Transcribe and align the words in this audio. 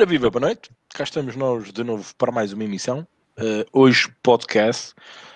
Ora, 0.00 0.06
viva, 0.06 0.30
boa 0.30 0.46
noite. 0.46 0.70
Cá 0.94 1.04
estamos 1.04 1.36
nós 1.36 1.70
de 1.70 1.84
novo 1.84 2.10
para 2.16 2.32
mais 2.32 2.54
uma 2.54 2.64
emissão. 2.64 3.06
Uh, 3.38 3.66
hoje, 3.70 4.08
podcast. 4.22 4.94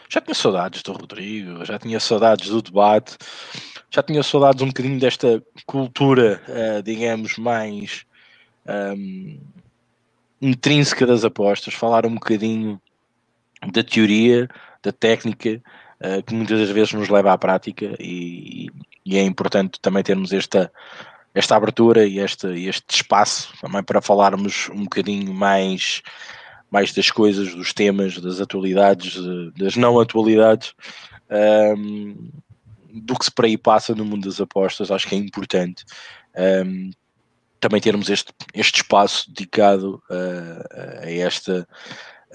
Já 0.08 0.22
tinha 0.22 0.35
saudades 0.35 0.83
do 0.83 0.90
Rodrigo, 0.90 1.62
já 1.67 1.79
tinha 1.79 2.01
saudades 2.01 2.48
do 2.48 2.62
debate, 2.62 3.19
já 3.90 4.03
tinha 4.03 4.22
saudades 4.22 4.62
um 4.62 4.69
bocadinho 4.69 4.98
desta 4.98 5.44
cultura, 5.66 6.40
uh, 6.48 6.83
digamos, 6.83 7.37
mais 7.37 8.06
um, 8.97 9.38
intrínseca 10.40 11.06
das 11.06 11.26
apostas. 11.26 11.74
Falar 11.74 12.06
um 12.06 12.15
bocadinho 12.15 12.81
da 13.71 13.85
teoria, 13.85 14.49
da 14.83 14.92
técnica, 14.92 15.62
uh, 16.01 16.23
que 16.23 16.34
muitas 16.34 16.59
das 16.59 16.70
vezes 16.70 16.95
nos 16.95 17.11
leva 17.11 17.34
à 17.34 17.37
prática 17.37 17.95
e, 18.01 18.70
e 19.05 19.19
é 19.19 19.23
importante 19.23 19.78
também 19.78 20.03
termos 20.03 20.33
esta 20.33 20.73
esta 21.34 21.56
abertura 21.56 22.06
e 22.06 22.20
este, 22.20 22.47
este 22.47 22.95
espaço 22.95 23.52
também 23.61 23.83
para 23.83 24.01
falarmos 24.01 24.69
um 24.70 24.84
bocadinho 24.84 25.34
mais, 25.34 26.01
mais 26.70 26.92
das 26.92 27.11
coisas, 27.11 27.55
dos 27.55 27.73
temas, 27.73 28.19
das 28.19 28.41
atualidades, 28.41 29.16
das 29.56 29.75
não 29.75 29.98
atualidades, 29.98 30.73
um, 31.77 32.30
do 32.92 33.19
que 33.19 33.25
se 33.25 33.33
por 33.33 33.47
aí 33.47 33.59
passa 33.59 33.95
no 33.95 34.05
mundo 34.05 34.28
das 34.28 34.41
apostas. 34.41 34.92
Acho 34.92 35.09
que 35.09 35.16
é 35.16 35.19
importante 35.19 35.84
um, 36.65 36.91
também 37.59 37.80
termos 37.80 38.09
este, 38.09 38.33
este 38.55 38.77
espaço 38.83 39.28
dedicado 39.28 40.01
a, 40.09 41.05
a 41.05 41.11
esta. 41.11 41.66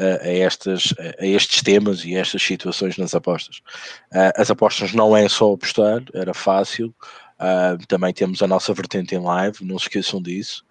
A, 0.01 0.29
estas, 0.29 0.93
a 1.19 1.25
estes 1.25 1.61
temas 1.61 2.05
e 2.05 2.15
a 2.15 2.21
estas 2.21 2.41
situações 2.41 2.97
nas 2.97 3.13
apostas. 3.13 3.59
As 4.37 4.49
apostas 4.49 4.93
não 4.93 5.13
é 5.13 5.27
só 5.27 5.51
apostar, 5.51 6.01
era 6.13 6.33
fácil, 6.33 6.95
Uh, 7.39 7.85
também 7.87 8.13
temos 8.13 8.41
a 8.41 8.47
nossa 8.47 8.73
vertente 8.73 9.15
em 9.15 9.19
live, 9.19 9.63
não 9.63 9.79
se 9.79 9.85
esqueçam 9.85 10.21
disso. 10.21 10.65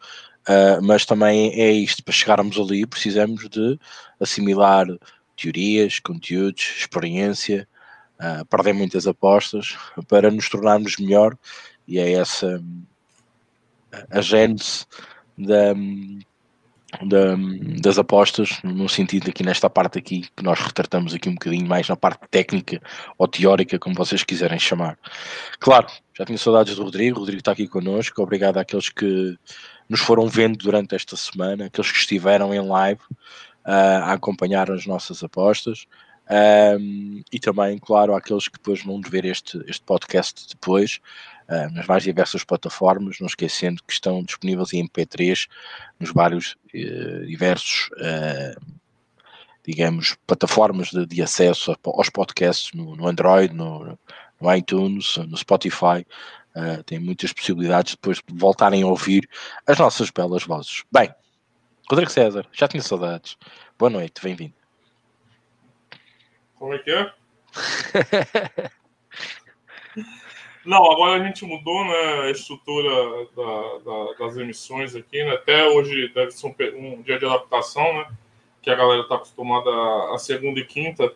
Uh, 0.46 0.82
mas 0.82 1.06
também 1.06 1.52
é 1.60 1.70
isto, 1.70 2.04
para 2.04 2.12
chegarmos 2.12 2.58
ali 2.58 2.86
precisamos 2.86 3.48
de 3.48 3.78
assimilar 4.20 4.86
teorias, 5.36 5.98
conteúdos, 5.98 6.74
experiência, 6.78 7.68
uh, 8.18 8.44
perder 8.46 8.74
muitas 8.74 9.06
apostas 9.06 9.76
para 10.08 10.30
nos 10.30 10.48
tornarmos 10.48 10.96
melhor 10.96 11.36
e 11.86 11.98
é 11.98 12.12
essa 12.12 12.62
a 14.10 14.20
gênese 14.20 14.84
da, 15.36 15.74
da, 17.02 17.36
das 17.80 17.98
apostas, 17.98 18.60
no 18.64 18.88
sentido 18.88 19.28
aqui 19.28 19.42
nesta 19.42 19.68
parte 19.68 19.98
aqui, 19.98 20.26
que 20.34 20.42
nós 20.42 20.58
retratamos 20.58 21.14
aqui 21.14 21.28
um 21.28 21.34
bocadinho 21.34 21.66
mais 21.66 21.88
na 21.88 21.96
parte 21.96 22.20
técnica 22.30 22.80
ou 23.18 23.28
teórica, 23.28 23.78
como 23.78 23.94
vocês 23.94 24.24
quiserem 24.24 24.58
chamar. 24.58 24.98
Claro, 25.58 25.86
já 26.16 26.24
tinha 26.24 26.38
saudades 26.38 26.76
do 26.76 26.82
Rodrigo, 26.82 27.16
o 27.16 27.20
Rodrigo 27.20 27.40
está 27.40 27.52
aqui 27.52 27.68
connosco, 27.68 28.22
obrigado 28.22 28.56
àqueles 28.58 28.88
que 28.88 29.36
nos 29.88 30.00
foram 30.00 30.26
vendo 30.28 30.56
durante 30.56 30.94
esta 30.94 31.16
semana, 31.16 31.66
aqueles 31.66 31.92
que 31.92 31.98
estiveram 31.98 32.54
em 32.54 32.60
live 32.60 33.00
uh, 33.10 34.04
a 34.04 34.12
acompanhar 34.12 34.70
as 34.70 34.86
nossas 34.86 35.22
apostas. 35.22 35.86
Um, 36.30 37.22
e 37.32 37.38
também, 37.38 37.78
claro, 37.78 38.14
àqueles 38.14 38.48
que 38.48 38.58
depois 38.58 38.84
vão 38.84 39.00
ver 39.00 39.24
este, 39.24 39.62
este 39.66 39.82
podcast 39.82 40.46
depois, 40.50 41.00
uh, 41.48 41.72
nas 41.72 41.86
mais 41.86 42.02
diversas 42.02 42.44
plataformas, 42.44 43.18
não 43.20 43.26
esquecendo 43.26 43.82
que 43.82 43.92
estão 43.92 44.22
disponíveis 44.22 44.72
em 44.72 44.86
MP3 44.86 45.48
nos 45.98 46.12
vários 46.12 46.56
uh, 46.74 47.26
diversos, 47.26 47.88
uh, 47.92 48.60
digamos, 49.64 50.16
plataformas 50.26 50.88
de, 50.90 51.06
de, 51.06 51.22
acesso 51.22 51.76
aos 51.84 52.10
podcasts 52.10 52.72
no, 52.72 52.94
no 52.94 53.06
Android, 53.08 53.52
no, 53.54 53.98
no, 54.40 54.54
iTunes, 54.54 55.16
no 55.16 55.36
Spotify. 55.36 56.06
tem 56.86 56.98
muitas 56.98 57.32
possibilidades 57.32 57.94
depois 57.94 58.18
de 58.18 58.34
voltarem 58.34 58.82
a 58.82 58.86
ouvir 58.86 59.28
as 59.66 59.78
nossas 59.78 60.10
belas 60.10 60.44
vozes. 60.44 60.84
Bem, 60.90 61.12
Rodrigo 61.90 62.10
César, 62.10 62.46
já 62.52 62.66
tinha 62.66 62.82
saudades. 62.82 63.36
Boa 63.78 63.90
noite, 63.90 64.22
bem-vindo. 64.22 64.54
Como 66.54 66.74
é 66.74 66.78
que 66.78 66.90
é? 66.90 67.12
Não, 70.68 70.84
agora 70.92 71.18
a 71.18 71.24
gente 71.24 71.46
mudou 71.46 71.82
né, 71.82 72.26
a 72.26 72.30
estrutura 72.30 73.26
da, 73.34 73.78
da, 73.78 74.12
das 74.18 74.36
emissões 74.36 74.94
aqui, 74.94 75.24
né? 75.24 75.30
Até 75.30 75.66
hoje 75.66 76.12
deve 76.14 76.30
ser 76.30 76.46
um, 76.46 76.54
um, 76.76 77.00
dia 77.00 77.18
de 77.18 77.24
adaptação, 77.24 77.90
né? 77.94 78.06
Que 78.60 78.68
a 78.68 78.74
galera 78.74 79.00
está 79.00 79.14
acostumada 79.14 79.70
a, 80.12 80.18
segunda 80.18 80.60
e 80.60 80.66
quinta. 80.66 81.10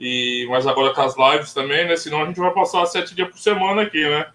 E, 0.00 0.48
mas 0.50 0.66
agora 0.66 0.92
com 0.92 1.00
as 1.00 1.16
lives 1.16 1.54
também, 1.54 1.86
né? 1.86 1.94
Senão 1.94 2.24
a 2.24 2.26
gente 2.26 2.40
vai 2.40 2.52
passar 2.52 2.84
sete 2.86 3.14
dias 3.14 3.28
por 3.28 3.38
semana 3.38 3.82
aqui, 3.82 4.02
né? 4.02 4.32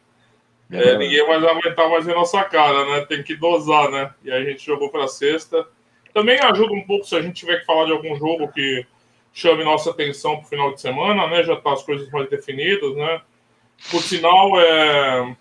É, 0.72 0.92
é, 0.92 0.97
ninguém 0.97 1.28
vai 1.28 1.36
aguentar 1.36 1.90
mais 1.90 2.08
a 2.08 2.14
nossa 2.14 2.42
cara, 2.46 2.86
né? 2.86 3.06
Tem 3.06 3.22
que 3.22 3.36
dosar, 3.36 3.92
né? 3.92 4.14
E 4.24 4.32
aí 4.32 4.44
a 4.44 4.50
gente 4.50 4.66
jogou 4.66 4.90
para 4.90 5.09
sexta. 5.09 5.68
Também 6.14 6.40
ajuda 6.40 6.72
um 6.72 6.88
pouco 6.88 7.06
se 7.06 7.18
a 7.18 7.22
gente 7.22 7.36
tiver 7.36 7.59
que 7.59 7.66
falar 7.66 7.84
de 7.88 7.92
algum 7.92 8.16
jogo 8.16 8.47
que 8.47 8.88
chame 9.34 9.66
nossa 9.66 9.90
atenção 9.90 10.38
para 10.38 10.46
o 10.46 10.50
final 10.50 10.74
de 10.74 10.80
semana, 10.80 11.28
né? 11.28 11.44
Já 11.44 11.58
tá 11.58 11.74
as 11.74 11.84
coisas 11.84 12.09
mais 12.12 12.30
definidas, 12.30 12.96
né? 12.96 13.22
Por 13.91 14.02
sinal, 14.02 14.59
é, 14.59 15.38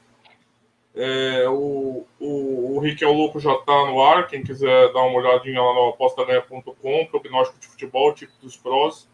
é 0.94 1.48
o, 1.48 2.06
o, 2.20 2.76
o 2.76 2.78
Rick 2.80 3.02
é 3.02 3.06
o 3.06 3.12
Louco 3.12 3.40
já 3.40 3.54
está 3.54 3.86
no 3.86 4.02
ar. 4.02 4.26
Quem 4.26 4.42
quiser 4.42 4.92
dar 4.92 5.02
uma 5.02 5.18
olhadinha 5.18 5.60
lá 5.60 5.74
no 5.74 5.88
apostaganha.com, 5.90 7.06
prognóstico 7.06 7.58
de 7.58 7.66
futebol, 7.66 8.12
tipo 8.12 8.32
dos 8.40 8.56
prós. 8.56 9.08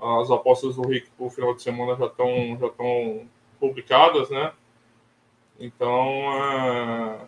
As 0.00 0.30
apostas 0.30 0.76
do 0.76 0.86
Rick 0.88 1.08
para 1.10 1.26
o 1.26 1.30
final 1.30 1.54
de 1.54 1.62
semana 1.62 1.96
já 1.96 2.06
estão 2.06 2.58
já 2.60 2.68
publicadas, 3.60 4.28
né? 4.30 4.52
Então, 5.60 5.96
é, 6.42 7.20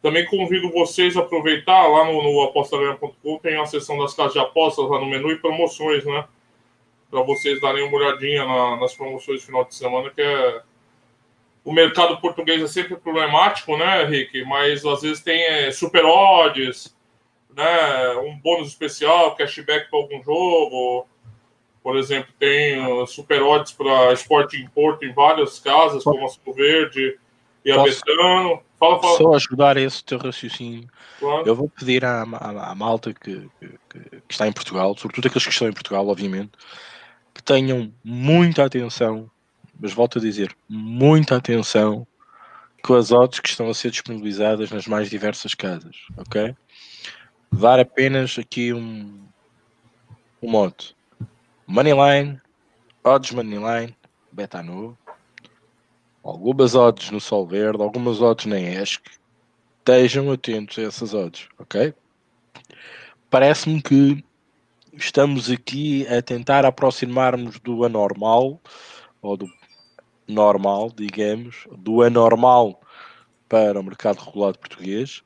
também 0.00 0.24
convido 0.26 0.70
vocês 0.70 1.16
a 1.16 1.20
aproveitar 1.20 1.88
lá 1.88 2.04
no, 2.04 2.22
no 2.22 2.42
apostaganha.com, 2.42 3.38
tem 3.38 3.56
a 3.56 3.66
seção 3.66 3.98
das 3.98 4.14
casas 4.14 4.34
de 4.34 4.38
apostas 4.38 4.88
lá 4.88 5.00
no 5.00 5.06
menu 5.06 5.32
e 5.32 5.38
promoções, 5.40 6.04
né? 6.04 6.24
Para 7.16 7.24
vocês 7.24 7.58
darem 7.62 7.82
uma 7.82 7.96
olhadinha 7.96 8.44
na, 8.44 8.76
nas 8.76 8.94
promoções 8.94 9.40
de 9.40 9.46
final 9.46 9.64
de 9.64 9.74
semana, 9.74 10.10
que 10.10 10.20
é. 10.20 10.60
O 11.64 11.72
mercado 11.72 12.20
português 12.20 12.62
é 12.62 12.66
sempre 12.66 12.94
problemático, 12.94 13.74
né, 13.74 14.04
Rick? 14.04 14.44
Mas 14.44 14.84
às 14.84 15.00
vezes 15.00 15.22
tem 15.22 15.42
é, 15.42 15.72
super 15.72 16.04
odds, 16.04 16.94
né? 17.56 18.16
Um 18.18 18.36
bônus 18.36 18.68
especial, 18.68 19.34
cashback 19.34 19.88
para 19.88 19.98
algum 19.98 20.22
jogo. 20.22 21.06
Por 21.82 21.96
exemplo, 21.96 22.34
tem 22.38 22.86
uh, 22.86 23.06
super 23.06 23.42
odds 23.42 23.72
para 23.72 24.12
esporte 24.12 24.58
em 24.58 24.68
Porto 24.68 25.06
em 25.06 25.14
várias 25.14 25.58
casas, 25.58 26.04
como 26.04 26.26
a 26.26 26.28
Sul 26.28 26.52
Verde 26.52 27.18
e 27.64 27.72
a 27.72 27.76
Posso... 27.76 28.02
Betano. 28.04 28.60
Fala, 28.78 29.00
fala. 29.00 29.16
Só 29.16 29.34
ajudar 29.34 29.78
esse 29.78 30.04
teu 30.04 30.18
raciocínio. 30.18 30.86
Claro. 31.18 31.46
Eu 31.46 31.54
vou 31.54 31.70
pedir 31.70 32.04
à, 32.04 32.24
à, 32.24 32.72
à 32.72 32.74
malta 32.74 33.14
que, 33.14 33.48
que, 33.58 33.68
que, 33.88 34.22
está 34.28 34.46
em 34.46 34.52
Portugal, 34.52 34.94
sobretudo 34.98 35.28
aqueles 35.28 35.46
que 35.46 35.52
estão 35.52 35.66
em 35.66 35.72
Portugal, 35.72 36.06
obviamente, 36.06 36.52
tenham 37.46 37.94
muita 38.04 38.64
atenção, 38.64 39.30
mas 39.80 39.92
volto 39.92 40.18
a 40.18 40.20
dizer, 40.20 40.54
muita 40.68 41.36
atenção 41.36 42.06
com 42.82 42.94
as 42.94 43.12
odds 43.12 43.40
que 43.40 43.48
estão 43.48 43.70
a 43.70 43.74
ser 43.74 43.90
disponibilizadas 43.90 44.70
nas 44.70 44.86
mais 44.86 45.08
diversas 45.08 45.54
casas, 45.54 45.96
ok? 46.16 46.54
Dar 47.52 47.78
apenas 47.78 48.36
aqui 48.38 48.72
um, 48.72 49.24
um 50.42 50.50
mote. 50.50 50.94
Moneyline, 51.66 52.40
odds 53.02 53.30
Moneyline, 53.30 53.96
Betano, 54.30 54.98
algumas 56.22 56.74
odds 56.74 57.10
no 57.10 57.20
Sol 57.20 57.46
Verde, 57.46 57.82
algumas 57.82 58.20
odds 58.20 58.46
na 58.46 58.58
ESC. 58.58 59.00
Estejam 59.78 60.32
atentos 60.32 60.78
a 60.78 60.82
essas 60.82 61.14
odds, 61.14 61.48
ok? 61.58 61.94
Parece-me 63.30 63.80
que 63.80 64.24
estamos 64.96 65.50
aqui 65.50 66.06
a 66.08 66.22
tentar 66.22 66.64
aproximarmos 66.64 67.58
do 67.60 67.84
anormal, 67.84 68.60
ou 69.20 69.36
do 69.36 69.46
normal, 70.26 70.90
digamos, 70.94 71.66
do 71.78 72.02
anormal 72.02 72.80
para 73.48 73.78
o 73.78 73.82
mercado 73.82 74.18
regulado 74.18 74.58
português. 74.58 75.22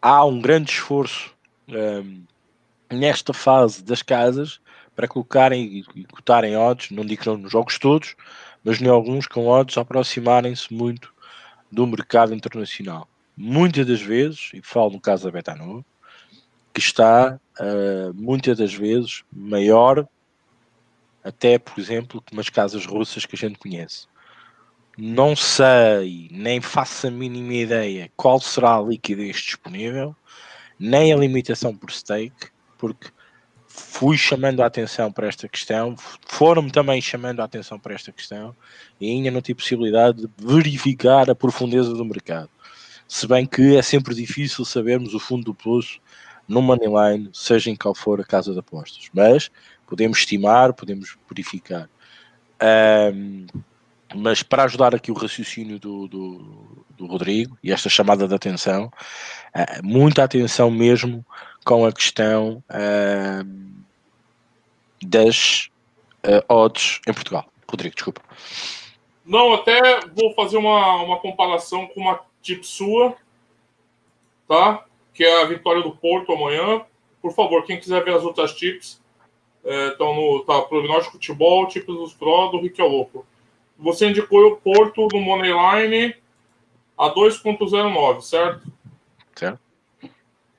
Há 0.00 0.24
um 0.24 0.40
grande 0.40 0.70
esforço 0.70 1.34
um, 1.68 2.22
nesta 2.90 3.32
fase 3.32 3.82
das 3.82 4.02
casas 4.02 4.60
para 4.96 5.08
colocarem 5.08 5.84
e 5.94 6.04
cotarem 6.04 6.56
odds, 6.56 6.90
não 6.90 7.04
digo 7.04 7.36
nos 7.36 7.52
jogos 7.52 7.78
todos, 7.78 8.16
mas 8.64 8.80
em 8.80 8.88
alguns 8.88 9.26
com 9.26 9.46
odds 9.46 9.76
aproximarem-se 9.76 10.72
muito 10.72 11.12
do 11.70 11.86
mercado 11.86 12.34
internacional. 12.34 13.08
Muitas 13.36 13.86
das 13.86 14.00
vezes, 14.00 14.50
e 14.52 14.60
falo 14.62 14.90
no 14.90 15.00
caso 15.00 15.24
da 15.24 15.30
Betano, 15.30 15.84
que 16.72 16.80
está 16.80 17.38
uh, 17.58 18.14
muitas 18.14 18.58
das 18.58 18.72
vezes 18.72 19.22
maior 19.32 20.06
até, 21.22 21.58
por 21.58 21.78
exemplo, 21.78 22.22
que 22.22 22.32
umas 22.32 22.48
casas 22.48 22.86
russas 22.86 23.26
que 23.26 23.36
a 23.36 23.38
gente 23.38 23.58
conhece. 23.58 24.06
Não 24.96 25.36
sei, 25.36 26.28
nem 26.30 26.60
faço 26.60 27.06
a 27.06 27.10
mínima 27.10 27.54
ideia 27.54 28.10
qual 28.16 28.40
será 28.40 28.76
a 28.76 28.82
liquidez 28.82 29.36
disponível, 29.36 30.14
nem 30.78 31.12
a 31.12 31.16
limitação 31.16 31.74
por 31.74 31.90
stake, 31.90 32.48
porque 32.76 33.08
fui 33.66 34.18
chamando 34.18 34.62
a 34.62 34.66
atenção 34.66 35.12
para 35.12 35.28
esta 35.28 35.48
questão, 35.48 35.94
foram-me 36.26 36.70
também 36.70 37.00
chamando 37.00 37.40
a 37.40 37.44
atenção 37.44 37.78
para 37.78 37.94
esta 37.94 38.10
questão 38.10 38.54
e 39.00 39.08
ainda 39.10 39.30
não 39.30 39.40
tive 39.40 39.58
possibilidade 39.58 40.22
de 40.22 40.30
verificar 40.38 41.30
a 41.30 41.34
profundeza 41.34 41.94
do 41.94 42.04
mercado. 42.04 42.50
Se 43.06 43.26
bem 43.26 43.46
que 43.46 43.76
é 43.76 43.82
sempre 43.82 44.14
difícil 44.14 44.64
sabermos 44.64 45.14
o 45.14 45.20
fundo 45.20 45.44
do 45.44 45.54
poço 45.54 46.00
no 46.50 46.60
Moneyline, 46.60 47.30
seja 47.32 47.70
em 47.70 47.76
qual 47.76 47.94
for 47.94 48.20
a 48.20 48.24
casa 48.24 48.52
de 48.52 48.58
apostas. 48.58 49.08
Mas 49.14 49.50
podemos 49.86 50.18
estimar, 50.18 50.72
podemos 50.72 51.16
verificar. 51.28 51.88
Um, 53.14 53.46
mas 54.14 54.42
para 54.42 54.64
ajudar 54.64 54.92
aqui 54.92 55.12
o 55.12 55.14
raciocínio 55.14 55.78
do, 55.78 56.08
do, 56.08 56.84
do, 56.98 57.06
Rodrigo 57.06 57.56
e 57.62 57.70
esta 57.70 57.88
chamada 57.88 58.26
de 58.26 58.34
atenção, 58.34 58.86
uh, 59.54 59.86
muita 59.86 60.24
atenção 60.24 60.70
mesmo 60.72 61.24
com 61.64 61.86
a 61.86 61.92
questão 61.92 62.62
uh, 62.68 63.80
das 65.06 65.70
uh, 66.26 66.52
odds 66.52 67.00
em 67.06 67.12
Portugal. 67.12 67.46
Rodrigo, 67.70 67.94
desculpa. 67.94 68.20
Não, 69.24 69.54
até 69.54 70.00
vou 70.08 70.34
fazer 70.34 70.56
uma, 70.56 70.96
uma 71.02 71.20
comparação 71.20 71.86
com 71.86 72.00
uma 72.00 72.20
tip 72.42 72.64
sua, 72.64 73.14
tá? 74.48 74.84
Que 75.12 75.24
é 75.24 75.42
a 75.42 75.46
vitória 75.46 75.82
do 75.82 75.92
Porto 75.92 76.32
amanhã. 76.32 76.84
Por 77.20 77.32
favor, 77.32 77.64
quem 77.64 77.78
quiser 77.78 78.02
ver 78.04 78.14
as 78.14 78.22
outras 78.22 78.54
tips, 78.54 79.02
estão 79.64 80.12
é, 80.12 80.16
no 80.16 80.44
tá, 80.44 80.62
Prognóstico 80.62 81.12
Futebol, 81.12 81.66
tips 81.66 81.94
dos 81.94 82.14
Pro, 82.14 82.48
do 82.48 82.60
Rick 82.60 82.80
Louco. 82.80 83.26
Você 83.78 84.08
indicou 84.08 84.46
o 84.46 84.56
Porto 84.56 85.08
no 85.12 85.20
Moneyline 85.20 86.14
a 86.96 87.08
2.09, 87.14 88.20
certo? 88.20 88.70
Certo. 89.34 89.60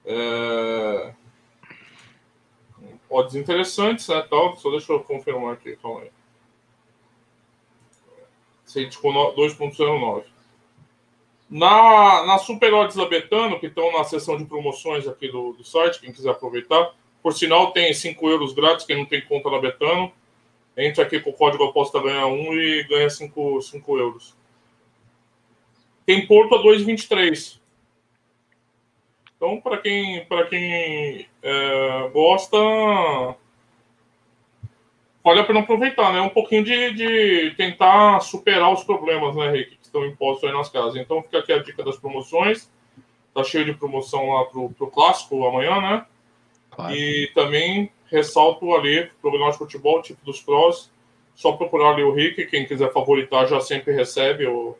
É... 0.05 1.13
Odds 3.09 3.35
interessantes, 3.35 4.07
né? 4.07 4.25
Tal. 4.29 4.55
Só 4.57 4.71
deixa 4.71 4.91
eu 4.91 5.01
confirmar 5.01 5.53
aqui, 5.53 5.75
calma 5.75 6.01
aí. 6.01 6.11
Você 8.65 8.85
indicou 8.85 9.13
2.09. 9.35 10.23
Na, 11.51 12.25
na 12.25 12.37
Super 12.37 12.73
Odds 12.73 12.95
da 12.95 13.05
Betano, 13.05 13.59
que 13.59 13.67
estão 13.67 13.91
na 13.91 14.05
seção 14.05 14.37
de 14.37 14.45
promoções 14.45 15.05
aqui 15.05 15.27
do, 15.27 15.51
do 15.51 15.65
site, 15.65 15.99
quem 15.99 16.13
quiser 16.13 16.29
aproveitar, 16.31 16.93
por 17.21 17.33
sinal, 17.33 17.71
tem 17.71 17.93
5 17.93 18.29
euros 18.29 18.53
grátis, 18.53 18.85
quem 18.85 18.95
não 18.95 19.05
tem 19.05 19.21
conta 19.21 19.49
na 19.49 19.59
Betano. 19.59 20.11
Entra 20.75 21.03
aqui 21.03 21.19
com 21.19 21.29
o 21.31 21.33
código 21.33 21.65
aposta 21.65 22.01
ganha 22.01 22.25
1 22.25 22.53
e 22.53 22.83
ganha 22.85 23.09
5, 23.09 23.61
5 23.61 23.97
euros. 23.97 24.35
Tem 26.05 26.25
Porto 26.25 26.55
a 26.55 26.63
2,23. 26.63 27.59
Então, 29.35 29.59
para 29.59 29.77
quem, 29.77 30.23
pra 30.25 30.45
quem 30.45 31.27
é, 31.43 32.09
gosta, 32.13 32.57
vale 35.23 35.39
a 35.39 35.43
pena 35.43 35.59
aproveitar, 35.59 36.13
né? 36.13 36.21
Um 36.21 36.29
pouquinho 36.29 36.63
de, 36.63 36.93
de 36.93 37.55
tentar 37.55 38.21
superar 38.21 38.71
os 38.71 38.83
problemas, 38.83 39.35
né, 39.35 39.51
Rick, 39.51 39.77
que 39.77 39.80
estão 39.91 40.05
impostos 40.05 40.49
aí 40.49 40.55
nas 40.55 40.69
casas. 40.69 40.95
Então, 40.95 41.21
fica 41.21 41.39
aqui 41.39 41.53
a 41.53 41.59
dica 41.59 41.83
das 41.83 41.97
promoções. 41.97 42.69
Tá 43.33 43.43
cheio 43.43 43.65
de 43.65 43.73
promoção 43.73 44.29
lá 44.31 44.45
pro, 44.45 44.69
pro 44.71 44.87
clássico 44.87 45.45
amanhã, 45.45 45.79
né? 45.79 46.05
Claro. 46.71 46.95
E 46.95 47.31
também 47.33 47.91
ressalto 48.05 48.73
ali, 48.73 49.09
prognóstico 49.21 49.65
de 49.65 49.73
futebol, 49.73 50.01
tipo 50.01 50.23
dos 50.25 50.41
prós. 50.41 50.91
Só 51.33 51.53
procurar 51.53 51.91
ali 51.91 52.03
o 52.03 52.13
Rick, 52.13 52.45
quem 52.47 52.65
quiser 52.65 52.91
favoritar 52.91 53.47
já 53.47 53.59
sempre 53.61 53.93
recebe 53.93 54.45
o, 54.47 54.75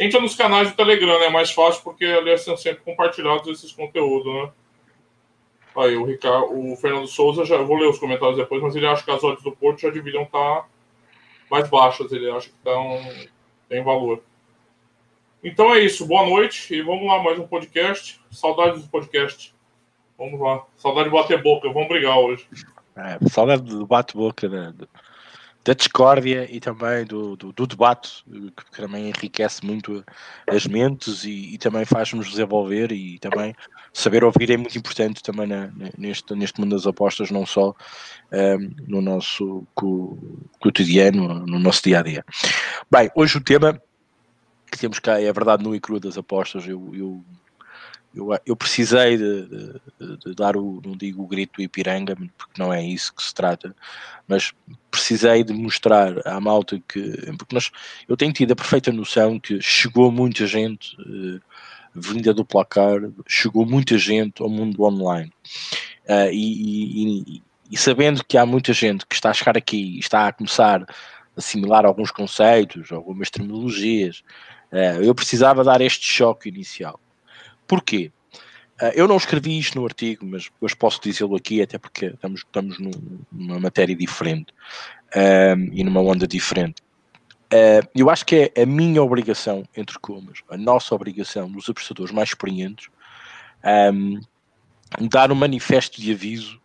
Entra 0.00 0.18
nos 0.18 0.34
canais 0.34 0.70
do 0.70 0.76
Telegram, 0.76 1.18
né? 1.18 1.26
É 1.26 1.30
mais 1.30 1.50
fácil 1.50 1.82
porque 1.82 2.06
ali 2.06 2.36
são 2.38 2.56
sempre 2.56 2.82
compartilhados 2.82 3.46
esses 3.48 3.70
conteúdos, 3.70 4.32
né? 4.32 4.50
Aí, 5.76 5.94
o, 5.94 6.04
Ricardo, 6.06 6.46
o 6.52 6.74
Fernando 6.76 7.06
Souza, 7.06 7.44
já 7.44 7.58
vou 7.58 7.76
ler 7.76 7.86
os 7.86 7.98
comentários 7.98 8.38
depois, 8.38 8.62
mas 8.62 8.74
ele 8.74 8.86
acha 8.86 9.04
que 9.04 9.10
as 9.10 9.22
odds 9.22 9.44
do 9.44 9.52
Porto 9.52 9.82
já 9.82 9.90
deveriam 9.90 10.22
estar 10.22 10.66
mais 11.50 11.68
baixas. 11.68 12.10
Ele 12.12 12.30
acha 12.30 12.48
que 12.48 12.56
estão, 12.56 12.98
tem 13.70 13.84
valor. 13.84 14.20
Então 15.42 15.72
é 15.72 15.78
isso. 15.78 16.04
Boa 16.04 16.28
noite 16.28 16.74
e 16.74 16.82
vamos 16.82 17.06
lá, 17.06 17.22
mais 17.22 17.38
um 17.38 17.46
podcast. 17.46 18.20
Saudades 18.28 18.82
do 18.82 18.88
podcast. 18.88 19.54
Vamos 20.18 20.40
lá. 20.40 20.64
Saudade 20.76 21.08
de 21.08 21.14
bater 21.14 21.40
boca. 21.40 21.72
Vamos 21.72 21.88
brigar 21.88 22.18
hoje. 22.18 22.46
É, 22.96 23.16
saudade 23.28 23.62
do 23.62 23.86
bate-boca, 23.86 24.48
né? 24.48 24.74
Da 25.64 25.74
discórdia 25.74 26.48
e 26.50 26.58
também 26.58 27.04
do, 27.04 27.36
do, 27.36 27.52
do, 27.52 27.66
debate, 27.66 28.24
que 28.72 28.80
também 28.80 29.08
enriquece 29.08 29.64
muito 29.64 30.04
as 30.46 30.66
mentes 30.66 31.24
e, 31.24 31.54
e 31.54 31.58
também 31.58 31.84
faz-nos 31.84 32.30
desenvolver 32.30 32.90
e 32.92 33.18
também 33.18 33.54
saber 33.92 34.24
ouvir 34.24 34.50
é 34.50 34.56
muito 34.56 34.78
importante 34.78 35.22
também 35.22 35.46
na, 35.46 35.70
neste, 35.98 36.34
neste 36.34 36.60
mundo 36.60 36.74
das 36.74 36.86
apostas, 36.86 37.30
não 37.30 37.44
só 37.44 37.74
um, 38.32 38.74
no 38.88 39.02
nosso 39.02 39.66
cotidiano, 40.58 41.46
no 41.46 41.58
nosso 41.58 41.82
dia 41.82 41.98
a 41.98 42.02
dia. 42.02 42.24
Bem, 42.90 43.10
hoje 43.14 43.36
o 43.36 43.44
tema 43.44 43.80
que 44.70 44.78
temos 44.78 44.98
cá 44.98 45.20
é 45.20 45.28
a 45.28 45.32
verdade 45.32 45.62
no 45.62 45.74
e 45.74 45.80
crua 45.80 46.00
das 46.00 46.16
apostas. 46.16 46.66
Eu, 46.66 46.90
eu 46.94 47.24
eu, 48.14 48.28
eu 48.44 48.56
precisei 48.56 49.16
de, 49.16 49.46
de, 49.46 50.16
de, 50.24 50.34
dar 50.34 50.56
o, 50.56 50.82
não 50.84 50.96
digo 50.96 51.22
o 51.22 51.26
grito 51.26 51.56
do 51.56 51.62
Ipiranga, 51.62 52.16
porque 52.16 52.60
não 52.60 52.72
é 52.72 52.84
isso 52.84 53.14
que 53.14 53.22
se 53.22 53.32
trata, 53.32 53.74
mas 54.26 54.52
precisei 54.90 55.44
de 55.44 55.52
mostrar 55.52 56.26
à 56.26 56.40
malta 56.40 56.80
que, 56.88 57.32
porque 57.38 57.54
nós, 57.54 57.70
eu 58.08 58.16
tenho 58.16 58.32
tido 58.32 58.52
a 58.52 58.56
perfeita 58.56 58.92
noção 58.92 59.38
que 59.38 59.60
chegou 59.60 60.10
muita 60.10 60.46
gente, 60.46 60.96
uh, 61.00 61.40
vinda 61.94 62.34
do 62.34 62.44
placar, 62.44 63.00
chegou 63.26 63.64
muita 63.64 63.96
gente 63.96 64.42
ao 64.42 64.48
mundo 64.48 64.82
online. 64.82 65.32
Uh, 66.08 66.32
e, 66.32 67.22
e, 67.36 67.42
e, 67.70 67.76
sabendo 67.76 68.24
que 68.24 68.36
há 68.36 68.44
muita 68.44 68.72
gente 68.72 69.06
que 69.06 69.14
está 69.14 69.30
a 69.30 69.34
chegar 69.34 69.56
aqui 69.56 69.96
e 69.96 69.98
está 70.00 70.26
a 70.26 70.32
começar 70.32 70.82
a 70.82 70.86
assimilar 71.36 71.86
alguns 71.86 72.10
conceitos, 72.10 72.90
algumas 72.90 73.30
terminologias, 73.30 74.24
uh, 74.72 75.00
eu 75.00 75.14
precisava 75.14 75.62
dar 75.62 75.80
este 75.80 76.04
choque 76.04 76.48
inicial. 76.48 76.98
Porquê? 77.70 78.10
Uh, 78.82 78.90
eu 78.96 79.06
não 79.06 79.16
escrevi 79.16 79.56
isto 79.56 79.78
no 79.78 79.84
artigo, 79.84 80.26
mas 80.26 80.50
hoje 80.60 80.74
posso 80.74 81.00
dizê-lo 81.00 81.36
aqui, 81.36 81.62
até 81.62 81.78
porque 81.78 82.06
estamos, 82.06 82.40
estamos 82.40 82.78
numa 83.30 83.60
matéria 83.60 83.94
diferente 83.94 84.52
uh, 85.14 85.70
e 85.72 85.84
numa 85.84 86.00
onda 86.00 86.26
diferente. 86.26 86.82
Uh, 87.52 87.86
eu 87.94 88.10
acho 88.10 88.26
que 88.26 88.52
é 88.56 88.62
a 88.62 88.66
minha 88.66 89.00
obrigação, 89.00 89.62
entre 89.76 90.00
comas, 90.00 90.40
a 90.50 90.56
nossa 90.56 90.92
obrigação 90.96 91.48
dos 91.48 91.68
apostadores 91.68 92.12
mais 92.12 92.30
experientes, 92.30 92.88
um, 93.92 94.20
dar 95.08 95.30
um 95.30 95.36
manifesto 95.36 96.00
de 96.00 96.10
aviso, 96.10 96.60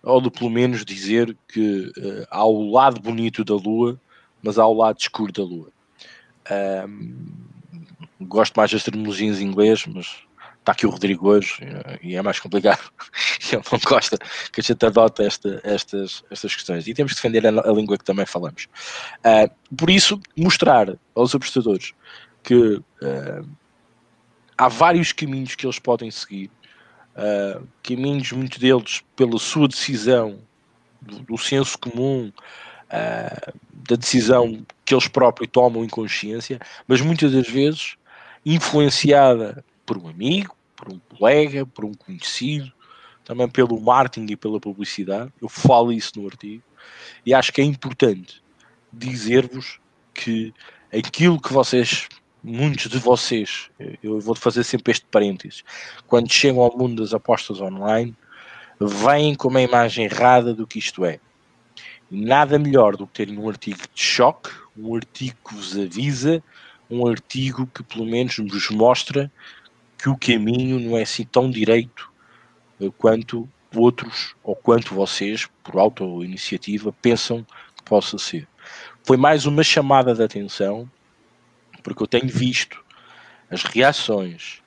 ou 0.00 0.20
de 0.20 0.30
pelo 0.30 0.48
menos 0.48 0.84
dizer 0.84 1.36
que 1.48 1.92
uh, 1.98 2.26
há 2.30 2.46
o 2.46 2.70
lado 2.70 3.00
bonito 3.00 3.44
da 3.44 3.54
Lua, 3.54 4.00
mas 4.40 4.60
há 4.60 4.66
o 4.66 4.74
lado 4.74 5.00
escuro 5.00 5.32
da 5.32 5.42
Lua. 5.42 5.72
Um, 6.88 7.26
gosto 8.20 8.54
mais 8.54 8.70
das 8.70 8.84
terminologias 8.84 9.40
em 9.40 9.44
inglês, 9.46 9.84
mas 9.86 10.25
está 10.66 10.72
aqui 10.72 10.84
o 10.84 10.90
Rodrigo 10.90 11.28
hoje 11.28 11.58
e 12.02 12.16
é 12.16 12.22
mais 12.22 12.40
complicado. 12.40 12.90
Ele 13.52 13.62
não 13.70 13.78
gosta 13.86 14.18
que 14.52 14.60
a 14.60 14.62
gente 14.62 14.84
adota 14.84 15.22
esta, 15.22 15.60
estas, 15.62 16.24
estas 16.28 16.54
questões 16.54 16.88
e 16.88 16.94
temos 16.94 17.12
que 17.12 17.16
defender 17.22 17.46
a, 17.46 17.50
a 17.50 17.72
língua 17.72 17.96
que 17.96 18.04
também 18.04 18.26
falamos. 18.26 18.66
Uh, 19.18 19.76
por 19.76 19.88
isso, 19.88 20.20
mostrar 20.36 20.98
aos 21.14 21.34
apostadores 21.34 21.92
que 22.42 22.54
uh, 22.54 23.48
há 24.58 24.68
vários 24.68 25.12
caminhos 25.12 25.54
que 25.54 25.64
eles 25.64 25.78
podem 25.78 26.10
seguir, 26.10 26.50
uh, 27.14 27.64
caminhos, 27.84 28.32
muitos 28.32 28.58
deles, 28.58 29.04
pela 29.14 29.38
sua 29.38 29.68
decisão, 29.68 30.40
do, 31.00 31.20
do 31.20 31.38
senso 31.38 31.78
comum, 31.78 32.32
da 33.88 33.96
decisão 33.96 34.64
que 34.84 34.94
eles 34.94 35.08
próprios 35.08 35.50
tomam 35.50 35.84
em 35.84 35.88
consciência, 35.88 36.60
mas 36.86 37.00
muitas 37.00 37.32
das 37.32 37.48
vezes 37.48 37.96
influenciada 38.44 39.64
por 39.84 39.98
um 39.98 40.08
amigo, 40.08 40.55
por 40.76 40.92
um 40.92 40.98
colega, 40.98 41.64
por 41.66 41.84
um 41.84 41.94
conhecido, 41.94 42.70
também 43.24 43.48
pelo 43.48 43.80
marketing 43.80 44.32
e 44.32 44.36
pela 44.36 44.60
publicidade. 44.60 45.32
Eu 45.42 45.48
falo 45.48 45.92
isso 45.92 46.12
no 46.16 46.26
artigo 46.26 46.62
e 47.24 47.34
acho 47.34 47.52
que 47.52 47.60
é 47.60 47.64
importante 47.64 48.42
dizer-vos 48.92 49.80
que 50.14 50.54
aquilo 50.92 51.40
que 51.40 51.52
vocês, 51.52 52.08
muitos 52.42 52.88
de 52.88 52.98
vocês, 52.98 53.68
eu 54.02 54.20
vou 54.20 54.34
fazer 54.34 54.62
sempre 54.62 54.92
este 54.92 55.06
parênteses, 55.06 55.64
quando 56.06 56.30
chegam 56.30 56.62
ao 56.62 56.76
mundo 56.76 57.02
das 57.02 57.12
apostas 57.12 57.60
online, 57.60 58.14
vêm 58.80 59.34
com 59.34 59.48
uma 59.48 59.60
imagem 59.60 60.04
errada 60.04 60.54
do 60.54 60.66
que 60.66 60.78
isto 60.78 61.04
é. 61.04 61.18
Nada 62.08 62.58
melhor 62.58 62.96
do 62.96 63.06
que 63.06 63.14
terem 63.14 63.36
um 63.36 63.48
artigo 63.48 63.80
de 63.92 64.00
choque, 64.00 64.50
um 64.76 64.94
artigo 64.94 65.36
que 65.46 65.54
vos 65.54 65.76
avisa, 65.76 66.42
um 66.88 67.06
artigo 67.08 67.66
que 67.66 67.82
pelo 67.82 68.06
menos 68.06 68.36
vos 68.36 68.70
mostra 68.70 69.30
que 69.98 70.08
o 70.08 70.16
caminho 70.16 70.78
não 70.78 70.96
é 70.96 71.02
assim 71.02 71.24
tão 71.24 71.50
direito 71.50 72.10
quanto 72.98 73.48
outros 73.74 74.34
ou 74.42 74.54
quanto 74.54 74.94
vocês, 74.94 75.48
por 75.62 75.78
auto-iniciativa, 75.78 76.92
pensam 77.00 77.44
que 77.76 77.82
possa 77.84 78.18
ser. 78.18 78.46
Foi 79.04 79.16
mais 79.16 79.46
uma 79.46 79.62
chamada 79.62 80.14
de 80.14 80.22
atenção, 80.22 80.90
porque 81.82 82.02
eu 82.02 82.06
tenho 82.06 82.28
visto 82.28 82.84
as 83.50 83.62
reações, 83.62 84.60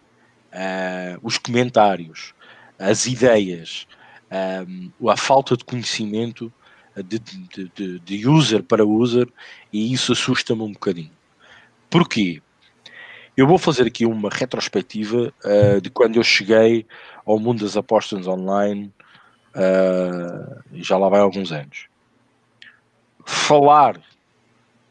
uh, 0.53 1.19
os 1.21 1.37
comentários, 1.37 2.33
as 2.77 3.05
ideias, 3.05 3.85
uh, 4.31 5.09
a 5.09 5.17
falta 5.17 5.57
de 5.57 5.65
conhecimento 5.65 6.51
de, 6.95 7.19
de, 7.19 7.71
de, 7.75 7.99
de 7.99 8.27
user 8.27 8.63
para 8.63 8.85
user, 8.85 9.27
e 9.71 9.93
isso 9.93 10.11
assusta-me 10.11 10.61
um 10.61 10.71
bocadinho. 10.71 11.11
Porquê? 11.89 12.41
Eu 13.35 13.47
vou 13.47 13.57
fazer 13.57 13.87
aqui 13.87 14.05
uma 14.05 14.29
retrospectiva 14.29 15.33
uh, 15.43 15.81
de 15.81 15.89
quando 15.89 16.17
eu 16.17 16.23
cheguei 16.23 16.85
ao 17.25 17.39
mundo 17.39 17.63
das 17.63 17.77
apostas 17.77 18.27
online, 18.27 18.93
uh, 19.55 20.61
já 20.73 20.97
lá 20.97 21.09
vai 21.09 21.21
alguns 21.21 21.51
anos. 21.51 21.87
Falar 23.25 24.01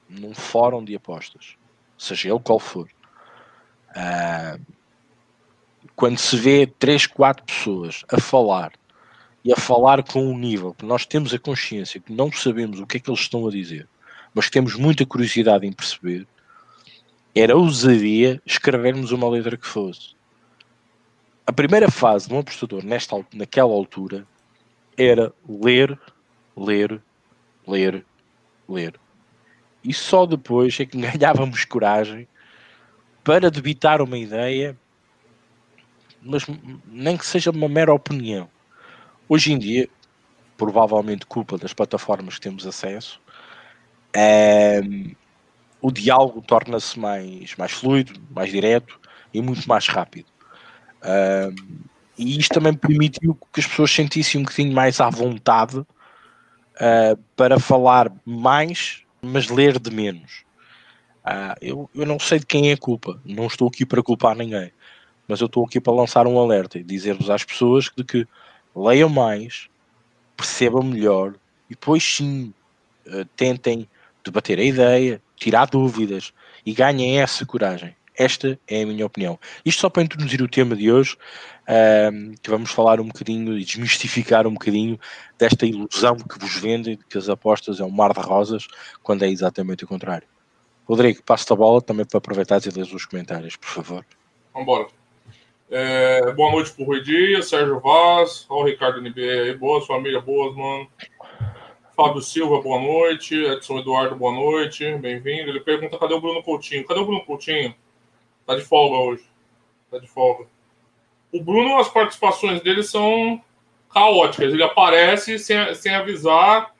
num 0.09 0.35
fórum 0.35 0.85
de 0.85 0.95
apostas, 0.95 1.57
seja 1.99 2.31
ele 2.31 2.41
qual 2.41 2.59
for, 2.59 2.89
uh, 3.91 4.61
quando 5.95 6.19
se 6.19 6.37
vê 6.37 6.67
3, 6.67 7.07
4 7.07 7.45
pessoas 7.45 8.05
a 8.11 8.21
falar 8.21 8.73
e 9.45 9.53
a 9.53 9.57
falar 9.57 10.03
com 10.03 10.25
um 10.25 10.39
nível 10.39 10.75
que 10.75 10.85
nós 10.85 11.05
temos 11.05 11.35
a 11.35 11.39
consciência 11.39 12.01
que 12.01 12.13
não 12.13 12.31
sabemos 12.33 12.81
o 12.81 12.87
que 12.87 12.97
é 12.97 13.01
que 13.01 13.11
eles 13.11 13.21
estão 13.21 13.47
a 13.47 13.51
dizer, 13.51 13.89
mas 14.33 14.49
temos 14.49 14.75
muita 14.75 15.05
curiosidade 15.05 15.67
em 15.67 15.73
perceber, 15.73 16.27
era 17.35 17.57
ousadia 17.57 18.41
escrevermos 18.45 19.13
uma 19.13 19.29
letra 19.29 19.57
que 19.57 19.67
fosse. 19.67 20.17
A 21.47 21.53
primeira 21.53 21.91
fase 21.91 22.29
de 22.29 22.35
um 22.35 22.41
apostador 22.41 22.85
nesta, 22.85 23.25
naquela 23.33 23.73
altura 23.73 24.27
era 24.97 25.33
ler, 25.49 25.99
ler, 26.57 27.01
ler, 27.67 28.05
ler. 28.69 28.95
E 29.83 29.95
só 29.95 30.27
depois 30.27 30.79
é 30.81 30.85
que 30.85 30.99
ganhávamos 31.01 31.65
coragem 31.65 32.29
para 33.25 33.51
debitar 33.51 34.03
uma 34.03 34.19
ideia, 34.19 34.77
mas 36.21 36.45
nem 36.87 37.17
que 37.17 37.27
seja 37.27 37.51
uma 37.51 37.69
mera 37.69 37.93
opinião. 37.93 38.51
Hoje 39.29 39.53
em 39.53 39.59
dia, 39.59 39.89
provavelmente 40.57 41.27
culpa 41.27 41.57
das 41.57 41.73
plataformas 41.73 42.35
que 42.35 42.41
temos 42.41 42.67
acesso, 42.67 43.21
é, 44.13 44.81
o 45.81 45.91
diálogo 45.91 46.43
torna-se 46.43 46.99
mais, 46.99 47.55
mais 47.57 47.73
fluido, 47.73 48.21
mais 48.31 48.51
direto 48.51 49.01
e 49.33 49.41
muito 49.41 49.69
mais 49.69 49.87
rápido. 49.87 50.27
E 52.19 52.37
isto 52.39 52.53
também 52.55 52.75
permitiu 52.75 53.39
que 53.53 53.61
as 53.61 53.67
pessoas 53.67 53.93
sentissem 53.93 54.41
um 54.41 54.45
bocadinho 54.45 54.75
mais 54.75 55.01
à 55.01 55.09
vontade 55.09 55.79
uh, 55.79 57.17
para 57.37 57.61
falar 57.61 58.13
mais, 58.25 59.05
mas 59.23 59.49
ler 59.49 59.79
de 59.79 59.91
menos. 59.91 60.45
Uh, 61.25 61.55
eu, 61.61 61.91
eu 61.95 62.05
não 62.05 62.19
sei 62.19 62.41
de 62.41 62.47
quem 62.47 62.71
é 62.71 62.73
a 62.73 62.77
culpa, 62.77 63.21
não 63.25 63.47
estou 63.47 63.69
aqui 63.69 63.87
para 63.87 64.03
culpar 64.03 64.35
ninguém, 64.35 64.73
mas 65.29 65.41
eu 65.41 65.47
estou 65.47 65.65
aqui 65.65 65.81
para 65.81 65.93
lançar 65.93 66.27
um 66.27 66.39
alerta 66.39 66.79
e 66.79 66.83
dizer-vos 66.83 67.31
às 67.31 67.45
pessoas 67.45 67.91
de 67.97 68.03
que 68.03 68.27
leiam 68.75 69.09
mais, 69.09 69.69
percebam 70.37 70.83
melhor 70.83 71.35
e 71.71 71.75
depois 71.75 72.03
sim 72.03 72.53
uh, 73.07 73.25
tentem 73.37 73.89
debater 74.25 74.59
a 74.59 74.65
ideia, 74.65 75.23
tirar 75.39 75.67
dúvidas 75.67 76.33
e 76.65 76.73
ganhem 76.73 77.21
essa 77.21 77.47
coragem. 77.47 77.97
Esta 78.17 78.59
é 78.67 78.83
a 78.83 78.87
minha 78.87 79.07
opinião. 79.07 79.39
Isto 79.65 79.83
só 79.83 79.89
para 79.89 80.03
introduzir 80.03 80.43
o 80.43 80.49
tema 80.49 80.75
de 80.75 80.91
hoje, 80.91 81.17
um, 82.13 82.35
que 82.43 82.51
vamos 82.51 82.71
falar 82.73 83.01
um 83.01 83.07
bocadinho 83.07 83.57
e 83.57 83.65
desmistificar 83.65 84.47
um 84.47 84.55
bocadinho 84.55 84.99
desta 85.39 85.65
ilusão 85.65 86.17
que 86.17 86.39
vos 86.39 86.57
vendem 86.57 86.97
de 86.97 87.05
que 87.05 87.17
as 87.17 87.29
apostas 87.29 87.79
é 87.79 87.85
um 87.85 87.91
mar 87.91 88.13
de 88.13 88.21
rosas, 88.21 88.67
quando 89.05 89.23
é 89.23 89.29
exatamente 89.29 89.85
o 89.85 89.87
contrário. 89.87 90.27
Rodrigo, 90.85 91.23
passo-te 91.23 91.53
a 91.53 91.57
bola 91.57 91.81
também 91.81 92.05
para 92.05 92.19
aproveitar 92.19 92.61
e 92.67 92.71
ler 92.71 92.93
os 92.93 93.05
comentários, 93.05 93.55
por 93.55 93.69
favor. 93.69 94.05
Vamos 94.53 94.69
embora. 94.69 94.87
É, 95.71 96.33
boa 96.33 96.51
noite 96.51 96.73
para 96.73 96.83
o 96.83 96.87
Rui 96.87 97.03
Dias, 97.03 97.51
Sérgio 97.51 97.79
Vaz, 97.79 98.47
o 98.49 98.65
Ricardo 98.65 99.03
NBA, 99.03 99.59
boas, 99.59 99.87
família, 99.87 100.19
boas, 100.19 100.57
mano. 100.57 100.89
Fábio 101.99 102.23
Silva, 102.23 102.63
boa 102.63 102.81
noite. 102.81 103.35
Edson 103.35 103.81
Eduardo, 103.81 104.15
boa 104.15 104.33
noite. 104.33 104.89
Bem-vindo. 104.99 105.51
Ele 105.51 105.59
pergunta: 105.59 105.99
cadê 105.99 106.15
o 106.15 106.21
Bruno 106.21 106.45
Coutinho? 106.45 106.87
Cadê 106.87 107.01
o 107.01 107.05
Bruno 107.05 107.25
Coutinho? 107.25 107.75
Tá 108.47 108.55
de 108.55 108.63
folga 108.63 108.99
hoje. 108.99 109.25
Tá 109.91 109.99
de 109.99 110.07
folga. 110.07 110.47
O 111.33 111.43
Bruno, 111.43 111.77
as 111.77 111.89
participações 111.89 112.61
dele 112.61 112.85
são 112.85 113.43
caóticas. 113.93 114.53
Ele 114.53 114.63
aparece 114.63 115.41
sem, 115.41 115.75
sem 115.75 115.93
avisar, 115.93 116.73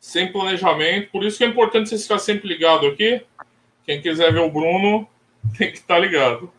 sem 0.00 0.32
planejamento. 0.32 1.10
Por 1.10 1.22
isso 1.22 1.36
que 1.36 1.44
é 1.44 1.46
importante 1.46 1.90
você 1.90 1.98
ficar 1.98 2.18
sempre 2.18 2.48
ligado 2.48 2.86
aqui. 2.86 3.20
Quem 3.84 4.00
quiser 4.00 4.32
ver 4.32 4.40
o 4.40 4.50
Bruno, 4.50 5.06
tem 5.58 5.70
que 5.70 5.76
estar 5.76 5.96
tá 5.96 6.00
ligado. 6.00 6.50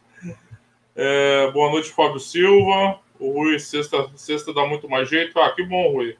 É, 0.95 1.49
boa 1.49 1.71
noite, 1.71 1.89
Fábio 1.89 2.19
Silva. 2.19 2.99
O 3.19 3.31
Rui, 3.31 3.57
sexta, 3.57 4.07
sexta 4.15 4.53
dá 4.53 4.67
muito 4.67 4.87
mais 4.87 5.09
jeito. 5.09 5.39
Ah, 5.39 5.49
que 5.49 5.63
bom, 5.63 5.93
Rui. 5.93 6.15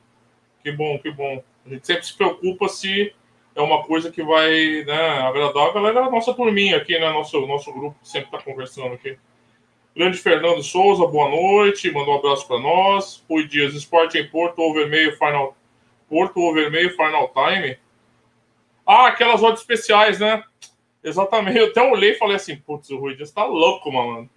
Que 0.66 0.72
bom, 0.72 0.98
que 0.98 1.12
bom. 1.12 1.44
A 1.64 1.70
gente 1.70 1.86
sempre 1.86 2.08
se 2.08 2.18
preocupa 2.18 2.68
se 2.68 3.14
é 3.54 3.62
uma 3.62 3.84
coisa 3.84 4.12
que 4.12 4.24
vai 4.24 4.84
né, 4.84 5.20
agradar 5.20 5.70
a 5.70 5.72
galera 5.72 6.02
da 6.02 6.10
nossa 6.10 6.34
turminha 6.34 6.78
aqui, 6.78 6.98
né? 6.98 7.08
Nosso, 7.12 7.40
nosso 7.46 7.72
grupo 7.72 7.96
que 8.02 8.10
sempre 8.10 8.30
está 8.30 8.42
conversando 8.42 8.96
aqui. 8.96 9.16
Grande 9.96 10.18
Fernando 10.18 10.64
Souza, 10.64 11.06
boa 11.06 11.30
noite. 11.30 11.92
Mandou 11.92 12.16
um 12.16 12.18
abraço 12.18 12.48
para 12.48 12.60
nós. 12.60 13.24
Rui 13.30 13.48
Dias, 13.48 13.76
esporte 13.76 14.18
em 14.18 14.28
Porto 14.28 14.58
ou 14.58 14.74
Vermelho 14.74 15.16
Final. 15.20 15.56
Porto 16.10 16.40
ou 16.40 16.52
Vermelho 16.52 16.90
Final 16.96 17.32
Time. 17.32 17.78
Ah, 18.88 19.10
aquelas 19.10 19.44
odds 19.44 19.62
especiais, 19.62 20.20
né? 20.20 20.44
Exatamente. 21.04 21.60
Eu 21.60 21.68
até 21.68 21.84
olhei 21.84 22.14
e 22.14 22.18
falei 22.18 22.38
assim: 22.38 22.56
putz, 22.56 22.90
o 22.90 22.98
Rui 22.98 23.16
Dias 23.16 23.30
tá 23.30 23.46
louco, 23.46 23.92
mano. 23.92 24.28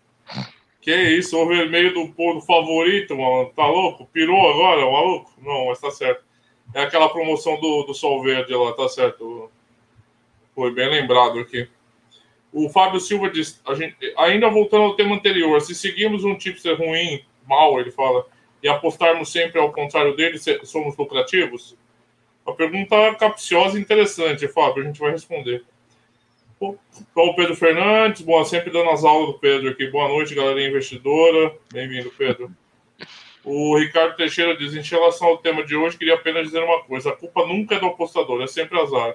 Que 0.80 0.94
isso, 0.94 1.36
o 1.36 1.46
vermelho 1.46 1.92
do, 1.92 2.06
do 2.06 2.40
favorito, 2.40 3.16
mano. 3.16 3.50
Tá 3.54 3.66
louco? 3.66 4.06
Pirou 4.12 4.48
agora, 4.48 4.90
maluco? 4.90 5.32
Não, 5.42 5.66
mas 5.66 5.80
tá 5.80 5.90
certo. 5.90 6.24
É 6.74 6.82
aquela 6.82 7.08
promoção 7.08 7.58
do, 7.60 7.82
do 7.82 7.94
Sol 7.94 8.22
Verde 8.22 8.54
lá, 8.54 8.72
tá 8.72 8.88
certo. 8.88 9.50
Foi 10.54 10.72
bem 10.72 10.88
lembrado 10.88 11.38
aqui. 11.38 11.68
O 12.52 12.68
Fábio 12.68 13.00
Silva 13.00 13.30
diz, 13.30 13.60
gente, 13.76 13.96
ainda 14.16 14.48
voltando 14.48 14.84
ao 14.84 14.96
tema 14.96 15.14
anterior, 15.14 15.60
se 15.60 15.74
seguirmos 15.74 16.24
um 16.24 16.36
tipster 16.36 16.76
ruim, 16.76 17.22
mal, 17.46 17.78
ele 17.78 17.90
fala, 17.90 18.26
e 18.62 18.68
apostarmos 18.68 19.30
sempre 19.30 19.60
ao 19.60 19.72
contrário 19.72 20.16
dele, 20.16 20.38
somos 20.64 20.96
lucrativos? 20.96 21.76
A 22.46 22.52
pergunta 22.52 23.14
capciosa 23.16 23.78
e 23.78 23.82
interessante, 23.82 24.48
Fábio, 24.48 24.82
a 24.82 24.86
gente 24.86 24.98
vai 24.98 25.10
responder. 25.10 25.64
O 26.60 27.34
Pedro 27.36 27.54
Fernandes, 27.54 28.20
bom, 28.22 28.44
sempre 28.44 28.72
dando 28.72 28.90
as 28.90 29.04
aulas 29.04 29.28
do 29.28 29.38
Pedro 29.38 29.70
aqui. 29.70 29.86
Boa 29.86 30.08
noite, 30.08 30.34
galera 30.34 30.60
investidora. 30.60 31.54
Bem-vindo, 31.72 32.10
Pedro. 32.18 32.50
O 33.44 33.78
Ricardo 33.78 34.16
Teixeira 34.16 34.56
diz: 34.56 34.74
em 34.74 34.82
relação 34.82 35.28
ao 35.28 35.38
tema 35.38 35.64
de 35.64 35.76
hoje, 35.76 35.96
queria 35.96 36.14
apenas 36.14 36.46
dizer 36.46 36.60
uma 36.60 36.82
coisa: 36.82 37.10
a 37.10 37.16
culpa 37.16 37.46
nunca 37.46 37.76
é 37.76 37.80
do 37.80 37.86
apostador, 37.86 38.42
é 38.42 38.48
sempre 38.48 38.76
azar. 38.80 39.14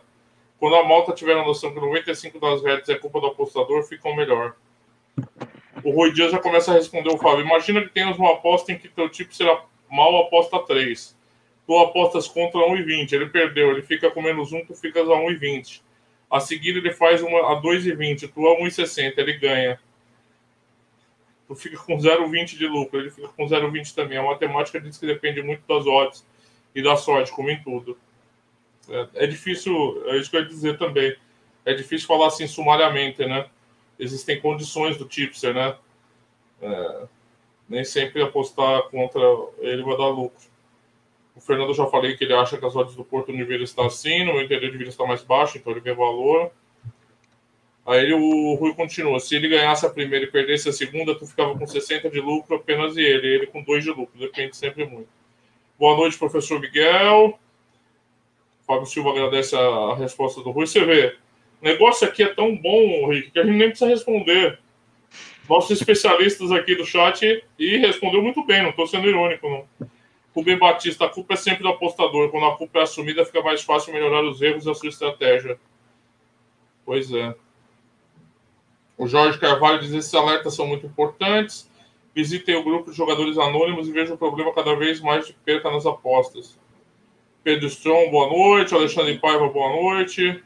Quando 0.58 0.78
a 0.78 0.88
malta 0.88 1.12
tiver 1.12 1.36
a 1.38 1.46
noção 1.46 1.74
que 1.74 1.82
95 1.82 2.40
das 2.40 2.64
redes 2.64 2.88
é 2.88 2.96
culpa 2.96 3.20
do 3.20 3.28
apostador, 3.28 3.84
ficam 3.84 4.16
melhor. 4.16 4.56
O 5.84 5.92
Rui 5.92 6.14
Dias 6.14 6.32
já 6.32 6.40
começa 6.40 6.72
a 6.72 6.76
responder 6.76 7.10
o 7.10 7.18
Fábio. 7.18 7.46
Imagina 7.46 7.82
que 7.82 7.90
temos 7.90 8.18
uma 8.18 8.32
aposta 8.32 8.72
em 8.72 8.78
que 8.78 8.88
teu 8.88 9.10
tipo 9.10 9.36
será 9.36 9.62
mal 9.92 10.16
aposta 10.22 10.60
3. 10.60 11.14
Tu 11.68 11.78
apostas 11.78 12.26
contra 12.26 12.62
1,20. 12.62 13.12
Ele 13.12 13.28
perdeu, 13.28 13.72
ele 13.72 13.82
fica 13.82 14.10
com 14.10 14.22
menos 14.22 14.54
1, 14.54 14.66
tu 14.66 14.74
ficas 14.76 15.10
a 15.10 15.14
1,20. 15.14 15.82
A 16.34 16.40
seguir 16.40 16.76
ele 16.76 16.92
faz 16.92 17.22
uma 17.22 17.54
a 17.54 17.62
2,20, 17.62 18.32
tu 18.34 18.48
a 18.48 18.58
1,60, 18.60 19.14
ele 19.18 19.34
ganha. 19.34 19.80
Tu 21.48 21.54
fica 21.54 21.78
com 21.78 21.96
0,20 21.96 22.58
de 22.58 22.66
lucro, 22.66 23.00
ele 23.00 23.12
fica 23.12 23.28
com 23.28 23.46
0,20 23.46 23.94
também. 23.94 24.18
A 24.18 24.24
matemática 24.24 24.82
diz 24.82 24.98
que 24.98 25.06
depende 25.06 25.44
muito 25.44 25.62
das 25.68 25.86
odds 25.86 26.26
e 26.74 26.82
da 26.82 26.96
sorte, 26.96 27.32
como 27.32 27.52
em 27.52 27.62
tudo. 27.62 27.96
É, 28.90 29.26
é 29.26 29.28
difícil, 29.28 30.04
é 30.08 30.18
isso 30.18 30.32
que 30.32 30.38
eu 30.38 30.42
ia 30.42 30.48
dizer 30.48 30.76
também. 30.80 31.16
É 31.64 31.72
difícil 31.76 32.08
falar 32.08 32.26
assim 32.26 32.48
sumariamente, 32.48 33.24
né? 33.24 33.48
Existem 34.00 34.42
condições 34.42 34.98
do 34.98 35.06
tipster, 35.06 35.54
né? 35.54 35.78
É, 36.64 37.04
nem 37.70 37.84
sempre 37.84 38.24
apostar 38.24 38.90
contra 38.90 39.22
ele 39.60 39.84
vai 39.84 39.96
dar 39.96 40.08
lucro. 40.08 40.50
O 41.36 41.42
Fernando 41.42 41.74
já 41.74 41.86
falei 41.88 42.16
que 42.16 42.24
ele 42.24 42.34
acha 42.34 42.58
que 42.58 42.66
as 42.66 42.76
odds 42.76 42.96
do 42.96 43.04
Porto 43.04 43.32
deveria 43.32 43.64
estar 43.64 43.86
assim, 43.86 44.24
no 44.24 44.34
meu 44.34 44.44
entender 44.44 44.72
deveria 44.72 44.90
estar 44.90 45.06
mais 45.06 45.24
baixo, 45.24 45.58
então 45.58 45.72
ele 45.72 45.82
vê 45.82 45.94
valor. 45.94 46.52
Aí 47.86 48.14
o 48.14 48.56
Rui 48.56 48.74
continua: 48.74 49.20
se 49.20 49.36
ele 49.36 49.50
ganhasse 49.50 49.86
a 49.86 49.90
primeira 49.90 50.26
e 50.26 50.32
perdesse 50.32 50.70
a 50.70 50.74
segunda, 50.74 51.16
tu 51.16 51.26
ficava 51.26 51.58
com 51.58 51.66
60 51.66 52.10
de 52.10 52.20
lucro 52.20 52.56
apenas 52.56 52.96
e 52.96 53.02
ele, 53.02 53.28
ele 53.28 53.48
com 53.48 53.62
2 53.64 53.84
de 53.84 53.90
lucro, 53.90 54.18
depende 54.18 54.56
sempre 54.56 54.86
muito. 54.86 55.10
Boa 55.78 55.98
noite, 55.98 56.18
professor 56.18 56.60
Miguel. 56.60 57.38
Fábio 58.66 58.86
Silva 58.86 59.10
agradece 59.10 59.56
a 59.56 59.96
resposta 59.96 60.42
do 60.42 60.52
Rui. 60.52 60.66
Você 60.66 60.86
vê, 60.86 61.18
o 61.62 61.66
negócio 61.66 62.08
aqui 62.08 62.24
é 62.24 62.34
tão 62.34 62.56
bom, 62.56 63.10
Rick, 63.10 63.32
que 63.32 63.40
a 63.40 63.44
gente 63.44 63.58
nem 63.58 63.70
precisa 63.70 63.90
responder. 63.90 64.60
Nossos 65.50 65.78
especialistas 65.78 66.52
aqui 66.52 66.74
do 66.76 66.86
chat 66.86 67.44
e 67.60 67.78
respondeu 67.78 68.22
muito 68.22 68.46
bem, 68.46 68.64
não 68.64 68.70
estou 68.70 68.88
sendo 68.88 69.10
irônico, 69.10 69.50
não. 69.50 69.90
Rubem 70.36 70.58
Batista, 70.58 71.06
a 71.06 71.10
culpa 71.10 71.36
é 71.36 71.38
sempre 71.38 71.62
do 71.62 71.70
apostador. 71.70 72.30
Quando 72.32 72.48
a 72.48 72.58
culpa 72.58 72.80
é 72.80 72.82
assumida, 72.84 73.24
fica 73.24 73.42
mais 73.42 73.62
fácil 73.62 73.94
melhorar 73.94 74.24
os 74.24 74.42
erros 74.42 74.66
da 74.66 74.74
sua 74.74 74.90
estratégia. 74.90 75.60
Pois 76.84 77.12
é. 77.14 77.36
O 78.98 79.08
Jorge 79.08 79.40
Carvalho 79.40 79.80
diz: 79.80 79.92
esses 79.94 80.14
alertas 80.14 80.56
são 80.56 80.66
muito 80.66 80.88
importantes. 80.88 81.70
Visitem 82.16 82.56
o 82.56 82.64
grupo 82.64 82.92
de 82.92 82.98
jogadores 82.98 83.38
anônimos 83.38 83.88
e 83.88 83.92
vejam 83.92 84.16
o 84.16 84.18
problema 84.18 84.54
cada 84.54 84.76
vez 84.76 85.00
mais 85.02 85.28
de 85.28 85.34
perca 85.34 85.72
nas 85.72 85.86
apostas. 85.86 86.60
Pedro 87.44 87.68
Strong, 87.68 88.10
boa 88.10 88.30
noite. 88.30 88.74
Alexandre 88.74 89.18
Paiva, 89.20 89.48
boa 89.50 89.70
noite. 89.70 90.44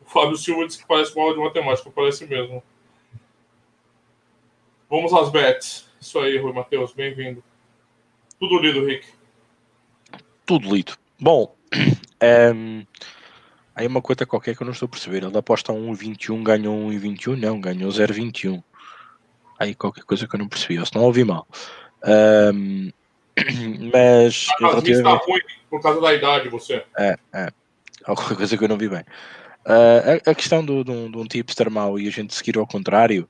O 0.00 0.10
Fábio 0.10 0.36
Silva 0.36 0.66
disse 0.66 0.78
que 0.78 0.86
parece 0.86 1.14
uma 1.14 1.24
aula 1.24 1.34
de 1.34 1.40
matemática, 1.40 1.90
parece 1.90 2.26
mesmo. 2.26 2.62
Vamos 4.88 5.12
às 5.12 5.30
bets. 5.30 5.90
Isso 6.00 6.18
aí, 6.18 6.38
Rui 6.38 6.52
Matheus, 6.52 6.92
bem-vindo. 6.94 7.42
Tudo 8.38 8.58
lido, 8.58 8.86
Rick. 8.86 9.17
Tudo 10.48 10.74
lido. 10.74 10.94
Bom, 11.20 11.54
um, 12.56 12.82
aí 13.76 13.86
uma 13.86 14.00
coisa 14.00 14.24
qualquer 14.24 14.56
que 14.56 14.62
eu 14.62 14.64
não 14.64 14.72
estou 14.72 14.86
a 14.86 14.88
perceber. 14.88 15.22
Ele 15.22 15.36
aposta 15.36 15.74
1,21, 15.74 16.42
ganhou 16.42 16.88
1,21, 16.88 17.36
não, 17.36 17.60
ganhou 17.60 17.90
0,21. 17.90 18.62
Aí 19.58 19.74
qualquer 19.74 20.04
coisa 20.04 20.26
que 20.26 20.34
eu 20.34 20.38
não 20.38 20.48
percebi, 20.48 20.78
ou 20.78 20.86
se 20.86 20.94
não 20.94 21.02
ouvi 21.02 21.22
mal. 21.22 21.46
Um, 22.54 22.90
mas. 23.92 24.46
A 24.62 24.78
está 24.78 25.12
ruim 25.16 25.42
por 25.68 25.82
causa 25.82 26.00
da 26.00 26.14
idade, 26.14 26.48
você. 26.48 26.82
É, 26.98 27.14
é. 27.34 27.48
Alguma 28.06 28.34
coisa 28.34 28.56
que 28.56 28.64
eu 28.64 28.68
não 28.68 28.78
vi 28.78 28.88
bem. 28.88 29.04
Uh, 29.66 30.24
a, 30.26 30.30
a, 30.30 30.34
questão 30.34 30.64
do, 30.64 30.82
do, 30.82 31.10
de 31.10 31.18
um 31.18 31.26
tipster 31.26 31.70
mau 31.70 31.98
e 31.98 32.08
a 32.08 32.10
gente 32.10 32.34
seguir 32.34 32.56
ao 32.56 32.66
contrário, 32.66 33.28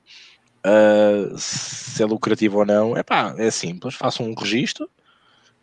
uh, 0.65 1.37
se 1.37 2.01
é 2.01 2.05
lucrativo 2.05 2.59
ou 2.59 2.65
não, 2.65 2.95
é 2.95 3.03
pá, 3.03 3.35
é 3.37 3.51
simples. 3.51 3.93
Façam 3.93 4.25
um 4.25 4.33
registro 4.33 4.89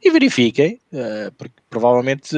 e 0.02 0.10
verifiquem, 0.10 0.80
uh, 0.92 1.32
porque 1.36 1.54
provavelmente 1.68 2.36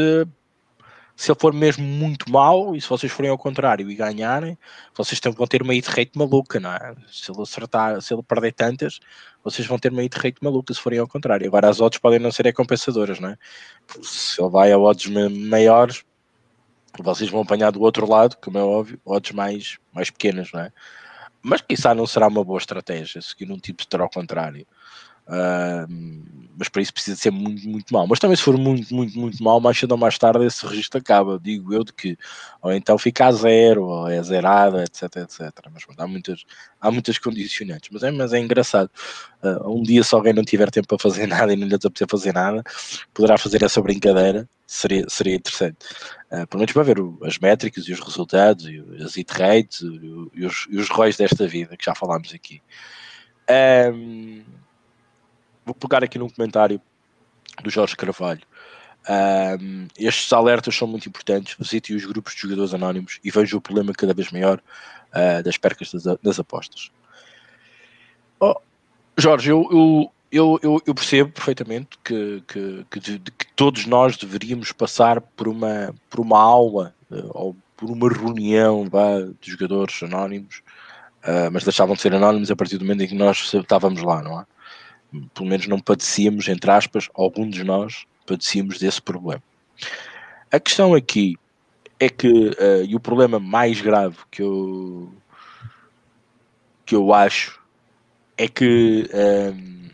se 1.19 1.33
ele 1.33 1.41
for 1.41 1.53
mesmo 1.53 1.85
muito 1.85 2.31
mau 2.31 2.77
e 2.77 2.81
se 2.81 2.89
vocês 2.89 3.11
forem 3.11 3.29
ao 3.29 3.37
contrário 3.37 3.91
e 3.91 3.95
ganharem, 3.97 4.57
vocês 4.97 5.21
vão 5.37 5.49
ter 5.49 5.63
uma 5.63 5.73
hit 5.73 5.89
rate 5.89 6.13
maluca, 6.15 6.61
não 6.61 6.71
é? 6.71 6.95
Se 7.11 7.33
ele 7.33 7.43
acertar, 7.43 8.01
se 8.01 8.15
ele 8.15 8.23
perder 8.23 8.53
tantas, 8.53 9.01
vocês 9.43 9.67
vão 9.67 9.81
ter 9.81 9.91
uma 9.91 10.03
hit 10.03 10.17
rate 10.17 10.37
maluca 10.41 10.73
se 10.73 10.81
forem 10.81 11.01
ao 11.01 11.09
contrário. 11.09 11.45
Agora 11.49 11.69
as 11.69 11.81
odds 11.81 11.99
podem 11.99 12.21
não 12.21 12.31
ser 12.31 12.53
compensadoras, 12.53 13.19
não 13.19 13.31
é? 13.31 13.37
Se 14.01 14.41
ele 14.41 14.49
vai 14.49 14.71
a 14.71 14.79
odds 14.79 15.11
maiores, 15.11 16.05
vocês 17.01 17.29
vão 17.29 17.41
apanhar 17.41 17.73
do 17.73 17.83
outro 17.83 18.09
lado, 18.09 18.37
como 18.41 18.57
é 18.57 18.63
óbvio, 18.63 19.01
odds 19.05 19.33
mais, 19.33 19.77
mais 19.93 20.11
pequenas, 20.11 20.53
não 20.53 20.61
é? 20.61 20.73
Mas 21.43 21.61
quizá 21.61 21.97
não 21.97 22.07
será 22.07 22.29
uma 22.29 22.45
boa 22.45 22.59
estratégia 22.59 23.21
seguir 23.21 23.51
um 23.51 23.59
tipo 23.59 23.83
de 23.85 24.01
ao 24.01 24.09
contrário. 24.09 24.65
Uh, 25.29 26.39
mas 26.59 26.69
para 26.69 26.83
isso 26.83 26.93
precisa 26.93 27.17
ser 27.17 27.31
muito, 27.31 27.69
muito 27.69 27.95
mal. 27.95 28.07
Mas 28.09 28.19
também 28.19 28.37
se 28.37 28.43
for 28.43 28.59
muito, 28.59 28.93
muito, 28.93 29.17
muito 29.17 29.43
mal, 29.43 29.61
mais 29.61 29.79
cedo 29.79 29.93
ou 29.93 29.99
mais 29.99 30.19
tarde 30.19 30.45
esse 30.45 30.67
registro 30.67 30.99
acaba, 30.99 31.39
digo 31.39 31.73
eu, 31.73 31.85
de 31.85 31.93
que 31.93 32.19
ou 32.61 32.73
então 32.73 32.99
fica 32.99 33.27
a 33.27 33.33
zero, 33.33 33.85
ou 33.85 34.09
é 34.09 34.21
zerada, 34.21 34.83
etc, 34.83 35.05
etc. 35.19 35.53
Mas 35.73 35.85
há 35.97 36.07
muitas, 36.09 36.45
há 36.81 36.91
muitas 36.91 37.17
condicionantes. 37.17 37.89
Mas 37.93 38.03
é, 38.03 38.11
mas 38.11 38.33
é 38.33 38.41
engraçado. 38.41 38.91
Uh, 39.41 39.79
um 39.79 39.83
dia, 39.85 40.03
se 40.03 40.13
alguém 40.13 40.33
não 40.33 40.43
tiver 40.43 40.69
tempo 40.71 40.89
para 40.89 40.99
fazer 40.99 41.29
nada 41.29 41.53
e 41.53 41.57
não 41.57 41.69
lhe 41.69 41.75
apetecer 41.75 42.09
fazer 42.11 42.35
nada, 42.35 42.65
poderá 43.15 43.39
fazer 43.39 43.63
essa 43.63 43.81
brincadeira, 43.81 44.49
seria, 44.67 45.07
seria 45.09 45.37
interessante. 45.37 45.79
Uh, 46.33 46.45
pelo 46.49 46.61
menos 46.61 46.73
para 46.73 46.83
ver 46.83 46.99
o, 46.99 47.21
as 47.23 47.39
métricas 47.39 47.85
e 47.87 47.93
os 47.93 48.01
resultados, 48.01 48.67
e 48.67 48.83
as 49.01 49.15
hit 49.15 49.31
rates 49.33 49.81
e, 49.83 50.41
e 50.41 50.45
os, 50.45 50.67
e 50.69 50.77
os 50.77 50.89
ROIs 50.89 51.17
desta 51.17 51.47
vida, 51.47 51.77
que 51.77 51.85
já 51.85 51.95
falámos 51.95 52.35
aqui. 52.35 52.61
Um, 53.95 54.43
Vou 55.69 55.75
pegar 55.75 56.03
aqui 56.03 56.19
num 56.19 56.31
comentário 56.31 56.81
do 57.63 57.69
Jorge 57.69 57.95
Carvalho. 57.95 58.41
Um, 59.07 59.87
estes 59.99 60.33
alertas 60.33 60.75
são 60.75 60.89
muito 60.89 61.07
importantes. 61.07 61.57
Visite 61.59 61.93
os 61.93 62.07
grupos 62.07 62.35
de 62.35 62.41
jogadores 62.41 62.73
anónimos 62.73 63.21
e 63.23 63.31
vejo 63.31 63.59
o 63.59 63.61
problema 63.61 63.93
cada 63.93 64.15
vez 64.15 64.33
maior 64.33 64.63
uh, 65.13 65.43
das 65.43 65.59
percas 65.59 65.93
das, 65.93 66.05
das 66.23 66.41
apostas. 66.41 66.91
Oh, 68.41 68.55
Jorge, 69.19 69.51
eu, 69.51 69.69
eu, 70.33 70.59
eu, 70.63 70.83
eu, 70.87 70.95
percebo 70.95 71.33
perfeitamente 71.33 71.99
que, 72.03 72.43
que, 72.49 72.87
que, 72.91 73.01
de, 73.01 73.19
que, 73.19 73.47
todos 73.55 73.85
nós 73.85 74.17
deveríamos 74.17 74.73
passar 74.73 75.21
por 75.21 75.49
uma, 75.49 75.95
por 76.09 76.21
uma 76.21 76.41
aula 76.41 76.95
uh, 77.11 77.31
ou 77.35 77.57
por 77.77 77.91
uma 77.91 78.09
reunião 78.09 78.89
vá, 78.89 79.21
de 79.39 79.51
jogadores 79.51 80.03
anónimos, 80.03 80.63
uh, 81.25 81.53
mas 81.53 81.63
deixavam 81.63 81.95
de 81.95 82.01
ser 82.01 82.15
anónimos 82.15 82.51
a 82.51 82.57
partir 82.57 82.79
do 82.79 82.87
momento 82.87 83.03
em 83.03 83.09
que 83.09 83.15
nós 83.15 83.53
estávamos 83.53 84.03
lá, 84.03 84.23
não 84.23 84.41
é? 84.41 84.47
Pelo 85.35 85.49
menos 85.49 85.67
não 85.67 85.81
padecíamos, 85.81 86.49
entre 86.49 86.71
aspas, 86.71 87.09
algum 87.15 87.49
de 87.49 87.65
nós 87.65 88.07
padecíamos 88.27 88.79
desse 88.79 89.01
problema. 89.01 89.43
A 90.51 90.61
questão 90.61 90.95
aqui 90.95 91.37
é 91.99 92.09
que, 92.09 92.29
uh, 92.29 92.85
e 92.87 92.95
o 92.95 93.01
problema 93.01 93.39
mais 93.39 93.81
grave 93.81 94.17
que 94.31 94.43
eu, 94.43 95.13
que 96.85 96.95
eu 96.95 97.13
acho 97.13 97.61
é 98.37 98.47
que 98.47 99.09
ehm, 99.13 99.91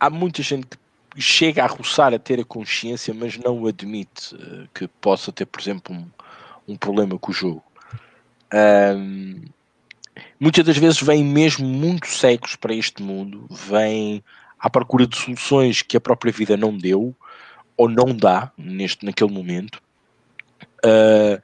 há 0.00 0.08
muita 0.08 0.42
gente 0.42 0.68
que 1.10 1.20
chega 1.20 1.64
a 1.64 1.66
roçar 1.66 2.14
a 2.14 2.18
ter 2.18 2.40
a 2.40 2.44
consciência, 2.44 3.12
mas 3.12 3.36
não 3.36 3.66
admite 3.66 4.34
uh, 4.34 4.68
que 4.74 4.88
possa 4.88 5.30
ter, 5.30 5.44
por 5.44 5.60
exemplo, 5.60 5.94
um, 5.94 6.08
um 6.66 6.76
problema 6.76 7.18
com 7.18 7.30
o 7.30 7.34
jogo. 7.34 7.62
Um, 8.52 9.42
muitas 10.38 10.64
das 10.64 10.76
vezes 10.76 11.00
vêm 11.00 11.24
mesmo 11.24 11.66
muito 11.66 12.06
cegos 12.06 12.56
para 12.56 12.74
este 12.74 13.02
mundo, 13.02 13.46
vêm 13.50 14.22
à 14.58 14.70
procura 14.70 15.06
de 15.06 15.16
soluções 15.16 15.82
que 15.82 15.96
a 15.96 16.00
própria 16.00 16.32
vida 16.32 16.56
não 16.56 16.76
deu 16.76 17.14
ou 17.76 17.88
não 17.88 18.16
dá 18.16 18.50
neste, 18.56 19.04
naquele 19.04 19.30
momento, 19.30 19.82
uh, 20.84 21.40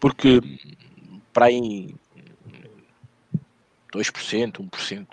porque 0.00 0.40
para 1.32 1.46
aí 1.46 1.94
2%, 3.92 4.52
1% 4.52 5.06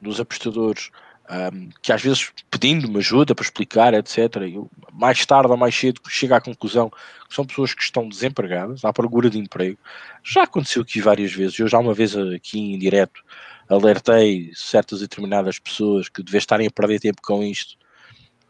dos 0.00 0.20
apostadores 0.20 0.90
um, 1.30 1.68
que 1.82 1.92
às 1.92 2.02
vezes 2.02 2.32
pedindo-me 2.50 2.98
ajuda 2.98 3.34
para 3.34 3.44
explicar, 3.44 3.94
etc. 3.94 4.18
Eu, 4.52 4.70
mais 4.92 5.24
tarde 5.26 5.50
ou 5.50 5.56
mais 5.56 5.74
cedo 5.74 6.00
chego 6.08 6.34
à 6.34 6.40
conclusão 6.40 6.90
que 6.90 7.34
são 7.34 7.44
pessoas 7.44 7.74
que 7.74 7.82
estão 7.82 8.08
desempregadas, 8.08 8.84
à 8.84 8.92
procura 8.92 9.28
de 9.28 9.38
emprego. 9.38 9.78
Já 10.22 10.44
aconteceu 10.44 10.82
aqui 10.82 11.00
várias 11.00 11.32
vezes. 11.32 11.58
Eu 11.58 11.68
já 11.68 11.78
uma 11.78 11.94
vez 11.94 12.16
aqui 12.16 12.58
em 12.58 12.78
direto 12.78 13.22
alertei 13.68 14.50
certas 14.54 15.00
e 15.00 15.02
determinadas 15.02 15.58
pessoas 15.58 16.08
que 16.08 16.22
devem 16.22 16.38
estarem 16.38 16.66
a 16.66 16.70
perder 16.70 17.00
tempo 17.00 17.20
com 17.22 17.42
isto, 17.42 17.76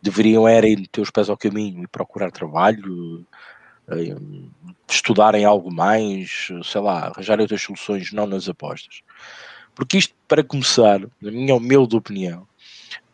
deveriam 0.02 0.46
era 0.46 0.68
ir 0.68 0.78
meter 0.78 1.00
os 1.00 1.10
pés 1.10 1.28
ao 1.30 1.36
caminho 1.36 1.82
e 1.82 1.86
procurar 1.86 2.30
trabalho, 2.30 3.26
eh, 3.88 4.14
estudarem 4.88 5.44
algo 5.44 5.72
mais, 5.72 6.48
sei 6.62 6.80
lá, 6.80 7.06
arranjarem 7.06 7.42
outras 7.42 7.62
soluções, 7.62 8.12
não 8.12 8.26
nas 8.26 8.48
apostas. 8.48 9.00
Porque 9.74 9.98
isto, 9.98 10.14
para 10.28 10.44
começar, 10.44 11.00
na 11.20 11.30
minha 11.30 11.54
humilde 11.54 11.96
opinião, 11.96 12.46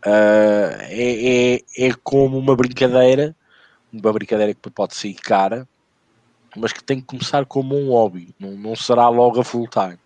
Uh, 0.05 0.75
é, 0.89 1.55
é, 1.55 1.87
é, 1.87 1.93
como 2.03 2.37
uma 2.37 2.57
brincadeira, 2.57 3.37
uma 3.93 4.13
brincadeira 4.13 4.53
que 4.53 4.71
pode 4.71 4.97
ser 4.97 5.15
cara, 5.15 5.69
mas 6.57 6.73
que 6.73 6.83
tem 6.83 7.01
que 7.01 7.07
começar 7.07 7.47
como 7.47 7.77
um 7.77 7.91
hobby, 7.91 8.35
não, 8.39 8.51
não 8.53 8.77
será 8.77 9.09
logo 9.09 9.41
a 9.41 9.45
full 9.45 9.69
time. 9.69 9.99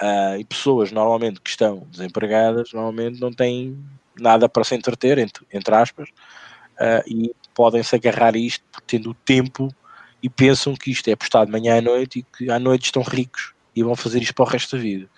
Uh, 0.00 0.38
e 0.38 0.44
pessoas 0.44 0.92
normalmente 0.92 1.40
que 1.40 1.50
estão 1.50 1.86
desempregadas 1.90 2.72
normalmente 2.72 3.20
não 3.20 3.32
têm 3.32 3.76
nada 4.16 4.48
para 4.48 4.62
se 4.62 4.74
entreter, 4.74 5.18
entre, 5.18 5.44
entre 5.52 5.74
aspas, 5.74 6.08
uh, 6.78 7.02
e 7.06 7.34
podem-se 7.54 7.96
agarrar 7.96 8.34
a 8.34 8.38
isto 8.38 8.64
tendo 8.86 9.14
tempo 9.14 9.74
e 10.22 10.28
pensam 10.28 10.74
que 10.74 10.90
isto 10.90 11.08
é 11.08 11.12
apostado 11.12 11.46
de 11.46 11.52
manhã 11.52 11.78
à 11.78 11.80
noite 11.80 12.20
e 12.20 12.22
que 12.22 12.50
à 12.50 12.58
noite 12.58 12.86
estão 12.86 13.02
ricos 13.02 13.54
e 13.74 13.82
vão 13.82 13.96
fazer 13.96 14.20
isto 14.22 14.34
para 14.34 14.44
o 14.44 14.48
resto 14.48 14.76
da 14.76 14.82
vida. 14.82 15.08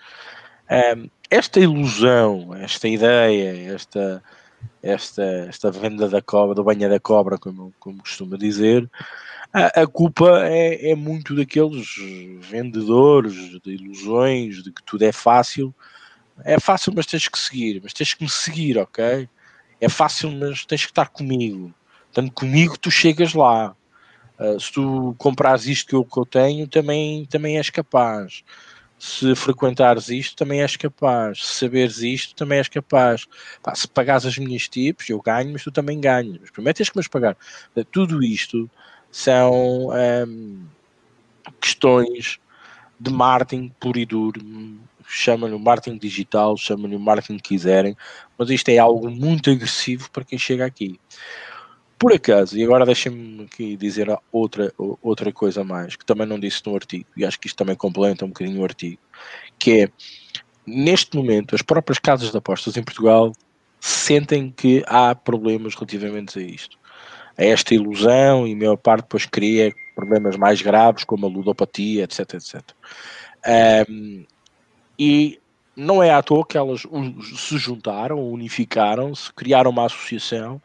Esta 1.29 1.59
ilusão, 1.59 2.53
esta 2.55 2.87
ideia, 2.87 3.73
esta, 3.73 4.23
esta, 4.81 5.23
esta 5.49 5.71
venda 5.71 6.07
da 6.07 6.21
cobra, 6.21 6.55
do 6.55 6.63
banho 6.63 6.89
da 6.89 6.99
cobra, 6.99 7.37
como, 7.37 7.73
como 7.79 7.99
costuma 7.99 8.37
dizer, 8.37 8.89
a, 9.53 9.81
a 9.81 9.87
culpa 9.87 10.45
é, 10.45 10.91
é, 10.91 10.95
muito 10.95 11.35
daqueles 11.35 11.95
vendedores 12.39 13.59
de 13.61 13.71
ilusões, 13.71 14.63
de 14.63 14.71
que 14.71 14.81
tudo 14.83 15.03
é 15.03 15.11
fácil. 15.11 15.73
É 16.43 16.59
fácil, 16.59 16.93
mas 16.95 17.05
tens 17.05 17.27
que 17.27 17.37
seguir, 17.37 17.81
mas 17.83 17.93
tens 17.93 18.13
que 18.13 18.23
me 18.23 18.29
seguir, 18.29 18.77
ok? 18.77 19.27
É 19.79 19.89
fácil, 19.89 20.31
mas 20.31 20.65
tens 20.65 20.85
que 20.85 20.91
estar 20.91 21.09
comigo. 21.09 21.73
Portanto, 22.11 22.33
comigo 22.33 22.77
tu 22.77 22.89
chegas 22.89 23.33
lá. 23.33 23.75
Uh, 24.39 24.59
se 24.59 24.71
tu 24.71 25.15
comprares 25.17 25.65
isto 25.67 25.87
que 25.87 25.95
eu, 25.95 26.03
que 26.03 26.17
eu 26.17 26.25
tenho, 26.25 26.67
também, 26.67 27.25
também 27.25 27.57
és 27.57 27.69
capaz 27.69 28.43
se 29.01 29.33
frequentares 29.33 30.09
isto, 30.09 30.35
também 30.35 30.61
és 30.61 30.77
capaz. 30.77 31.43
Se 31.43 31.55
saberes 31.55 32.03
isto, 32.03 32.35
também 32.35 32.59
és 32.59 32.67
capaz. 32.67 33.27
Pá, 33.63 33.73
se 33.73 33.87
pagares 33.87 34.27
as 34.27 34.37
minhas 34.37 34.69
tipos, 34.69 35.09
eu 35.09 35.19
ganho, 35.19 35.51
mas 35.51 35.63
tu 35.63 35.71
também 35.71 35.99
ganhas. 35.99 36.37
Mas 36.39 36.51
primeiro 36.51 36.77
tens 36.77 36.91
que 36.91 36.99
me 36.99 37.09
pagar. 37.09 37.35
Tudo 37.91 38.23
isto 38.23 38.69
são 39.11 39.89
hum, 40.27 40.67
questões 41.59 42.39
de 42.99 43.11
marketing 43.11 43.71
puro 43.79 43.97
e 43.97 44.05
duro. 44.05 44.39
Chamam-lhe 45.07 45.55
o 45.55 45.59
marketing 45.59 45.97
digital, 45.97 46.55
chamam-lhe 46.55 46.95
o 46.95 46.99
marketing 46.99 47.37
que 47.37 47.49
quiserem, 47.55 47.97
mas 48.37 48.51
isto 48.51 48.69
é 48.69 48.77
algo 48.77 49.09
muito 49.09 49.49
agressivo 49.49 50.11
para 50.11 50.23
quem 50.23 50.37
chega 50.37 50.63
aqui. 50.63 50.99
Por 52.01 52.13
acaso, 52.13 52.57
e 52.57 52.63
agora 52.63 52.83
deixem-me 52.83 53.43
aqui 53.43 53.77
dizer 53.77 54.07
outra, 54.31 54.73
outra 55.03 55.31
coisa 55.31 55.63
mais, 55.63 55.95
que 55.95 56.03
também 56.03 56.25
não 56.25 56.39
disse 56.39 56.65
no 56.65 56.73
artigo, 56.73 57.05
e 57.15 57.23
acho 57.23 57.39
que 57.39 57.45
isto 57.45 57.55
também 57.55 57.75
complementa 57.75 58.25
um 58.25 58.29
bocadinho 58.29 58.59
o 58.59 58.63
artigo, 58.63 58.97
que 59.59 59.83
é, 59.83 59.89
neste 60.65 61.15
momento, 61.15 61.53
as 61.53 61.61
próprias 61.61 61.99
casas 61.99 62.31
de 62.31 62.37
apostas 62.39 62.75
em 62.75 62.81
Portugal 62.81 63.31
sentem 63.79 64.49
que 64.49 64.83
há 64.87 65.13
problemas 65.13 65.75
relativamente 65.75 66.39
a 66.39 66.41
isto. 66.41 66.75
A 67.37 67.45
esta 67.45 67.75
ilusão, 67.75 68.47
e 68.47 68.53
a 68.53 68.57
maior 68.57 68.77
parte 68.77 69.03
depois 69.03 69.27
cria 69.27 69.71
problemas 69.95 70.35
mais 70.37 70.59
graves, 70.59 71.03
como 71.03 71.27
a 71.27 71.29
ludopatia, 71.29 72.05
etc, 72.05 72.33
etc. 72.33 72.61
Um, 73.87 74.25
e 74.97 75.39
não 75.75 76.01
é 76.01 76.09
à 76.09 76.23
toa 76.23 76.47
que 76.47 76.57
elas 76.57 76.81
se 77.37 77.59
juntaram, 77.59 78.27
unificaram-se, 78.27 79.31
criaram 79.31 79.69
uma 79.69 79.85
associação 79.85 80.59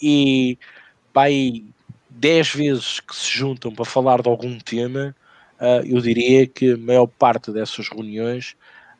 e 0.00 0.58
vai 1.12 1.64
dez 2.14 2.48
vezes 2.48 3.00
que 3.00 3.14
se 3.14 3.30
juntam 3.30 3.74
para 3.74 3.84
falar 3.84 4.22
de 4.22 4.28
algum 4.28 4.58
tema, 4.58 5.14
uh, 5.60 5.84
eu 5.86 6.00
diria 6.00 6.46
que 6.46 6.72
a 6.72 6.76
maior 6.76 7.06
parte 7.06 7.50
dessas 7.50 7.88
reuniões 7.88 8.54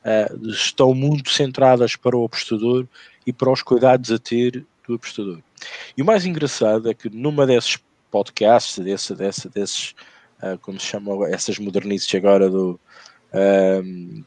uh, 0.05 0.49
estão 0.49 0.95
muito 0.95 1.31
centradas 1.31 1.97
para 1.97 2.17
o 2.17 2.25
apostador 2.25 2.87
e 3.27 3.33
para 3.33 3.51
os 3.51 3.63
cuidados 3.63 4.11
a 4.11 4.19
ter 4.19 4.65
do 4.87 4.95
apostador. 4.95 5.39
E 5.97 6.03
o 6.03 6.05
mais 6.05 6.27
engraçado 6.27 6.91
é 6.91 6.95
que 6.95 7.09
numa 7.09 7.47
desses 7.47 7.79
podcasts, 8.11 8.79
desse, 8.79 9.15
desse, 9.15 9.49
desses, 9.49 9.95
uh, 10.43 10.59
como 10.61 10.79
se 10.79 10.87
chamam, 10.87 11.25
essas 11.25 11.59
modernices 11.59 12.13
agora 12.15 12.51
do, 12.51 12.79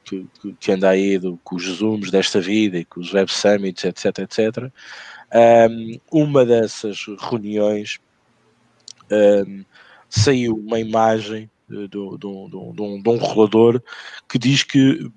que, 0.04 0.28
que, 0.60 0.72
anda 0.74 0.90
aí 0.90 1.18
do, 1.18 1.40
com 1.42 1.56
os 1.56 1.64
zooms 1.64 2.12
desta 2.12 2.42
vida 2.42 2.78
e 2.78 2.84
com 2.84 3.00
os 3.00 3.14
web 3.14 3.32
summits, 3.32 3.86
etc, 3.86 4.20
etc. 4.20 4.70
Um, 5.34 6.00
uma 6.10 6.46
dessas 6.46 7.06
reuniões 7.20 8.00
um, 9.12 9.64
saiu 10.10 10.56
uma 10.56 10.80
imagem 10.80 11.50
de, 11.68 11.88
de, 11.88 12.18
de, 12.18 13.02
de 13.02 13.10
um 13.10 13.18
rolador 13.18 13.82
que 14.30 14.40
diz 14.40 14.64
que 14.64 15.12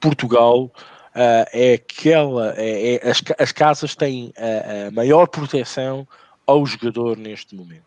Portugal 0.00 0.64
uh, 0.64 1.46
é 1.52 1.74
aquela, 1.74 2.54
é, 2.56 2.96
é, 2.96 3.10
as, 3.10 3.22
as 3.38 3.52
casas 3.52 3.94
têm 3.96 4.32
a, 4.36 4.88
a, 4.88 4.90
maior 4.90 5.26
proteção 5.26 6.06
ao 6.46 6.64
jogador 6.64 7.16
neste 7.16 7.54
momento. 7.54 7.82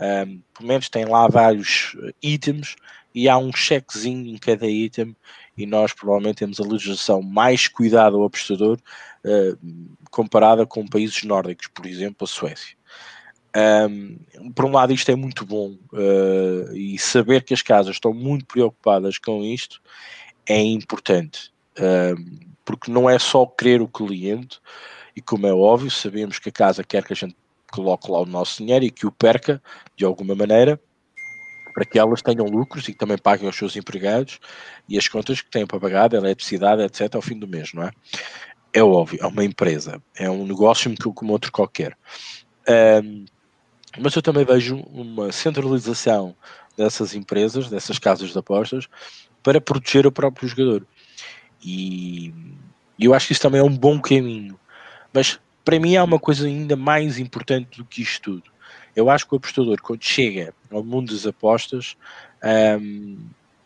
Um, 0.00 0.42
pelo 0.56 0.68
menos 0.68 0.88
tem 0.88 1.04
lá 1.04 1.28
vários 1.28 1.96
itens 2.20 2.74
e 3.14 3.28
há 3.28 3.38
um 3.38 3.52
chequezinho 3.52 4.26
em 4.26 4.36
cada 4.36 4.66
item 4.66 5.14
e 5.56 5.66
nós 5.66 5.92
provavelmente 5.92 6.38
temos 6.38 6.58
a 6.58 6.64
legislação 6.64 7.22
mais 7.22 7.68
cuidada 7.68 8.16
ao 8.16 8.24
apostador 8.24 8.78
comparada 10.10 10.66
com 10.66 10.86
países 10.86 11.22
nórdicos, 11.24 11.66
por 11.68 11.86
exemplo, 11.86 12.24
a 12.24 12.26
Suécia. 12.26 12.76
Um, 13.56 14.18
por 14.52 14.64
um 14.64 14.72
lado, 14.72 14.92
isto 14.92 15.10
é 15.10 15.14
muito 15.14 15.46
bom 15.46 15.76
uh, 15.92 16.72
e 16.76 16.98
saber 16.98 17.44
que 17.44 17.54
as 17.54 17.62
casas 17.62 17.96
estão 17.96 18.12
muito 18.12 18.44
preocupadas 18.46 19.16
com 19.16 19.44
isto 19.44 19.80
é 20.46 20.60
importante, 20.60 21.52
um, 21.78 22.38
porque 22.64 22.90
não 22.90 23.08
é 23.08 23.18
só 23.18 23.46
querer 23.46 23.80
o 23.80 23.88
cliente, 23.88 24.60
e 25.16 25.22
como 25.22 25.46
é 25.46 25.54
óbvio, 25.54 25.90
sabemos 25.90 26.38
que 26.38 26.48
a 26.48 26.52
casa 26.52 26.82
quer 26.82 27.04
que 27.04 27.12
a 27.12 27.16
gente 27.16 27.36
coloque 27.70 28.10
lá 28.10 28.20
o 28.20 28.26
nosso 28.26 28.58
dinheiro 28.58 28.84
e 28.84 28.90
que 28.90 29.06
o 29.06 29.12
perca 29.12 29.62
de 29.96 30.04
alguma 30.04 30.34
maneira 30.34 30.80
para 31.72 31.84
que 31.84 31.98
elas 31.98 32.22
tenham 32.22 32.46
lucros 32.46 32.88
e 32.88 32.94
também 32.94 33.18
paguem 33.18 33.48
os 33.48 33.56
seus 33.56 33.74
empregados 33.74 34.38
e 34.88 34.96
as 34.96 35.08
contas 35.08 35.40
que 35.40 35.50
têm 35.50 35.66
para 35.66 35.80
pagar, 35.80 36.14
a 36.14 36.18
eletricidade, 36.18 36.82
etc., 36.82 37.16
ao 37.16 37.22
fim 37.22 37.36
do 37.36 37.48
mês, 37.48 37.72
não 37.72 37.82
é? 37.82 37.90
É 38.74 38.82
óbvio, 38.82 39.20
é 39.22 39.26
uma 39.26 39.44
empresa, 39.44 40.02
é 40.16 40.28
um 40.28 40.44
negócio 40.46 40.92
como 41.14 41.32
outro 41.32 41.52
qualquer. 41.52 41.96
Um, 43.02 43.24
mas 43.98 44.14
eu 44.16 44.22
também 44.22 44.44
vejo 44.44 44.76
uma 44.92 45.30
centralização 45.30 46.34
dessas 46.76 47.14
empresas, 47.14 47.70
dessas 47.70 47.98
casas 47.98 48.30
de 48.30 48.38
apostas, 48.38 48.88
para 49.42 49.60
proteger 49.60 50.06
o 50.06 50.12
próprio 50.12 50.48
jogador. 50.48 50.84
E 51.64 52.34
eu 52.98 53.14
acho 53.14 53.28
que 53.28 53.32
isso 53.32 53.42
também 53.42 53.60
é 53.60 53.64
um 53.64 53.76
bom 53.76 54.00
caminho. 54.00 54.58
Mas 55.12 55.38
para 55.64 55.78
mim 55.78 55.96
há 55.96 56.02
uma 56.02 56.18
coisa 56.18 56.46
ainda 56.46 56.74
mais 56.74 57.18
importante 57.18 57.78
do 57.78 57.84
que 57.84 58.02
isto 58.02 58.20
tudo 58.20 58.54
eu 58.94 59.10
acho 59.10 59.26
que 59.26 59.34
o 59.34 59.36
apostador, 59.36 59.80
quando 59.82 60.04
chega 60.04 60.54
ao 60.70 60.84
mundo 60.84 61.12
das 61.12 61.26
apostas, 61.26 61.96
um, 62.80 63.18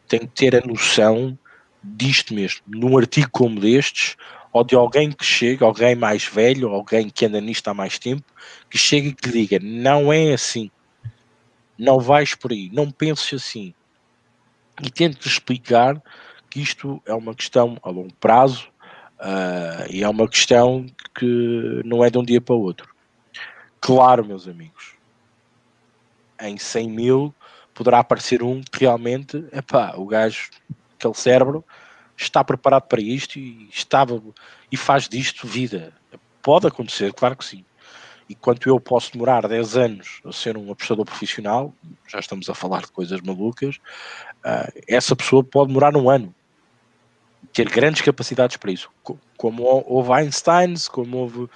tem 0.06 0.20
que 0.20 0.28
ter 0.28 0.56
a 0.56 0.66
noção 0.66 1.38
disto 1.82 2.34
mesmo, 2.34 2.60
num 2.66 2.96
artigo 2.96 3.28
como 3.30 3.60
destes, 3.60 4.16
ou 4.52 4.64
de 4.64 4.74
alguém 4.74 5.12
que 5.12 5.24
chega, 5.24 5.64
alguém 5.64 5.94
mais 5.94 6.24
velho, 6.24 6.70
alguém 6.70 7.08
que 7.08 7.26
anda 7.26 7.40
nisto 7.40 7.68
há 7.68 7.74
mais 7.74 7.98
tempo, 7.98 8.24
que 8.70 8.78
chega 8.78 9.08
e 9.08 9.14
que 9.14 9.30
diga: 9.30 9.58
não 9.60 10.12
é 10.12 10.32
assim, 10.32 10.70
não 11.78 12.00
vais 12.00 12.34
por 12.34 12.52
aí, 12.52 12.70
não 12.72 12.90
penses 12.90 13.34
assim. 13.34 13.74
E 14.82 14.90
tente 14.90 15.26
explicar 15.26 16.00
que 16.50 16.60
isto 16.60 17.02
é 17.04 17.14
uma 17.14 17.34
questão 17.34 17.76
a 17.82 17.90
longo 17.90 18.14
prazo 18.14 18.68
uh, 19.18 19.90
e 19.90 20.02
é 20.02 20.08
uma 20.08 20.28
questão 20.28 20.86
que 21.14 21.82
não 21.84 22.04
é 22.04 22.10
de 22.10 22.18
um 22.18 22.24
dia 22.24 22.40
para 22.40 22.54
o 22.54 22.60
outro. 22.60 22.94
Claro, 23.80 24.24
meus 24.24 24.48
amigos, 24.48 24.94
em 26.40 26.56
100 26.56 26.90
mil 26.90 27.34
poderá 27.74 28.00
aparecer 28.00 28.42
um 28.42 28.60
que 28.60 28.80
realmente, 28.80 29.44
epá, 29.52 29.94
o 29.96 30.04
gajo, 30.04 30.50
aquele 30.96 31.14
cérebro, 31.14 31.64
está 32.18 32.42
preparado 32.42 32.82
para 32.82 33.00
isto 33.00 33.38
e 33.38 33.68
estava 33.72 34.20
e 34.70 34.76
faz 34.76 35.08
disto 35.08 35.46
vida. 35.46 35.92
Pode 36.42 36.66
acontecer, 36.66 37.12
claro 37.12 37.36
que 37.36 37.44
sim. 37.44 37.64
E 38.28 38.34
quanto 38.34 38.68
eu 38.68 38.78
posso 38.78 39.12
demorar 39.12 39.46
10 39.46 39.76
anos 39.76 40.20
a 40.24 40.32
ser 40.32 40.56
um 40.56 40.70
apostador 40.70 41.04
profissional, 41.04 41.72
já 42.06 42.18
estamos 42.18 42.50
a 42.50 42.54
falar 42.54 42.82
de 42.82 42.88
coisas 42.88 43.20
malucas, 43.20 43.76
uh, 44.44 44.82
essa 44.86 45.16
pessoa 45.16 45.42
pode 45.42 45.68
demorar 45.68 45.96
um 45.96 46.10
ano. 46.10 46.34
Ter 47.52 47.68
grandes 47.70 48.02
capacidades 48.02 48.56
para 48.56 48.72
isso. 48.72 48.90
Como 49.36 49.62
houve 49.86 50.12
Einsteins, 50.12 50.88
como 50.88 51.16
houve 51.18 51.48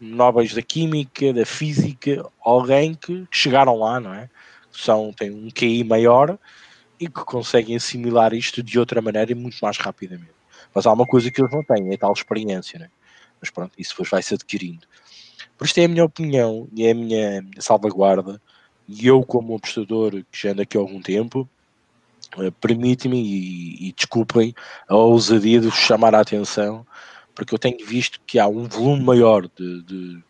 nobres 0.00 0.54
da 0.54 0.62
química, 0.62 1.32
da 1.32 1.44
física, 1.44 2.24
alguém 2.40 2.94
que 2.94 3.26
chegaram 3.30 3.76
lá, 3.76 3.98
não 3.98 4.14
é? 4.14 4.30
São, 4.70 5.12
têm 5.12 5.30
um 5.30 5.50
QI 5.50 5.82
maior 5.82 6.38
e 7.00 7.08
que 7.08 7.24
conseguem 7.24 7.76
assimilar 7.76 8.34
isto 8.34 8.62
de 8.62 8.78
outra 8.78 9.00
maneira 9.00 9.32
e 9.32 9.34
muito 9.34 9.56
mais 9.62 9.78
rapidamente. 9.78 10.34
Mas 10.74 10.86
há 10.86 10.92
uma 10.92 11.06
coisa 11.06 11.30
que 11.30 11.40
eles 11.40 11.52
não 11.52 11.64
têm, 11.64 11.92
é 11.92 11.96
tal 11.96 12.12
experiência, 12.12 12.78
né? 12.78 12.90
Mas 13.40 13.50
pronto, 13.50 13.72
isso 13.78 13.90
depois 13.90 14.10
vai-se 14.10 14.34
adquirindo. 14.34 14.86
Por 15.56 15.66
isto 15.66 15.78
é 15.78 15.84
a 15.84 15.88
minha 15.88 16.04
opinião 16.04 16.68
e 16.74 16.86
é 16.86 16.90
a 16.90 16.94
minha 16.94 17.44
salvaguarda. 17.58 18.40
E 18.86 19.06
eu, 19.06 19.22
como 19.22 19.56
apostador 19.56 20.12
que 20.30 20.42
já 20.42 20.50
ando 20.50 20.62
aqui 20.62 20.76
há 20.76 20.80
algum 20.80 21.00
tempo, 21.00 21.48
uh, 22.36 22.52
permite-me 22.52 23.20
e, 23.20 23.88
e 23.88 23.92
desculpem 23.92 24.54
a 24.86 24.94
ousadia 24.94 25.60
de 25.60 25.68
vos 25.68 25.78
chamar 25.78 26.14
a 26.14 26.20
atenção 26.20 26.86
porque 27.40 27.54
eu 27.54 27.58
tenho 27.58 27.86
visto 27.86 28.20
que 28.26 28.38
há 28.38 28.46
um 28.46 28.68
volume 28.68 29.02
maior 29.02 29.48
de, 29.56 29.82
de, 29.82 30.22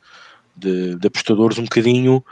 de, 0.56 0.94
de 0.94 1.06
apostadores 1.08 1.58
um 1.58 1.64
bocadinho 1.64 2.24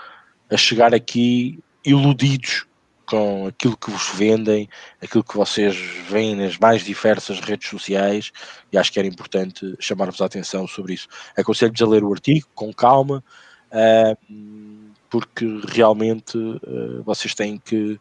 a 0.49 0.57
chegar 0.57 0.95
aqui 0.95 1.59
iludidos 1.85 2.65
com 3.09 3.47
aquilo 3.47 3.77
que 3.77 3.91
vos 3.91 4.11
vendem, 4.11 4.69
aquilo 5.03 5.25
que 5.25 5.37
vocês 5.37 5.77
veem 6.09 6.37
nas 6.37 6.59
mais 6.59 6.85
diversas 6.85 7.41
redes 7.41 7.69
sociais, 7.69 8.31
e 8.71 8.77
acho 8.77 8.93
que 8.93 8.99
era 8.99 9.09
importante 9.09 9.75
chamar-vos 9.81 10.21
a 10.21 10.27
atenção 10.27 10.67
sobre 10.69 10.93
isso. 10.93 11.09
Aconselho-vos 11.37 11.81
a 11.81 11.87
ler 11.87 12.05
o 12.05 12.13
artigo 12.13 12.47
com 12.55 12.73
calma, 12.73 13.25
uh, 13.73 14.93
porque 15.09 15.47
realmente 15.69 16.37
uh, 16.37 17.03
vocês 17.03 17.35
têm 17.35 17.59
que 17.59 17.99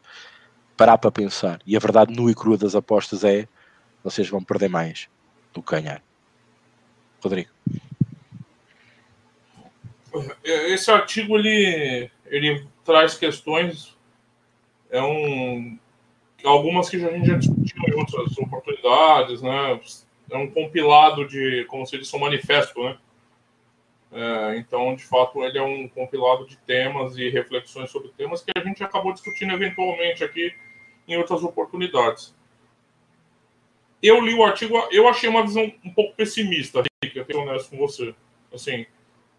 parar 0.76 0.98
para 0.98 1.10
pensar. 1.10 1.62
E 1.66 1.78
a 1.78 1.80
verdade 1.80 2.14
nua 2.14 2.32
e 2.32 2.36
crua 2.36 2.58
das 2.58 2.76
apostas 2.76 3.24
é 3.24 3.48
vocês 4.04 4.28
vão 4.28 4.44
perder 4.44 4.70
mais 4.70 5.08
do 5.54 5.64
que 5.64 5.72
ganhar. 5.72 6.04
Rodrigo. 7.24 7.50
Esse 10.44 10.92
artigo 10.92 11.38
ele, 11.38 12.12
ele 12.26 12.68
traz 12.84 13.16
questões, 13.16 13.97
é 14.90 15.02
um, 15.02 15.78
algumas 16.44 16.90
que 16.90 16.98
a 16.98 17.12
gente 17.12 17.28
já 17.28 17.38
discutiu 17.38 17.82
em 17.88 17.94
outras 17.94 18.38
oportunidades, 18.38 19.42
né? 19.42 19.80
É 20.30 20.38
um 20.38 20.50
compilado 20.50 21.28
de, 21.28 21.66
como 21.66 21.86
se 21.86 21.98
diz, 21.98 22.14
um 22.14 22.20
manifesto, 22.20 22.84
né? 22.84 22.98
É, 24.12 24.58
então, 24.58 24.96
de 24.96 25.04
fato, 25.04 25.44
ele 25.44 25.58
é 25.58 25.64
um 25.64 25.88
compilado 25.88 26.46
de 26.48 26.58
temas 26.58 27.18
e 27.18 27.30
reflexões 27.30 27.90
sobre 27.90 28.10
temas 28.10 28.42
que 28.42 28.52
a 28.56 28.62
gente 28.62 28.84
acabou 28.84 29.14
discutindo 29.14 29.54
eventualmente 29.54 30.24
aqui 30.24 30.54
em 31.08 31.18
outras 31.18 31.44
oportunidades. 31.44 32.36
Eu 34.02 34.22
li 34.24 34.34
o 34.34 34.44
artigo, 34.44 34.78
eu 34.92 35.08
achei 35.08 35.30
uma 35.30 35.44
visão 35.44 35.72
um 35.84 35.90
pouco 35.90 36.16
pessimista 36.16 36.84
eu 37.20 37.26
tenho 37.26 37.42
honesto 37.42 37.70
com 37.70 37.78
você. 37.78 38.14
Assim, 38.54 38.86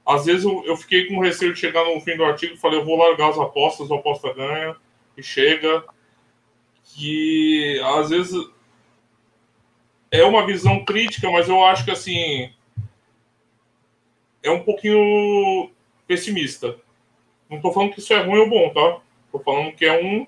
às 0.06 0.26
vezes 0.26 0.44
eu, 0.44 0.64
eu 0.64 0.76
fiquei 0.76 1.06
com 1.06 1.20
receio 1.20 1.54
de 1.54 1.60
chegar 1.60 1.84
no 1.84 2.00
fim 2.00 2.16
do 2.16 2.24
artigo 2.24 2.54
e 2.54 2.58
falei, 2.58 2.78
eu 2.78 2.84
vou 2.84 2.96
largar 2.96 3.30
as 3.30 3.38
apostas, 3.38 3.90
a 3.90 3.96
aposta 3.96 4.32
ganha, 4.32 4.76
e 5.20 5.22
chega. 5.22 5.84
Que 6.84 7.80
às 7.84 8.10
vezes 8.10 8.34
é 10.10 10.24
uma 10.24 10.46
visão 10.46 10.84
crítica, 10.84 11.30
mas 11.30 11.48
eu 11.48 11.64
acho 11.64 11.84
que 11.84 11.90
assim 11.90 12.52
é 14.42 14.50
um 14.50 14.62
pouquinho 14.62 15.70
pessimista. 16.06 16.78
Não 17.48 17.58
estou 17.58 17.72
falando 17.72 17.92
que 17.92 18.00
isso 18.00 18.12
é 18.12 18.22
ruim 18.22 18.38
ou 18.38 18.48
bom, 18.48 18.70
tá? 18.70 19.00
Estou 19.26 19.42
falando 19.42 19.74
que 19.74 19.84
é 19.84 20.02
um, 20.02 20.26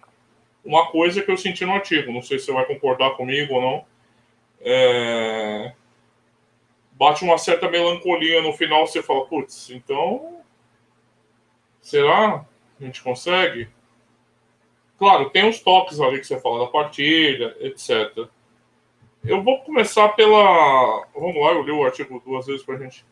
uma 0.64 0.90
coisa 0.90 1.22
que 1.22 1.31
eu 1.31 1.37
senti 1.37 1.64
no 1.64 1.72
artigo. 1.72 2.12
Não 2.12 2.22
sei 2.22 2.38
se 2.38 2.46
você 2.46 2.53
vai 2.53 2.66
concordar 2.66 3.16
comigo 3.16 3.55
ou 3.55 3.62
não. 3.62 3.85
É 4.61 5.72
bate 7.00 7.24
uma 7.24 7.38
certa 7.38 7.70
melancolia 7.70 8.42
no 8.42 8.53
final, 8.53 8.87
você 8.87 9.03
fala, 9.03 9.24
putz, 9.24 9.70
então 9.70 10.42
será 11.81 12.44
que 12.76 12.85
a 12.85 12.87
gente 12.87 13.03
consegue? 13.03 13.70
Claro, 15.00 15.30
tem 15.30 15.46
uns 15.46 15.60
toques 15.60 15.98
ali 15.98 16.20
que 16.20 16.26
você 16.26 16.38
fala 16.38 16.66
da 16.66 16.70
partida, 16.70 17.56
etc. 17.60 18.28
eu 19.24 19.42
vou 19.42 19.62
começar 19.62 20.10
pela. 20.10 21.06
Vamos 21.14 21.42
lá, 21.42 21.52
eu 21.52 21.62
li 21.62 21.70
o 21.70 21.82
artigo 21.82 22.22
duas 22.22 22.44
vezes 22.46 22.62
para 22.62 22.74
a 22.74 22.78
gente. 22.78 23.02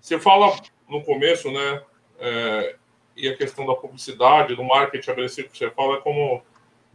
Você 0.00 0.18
fala 0.18 0.56
no 0.88 1.04
começo, 1.04 1.50
né? 1.50 1.82
É, 2.18 2.76
e 3.14 3.28
a 3.28 3.36
questão 3.36 3.66
da 3.66 3.74
publicidade, 3.74 4.56
do 4.56 4.64
marketing 4.64 5.10
agressivo 5.10 5.50
que 5.50 5.58
você 5.58 5.70
fala, 5.70 5.98
é 5.98 6.00
como 6.00 6.42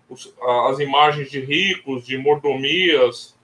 os, 0.09 0.33
as 0.67 0.79
imagens 0.79 1.29
de 1.29 1.39
ricos, 1.39 2.03
de 2.03 2.17
mordomias, 2.17 3.37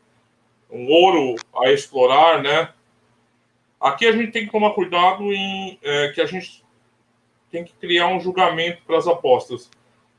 um 0.72 0.90
ouro 0.90 1.36
a 1.56 1.72
explorar, 1.72 2.42
né? 2.42 2.74
Aqui 3.80 4.08
a 4.08 4.12
gente 4.12 4.32
tem 4.32 4.48
que 4.48 4.52
tomar 4.52 4.72
cuidado 4.72 5.32
em 5.32 5.78
é, 5.84 6.12
que 6.14 6.20
a 6.20 6.26
gente 6.26 6.66
tem 7.52 7.64
que 7.64 7.74
criar 7.74 8.08
um 8.08 8.20
julgamento 8.20 8.82
para 8.88 8.98
as 8.98 9.06
apostas. 9.08 9.70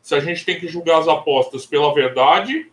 Se 0.05 0.15
a 0.15 0.21
gente 0.21 0.45
tem 0.45 0.61
que 0.61 0.69
julgar 0.69 0.99
as 0.99 1.09
apostas 1.09 1.65
pela 1.65 1.95
verdade 1.95 2.71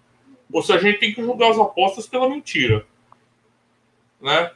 ou 0.51 0.61
se 0.61 0.73
a 0.73 0.77
gente 0.77 0.99
tem 0.99 1.13
que 1.13 1.23
julgar 1.23 1.51
as 1.51 1.57
apostas 1.57 2.05
pela 2.05 2.27
mentira, 2.27 2.85
né? 4.19 4.51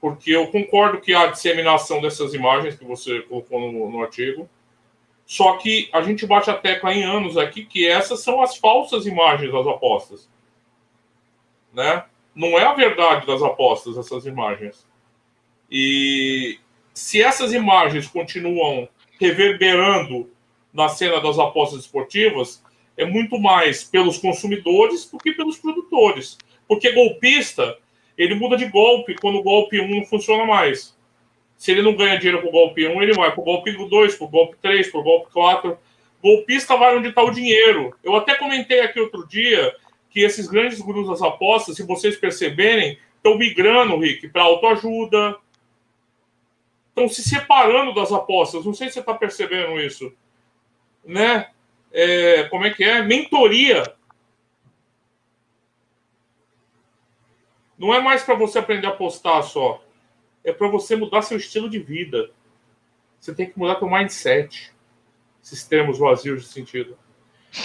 Porque 0.00 0.32
eu 0.32 0.48
concordo 0.48 1.00
que 1.00 1.14
há 1.14 1.28
disseminação 1.28 2.00
dessas 2.00 2.34
imagens 2.34 2.74
que 2.74 2.84
você 2.84 3.22
colocou 3.22 3.60
no, 3.60 3.88
no 3.88 4.02
artigo, 4.02 4.50
só 5.24 5.58
que 5.58 5.88
a 5.92 6.02
gente 6.02 6.26
bate 6.26 6.50
a 6.50 6.54
tecla 6.54 6.92
em 6.92 7.04
anos 7.04 7.36
aqui 7.36 7.64
que 7.64 7.86
essas 7.86 8.18
são 8.18 8.42
as 8.42 8.56
falsas 8.56 9.06
imagens 9.06 9.52
das 9.52 9.66
apostas, 9.68 10.28
né? 11.72 12.04
Não 12.34 12.58
é 12.58 12.64
a 12.64 12.74
verdade 12.74 13.28
das 13.28 13.44
apostas 13.44 13.96
essas 13.96 14.26
imagens. 14.26 14.84
E 15.70 16.58
se 16.92 17.22
essas 17.22 17.52
imagens 17.52 18.08
continuam 18.08 18.88
reverberando 19.20 20.28
na 20.78 20.88
cena 20.88 21.20
das 21.20 21.40
apostas 21.40 21.80
esportivas, 21.80 22.62
é 22.96 23.04
muito 23.04 23.36
mais 23.36 23.82
pelos 23.82 24.16
consumidores 24.16 25.10
do 25.10 25.18
que 25.18 25.32
pelos 25.32 25.58
produtores. 25.58 26.38
Porque 26.68 26.92
golpista, 26.92 27.76
ele 28.16 28.36
muda 28.36 28.56
de 28.56 28.66
golpe 28.66 29.16
quando 29.20 29.38
o 29.38 29.42
golpe 29.42 29.80
1 29.80 29.88
não 29.88 30.04
funciona 30.04 30.46
mais. 30.46 30.96
Se 31.56 31.72
ele 31.72 31.82
não 31.82 31.96
ganha 31.96 32.16
dinheiro 32.16 32.40
com 32.40 32.48
o 32.48 32.52
golpe 32.52 32.86
1, 32.86 33.02
ele 33.02 33.12
vai 33.12 33.32
para 33.32 33.40
o 33.40 33.44
golpe 33.44 33.72
2, 33.72 34.14
para 34.14 34.24
o 34.24 34.30
golpe 34.30 34.56
3, 34.62 34.88
para 34.88 35.00
o 35.00 35.02
golpe 35.02 35.32
4. 35.32 35.76
Golpista 36.22 36.76
vai 36.76 36.96
onde 36.96 37.08
está 37.08 37.24
o 37.24 37.32
dinheiro. 37.32 37.92
Eu 38.04 38.14
até 38.14 38.36
comentei 38.36 38.80
aqui 38.80 39.00
outro 39.00 39.26
dia 39.26 39.74
que 40.10 40.20
esses 40.20 40.46
grandes 40.46 40.80
gurus 40.80 41.08
das 41.08 41.22
apostas, 41.22 41.74
se 41.74 41.82
vocês 41.82 42.16
perceberem, 42.16 42.96
estão 43.16 43.36
migrando, 43.36 43.98
Rick, 43.98 44.28
para 44.28 44.42
autoajuda. 44.42 45.36
Estão 46.90 47.08
se 47.08 47.28
separando 47.28 47.92
das 47.92 48.12
apostas. 48.12 48.64
Não 48.64 48.74
sei 48.74 48.86
se 48.86 48.94
você 48.94 49.00
está 49.00 49.14
percebendo 49.14 49.80
isso. 49.80 50.12
Né? 51.08 51.48
é, 51.92 52.44
como 52.44 52.66
é 52.66 52.70
que 52.70 52.84
é? 52.84 53.02
Mentoria. 53.02 53.82
Não 57.78 57.94
é 57.94 58.00
mais 58.00 58.22
para 58.22 58.34
você 58.34 58.58
aprender 58.58 58.86
a 58.86 58.92
postar 58.92 59.42
só. 59.42 59.82
É 60.44 60.52
para 60.52 60.68
você 60.68 60.96
mudar 60.96 61.22
seu 61.22 61.36
estilo 61.36 61.68
de 61.68 61.78
vida. 61.78 62.30
Você 63.20 63.34
tem 63.34 63.48
que 63.48 63.58
mudar 63.58 63.78
seu 63.78 63.88
mindset. 63.88 64.72
Esses 65.42 65.64
termos 65.64 65.98
vazios 65.98 66.42
de 66.42 66.48
sentido. 66.48 66.98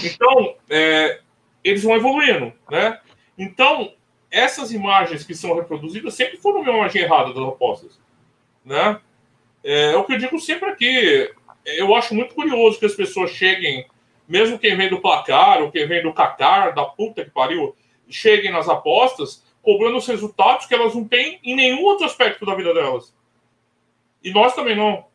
Então, 0.03 0.56
é, 0.69 1.21
eles 1.63 1.84
vão 1.84 1.95
evoluindo, 1.95 2.53
né? 2.69 3.01
Então, 3.38 3.93
essas 4.32 4.71
imagens 4.71 5.23
que 5.23 5.36
são 5.36 5.56
reproduzidas 5.56 6.13
sempre 6.13 6.38
foram 6.38 6.62
uma 6.62 6.71
imagem 6.71 7.01
errada 7.01 7.34
das 7.34 7.43
apostas, 7.43 7.99
né? 8.63 9.01
É, 9.63 9.91
é 9.91 9.97
o 9.97 10.06
que 10.06 10.13
eu 10.13 10.17
digo 10.17 10.39
sempre 10.39 10.69
aqui. 10.69 11.34
Eu 11.65 11.95
acho 11.95 12.13
muito 12.13 12.36
curioso 12.36 12.80
que 12.80 12.86
as 12.86 12.95
pessoas 12.95 13.32
cheguem 13.32 13.86
mesmo 14.28 14.58
quem 14.58 14.76
vem 14.76 14.89
do 14.89 15.02
placar 15.02 15.62
ou 15.62 15.71
quem 15.71 15.88
vem 15.88 16.02
do 16.02 16.13
Qatar, 16.13 16.73
da 16.73 16.86
puta 16.86 17.23
que 17.23 17.32
pariu, 17.32 17.76
cheguem 18.10 18.52
nas 18.52 18.69
apostas 18.69 19.43
cobrando 19.62 19.97
os 19.97 20.08
resultados 20.08 20.65
que 20.65 20.73
elas 20.73 20.93
não 20.93 21.08
têm 21.08 21.39
em 21.43 21.56
nenhum 21.56 21.84
outro 21.84 22.06
aspecto 22.06 22.45
da 22.45 22.54
vida 22.54 22.73
delas. 22.73 23.15
E 24.23 24.32
nós 24.32 24.54
também 24.54 24.76
não. 24.76 25.06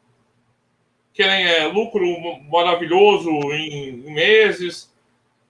Querem 1.12 1.46
é, 1.46 1.66
lucro 1.66 2.06
maravilhoso 2.48 3.30
em, 3.52 3.88
em 3.88 4.14
meses, 4.14 4.94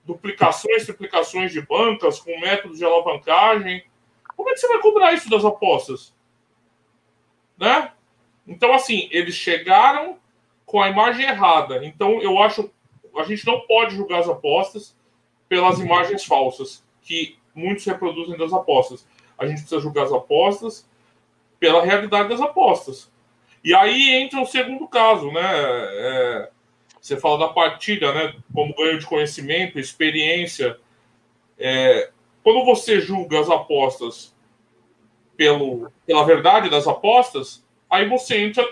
duplicações, 0.03 0.85
triplicações 0.85 1.51
de 1.51 1.61
bancas 1.61 2.19
com 2.19 2.39
métodos 2.39 2.79
de 2.79 2.85
alavancagem. 2.85 3.83
Como 4.35 4.49
é 4.49 4.53
que 4.53 4.59
você 4.59 4.67
vai 4.67 4.79
cobrar 4.79 5.13
isso 5.13 5.29
das 5.29 5.45
apostas? 5.45 6.13
Né? 7.57 7.91
Então, 8.47 8.73
assim, 8.73 9.07
eles 9.11 9.35
chegaram 9.35 10.17
com 10.69 10.79
a 10.79 10.87
imagem 10.87 11.25
errada. 11.25 11.83
Então, 11.83 12.21
eu 12.21 12.37
acho 12.37 12.69
a 13.17 13.23
gente 13.23 13.43
não 13.45 13.61
pode 13.61 13.95
julgar 13.95 14.19
as 14.19 14.29
apostas 14.29 14.95
pelas 15.47 15.79
imagens 15.79 16.23
falsas 16.23 16.85
que 17.01 17.37
muitos 17.55 17.83
reproduzem 17.85 18.37
das 18.37 18.53
apostas. 18.53 19.05
A 19.35 19.47
gente 19.47 19.61
precisa 19.61 19.81
julgar 19.81 20.05
as 20.05 20.13
apostas 20.13 20.87
pela 21.59 21.83
realidade 21.83 22.29
das 22.29 22.39
apostas. 22.39 23.11
E 23.63 23.73
aí 23.73 24.11
entra 24.11 24.39
o 24.39 24.45
segundo 24.45 24.87
caso, 24.87 25.31
né? 25.31 25.41
É, 25.43 26.49
você 27.01 27.17
fala 27.17 27.39
da 27.39 27.47
partilha, 27.47 28.13
né? 28.13 28.35
Como 28.53 28.75
ganho 28.75 28.99
de 28.99 29.07
conhecimento, 29.07 29.79
experiência. 29.79 30.77
É, 31.57 32.11
quando 32.43 32.63
você 32.63 33.01
julga 33.01 33.39
as 33.39 33.49
apostas 33.49 34.35
pelo, 35.35 35.91
pela 36.05 36.23
verdade 36.23 36.69
das 36.69 36.87
apostas, 36.87 37.65
aí 37.89 38.07
você 38.07 38.37
entra 38.37 38.63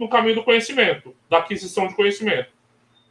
no 0.00 0.08
caminho 0.08 0.34
do 0.34 0.42
conhecimento, 0.42 1.14
da 1.28 1.38
aquisição 1.38 1.86
de 1.86 1.94
conhecimento 1.94 2.50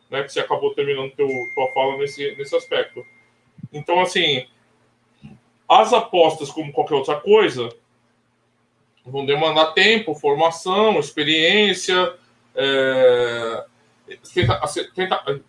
né? 0.09 0.23
Que 0.23 0.31
você 0.33 0.39
acabou 0.39 0.73
terminando 0.73 1.11
teu, 1.11 1.27
tua 1.53 1.71
fala 1.73 1.97
nesse, 1.97 2.35
nesse 2.35 2.55
aspecto. 2.55 3.05
Então, 3.71 3.99
assim, 3.99 4.47
as 5.67 5.93
apostas, 5.93 6.49
como 6.49 6.71
qualquer 6.71 6.95
outra 6.95 7.19
coisa, 7.19 7.69
vão 9.05 9.25
demandar 9.25 9.73
tempo, 9.73 10.15
formação, 10.15 10.99
experiência, 10.99 12.15
é, 12.55 13.65
tenta, 14.95 15.41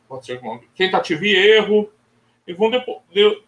tentativa 0.77 1.27
e 1.27 1.35
erro, 1.35 1.91
e 2.47 2.53
vão, 2.53 2.71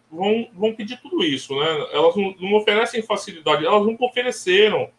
vão, 0.09 0.49
vão 0.53 0.75
pedir 0.75 0.99
tudo 1.01 1.23
isso, 1.23 1.57
né? 1.59 1.87
Elas 1.91 2.15
não, 2.15 2.35
não, 2.39 2.53
oferecem 2.53 3.01
facilidade, 3.03 3.65
elas 3.65 3.85
nunca 3.85 4.05
ofereceram. 4.05 4.89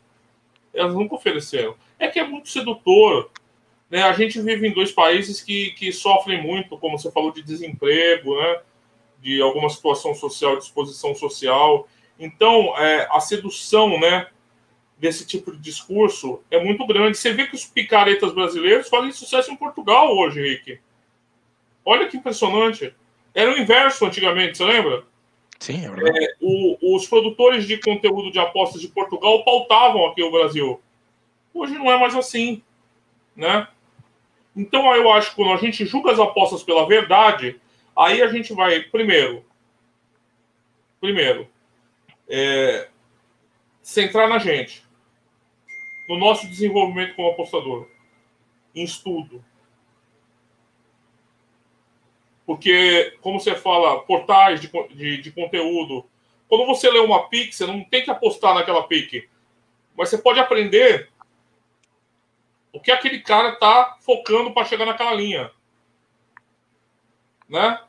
Elas 0.74 0.94
nunca 0.94 1.14
ofereceram. 1.14 1.74
É 1.98 2.08
que 2.08 2.18
é 2.18 2.26
muito 2.26 2.48
sedutor 2.48 3.30
né, 3.94 4.02
a 4.02 4.12
gente 4.12 4.40
vive 4.40 4.66
em 4.66 4.72
dois 4.72 4.90
países 4.90 5.40
que, 5.40 5.70
que 5.72 5.92
sofrem 5.92 6.42
muito, 6.42 6.76
como 6.78 6.98
você 6.98 7.12
falou, 7.12 7.30
de 7.30 7.42
desemprego, 7.42 8.36
né, 8.36 8.60
de 9.20 9.40
alguma 9.40 9.68
situação 9.68 10.12
social, 10.14 10.56
de 10.56 10.64
exposição 10.64 11.14
social. 11.14 11.88
Então, 12.18 12.76
é, 12.76 13.06
a 13.08 13.20
sedução 13.20 14.00
né, 14.00 14.26
desse 14.98 15.24
tipo 15.24 15.52
de 15.52 15.58
discurso 15.58 16.42
é 16.50 16.62
muito 16.62 16.84
grande. 16.86 17.16
Você 17.16 17.32
vê 17.32 17.46
que 17.46 17.54
os 17.54 17.64
picaretas 17.64 18.32
brasileiros 18.32 18.88
fazem 18.88 19.12
sucesso 19.12 19.52
em 19.52 19.56
Portugal 19.56 20.12
hoje, 20.16 20.42
Rick. 20.42 20.80
Olha 21.84 22.08
que 22.08 22.16
impressionante. 22.16 22.92
Era 23.32 23.52
o 23.52 23.58
inverso 23.58 24.04
antigamente, 24.04 24.58
você 24.58 24.64
lembra? 24.64 25.04
Sim, 25.64 25.86
é 25.86 25.90
verdade. 25.90 26.22
É, 26.22 26.36
o, 26.42 26.94
os 26.94 27.06
produtores 27.06 27.66
de 27.66 27.80
conteúdo 27.80 28.30
de 28.30 28.38
apostas 28.38 28.82
de 28.82 28.88
Portugal 28.88 29.42
pautavam 29.44 30.04
aqui 30.08 30.22
o 30.22 30.30
Brasil. 30.30 30.78
Hoje 31.54 31.72
não 31.72 31.90
é 31.90 31.98
mais 31.98 32.14
assim, 32.14 32.62
né? 33.34 33.66
Então, 34.54 34.94
eu 34.94 35.10
acho 35.10 35.30
que 35.30 35.36
quando 35.36 35.54
a 35.54 35.56
gente 35.56 35.86
julga 35.86 36.12
as 36.12 36.20
apostas 36.20 36.62
pela 36.62 36.86
verdade, 36.86 37.58
aí 37.96 38.20
a 38.20 38.28
gente 38.28 38.52
vai, 38.52 38.78
primeiro, 38.80 39.42
primeiro, 41.00 41.48
é, 42.28 42.90
centrar 43.82 44.28
na 44.28 44.38
gente, 44.38 44.84
no 46.10 46.18
nosso 46.18 46.46
desenvolvimento 46.46 47.14
como 47.14 47.30
apostador, 47.30 47.88
em 48.74 48.84
estudo. 48.84 49.42
Porque, 52.46 53.16
como 53.20 53.40
você 53.40 53.54
fala, 53.54 54.02
portais 54.02 54.60
de, 54.60 54.70
de, 54.94 55.22
de 55.22 55.32
conteúdo, 55.32 56.04
quando 56.48 56.66
você 56.66 56.90
lê 56.90 56.98
uma 56.98 57.28
PIC, 57.28 57.54
você 57.54 57.66
não 57.66 57.82
tem 57.84 58.04
que 58.04 58.10
apostar 58.10 58.54
naquela 58.54 58.82
PIC, 58.82 59.28
mas 59.96 60.08
você 60.10 60.18
pode 60.18 60.38
aprender 60.38 61.08
o 62.72 62.80
que 62.80 62.90
aquele 62.90 63.20
cara 63.20 63.50
está 63.50 63.96
focando 64.00 64.52
para 64.52 64.66
chegar 64.66 64.84
naquela 64.84 65.14
linha. 65.14 65.50
Né? 67.48 67.80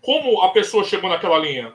Como 0.00 0.40
a 0.42 0.52
pessoa 0.52 0.84
chegou 0.84 1.10
naquela 1.10 1.38
linha? 1.38 1.74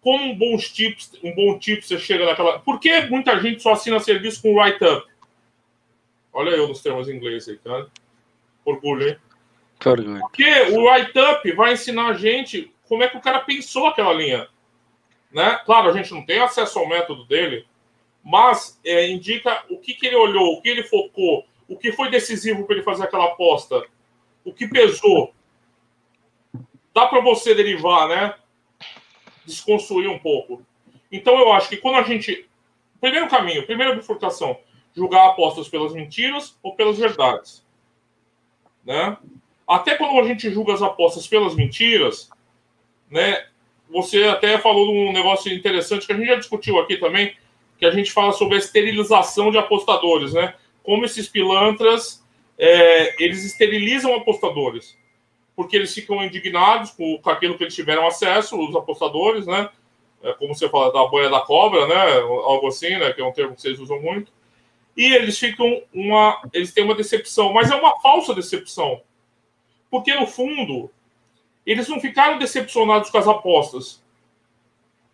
Como 0.00 0.22
um 0.22 0.36
bom 0.36 0.56
tips, 0.58 1.12
um 1.22 1.34
bom 1.34 1.58
tip 1.58 1.82
você 1.82 1.98
chega 1.98 2.26
naquela. 2.26 2.58
Por 2.58 2.78
que 2.78 3.06
muita 3.06 3.40
gente 3.40 3.62
só 3.62 3.72
assina 3.72 3.98
serviço 3.98 4.42
com 4.42 4.54
write-up? 4.54 5.08
Olha 6.32 6.50
eu 6.50 6.68
nos 6.68 6.82
termos 6.82 7.08
inglês 7.08 7.48
aí, 7.48 7.56
tá? 7.56 7.86
Orgulho, 8.64 9.08
hein? 9.08 9.16
Orgulho. 9.90 10.20
Porque 10.20 10.50
o 10.70 10.84
write-up 10.84 11.52
vai 11.52 11.72
ensinar 11.72 12.08
a 12.08 12.14
gente 12.14 12.72
como 12.88 13.02
é 13.02 13.08
que 13.08 13.16
o 13.16 13.20
cara 13.20 13.40
pensou 13.40 13.86
aquela 13.86 14.12
linha. 14.12 14.48
Né? 15.32 15.60
Claro, 15.64 15.90
a 15.90 15.92
gente 15.92 16.12
não 16.12 16.24
tem 16.24 16.38
acesso 16.38 16.78
ao 16.78 16.88
método 16.88 17.24
dele, 17.24 17.66
mas 18.22 18.80
é, 18.84 19.08
indica 19.08 19.64
o 19.68 19.78
que, 19.78 19.94
que 19.94 20.06
ele 20.06 20.16
olhou, 20.16 20.54
o 20.54 20.62
que 20.62 20.68
ele 20.68 20.84
focou, 20.84 21.44
o 21.68 21.76
que 21.76 21.92
foi 21.92 22.10
decisivo 22.10 22.64
para 22.64 22.76
ele 22.76 22.84
fazer 22.84 23.04
aquela 23.04 23.26
aposta? 23.26 23.84
O 24.44 24.52
que 24.52 24.68
pesou? 24.68 25.34
Dá 26.94 27.06
para 27.06 27.20
você 27.20 27.54
derivar, 27.54 28.08
né? 28.08 28.34
Desconstruir 29.44 30.08
um 30.08 30.18
pouco. 30.18 30.64
Então 31.10 31.38
eu 31.38 31.52
acho 31.52 31.68
que 31.68 31.76
quando 31.76 31.96
a 31.96 32.02
gente. 32.02 32.48
Primeiro 33.00 33.28
caminho, 33.28 33.66
primeira 33.66 33.94
bifurcação, 33.94 34.58
julgar 34.94 35.28
apostas 35.28 35.68
pelas 35.68 35.92
mentiras 35.92 36.56
ou 36.62 36.74
pelas 36.74 36.98
verdades. 36.98 37.64
Né? 38.84 39.16
Até 39.66 39.94
quando 39.96 40.18
a 40.20 40.24
gente 40.24 40.50
julga 40.50 40.74
as 40.74 40.82
apostas 40.82 41.26
pelas 41.26 41.54
mentiras, 41.54 42.30
né? 43.10 43.44
Você 43.90 44.24
até 44.24 44.58
falou 44.58 44.86
de 44.86 44.92
um 44.92 45.12
negócio 45.12 45.52
interessante 45.52 46.06
que 46.06 46.12
a 46.12 46.16
gente 46.16 46.26
já 46.26 46.36
discutiu 46.36 46.78
aqui 46.78 46.96
também, 46.96 47.34
que 47.78 47.86
a 47.86 47.90
gente 47.90 48.12
fala 48.12 48.32
sobre 48.32 48.56
a 48.56 48.58
esterilização 48.58 49.50
de 49.50 49.58
apostadores, 49.58 50.32
né? 50.32 50.54
Como 50.82 51.04
esses 51.04 51.28
pilantras 51.28 52.24
é, 52.58 53.22
eles 53.22 53.44
esterilizam 53.44 54.14
apostadores, 54.14 54.96
porque 55.56 55.76
eles 55.76 55.94
ficam 55.94 56.22
indignados 56.24 56.90
com, 56.90 57.18
com 57.18 57.30
aquilo 57.30 57.56
que 57.56 57.64
eles 57.64 57.74
tiveram 57.74 58.06
acesso, 58.06 58.58
os 58.58 58.74
apostadores, 58.76 59.46
né? 59.46 59.68
É, 60.22 60.32
como 60.32 60.54
você 60.54 60.68
fala 60.68 60.92
da 60.92 61.06
boia 61.06 61.28
da 61.28 61.40
cobra, 61.40 61.86
né? 61.86 62.20
Algo 62.20 62.68
assim, 62.68 62.96
né? 62.96 63.12
Que 63.12 63.20
é 63.20 63.24
um 63.24 63.32
termo 63.32 63.54
que 63.54 63.60
vocês 63.60 63.78
usam 63.78 64.00
muito. 64.00 64.32
E 64.96 65.12
eles 65.12 65.38
ficam 65.38 65.82
uma, 65.92 66.40
eles 66.52 66.72
têm 66.72 66.84
uma 66.84 66.94
decepção, 66.94 67.52
mas 67.52 67.70
é 67.70 67.74
uma 67.74 68.00
falsa 68.00 68.34
decepção, 68.34 69.02
porque 69.94 70.12
no 70.12 70.26
fundo 70.26 70.90
eles 71.64 71.88
não 71.88 72.00
ficaram 72.00 72.36
decepcionados 72.36 73.10
com 73.10 73.18
as 73.18 73.28
apostas. 73.28 74.02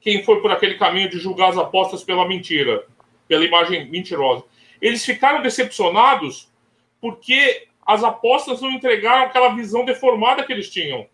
Quem 0.01 0.25
foi 0.25 0.41
por 0.41 0.51
aquele 0.51 0.79
caminho 0.79 1.11
de 1.11 1.19
julgar 1.19 1.51
as 1.51 1.59
apostas 1.59 2.03
pela 2.03 2.27
mentira, 2.27 2.87
pela 3.29 3.45
imagem 3.45 3.91
mentirosa. 3.91 4.43
Eles 4.81 5.05
ficaram 5.05 5.43
decepcionados 5.43 6.51
porque 6.99 7.69
as 7.85 8.03
apostas 8.03 8.63
não 8.63 8.71
entregaram 8.71 9.27
aquela 9.27 9.51
visão 9.51 9.85
deformada 9.85 10.45
que 10.45 10.53
eles 10.55 10.71
tinham. 10.71 11.07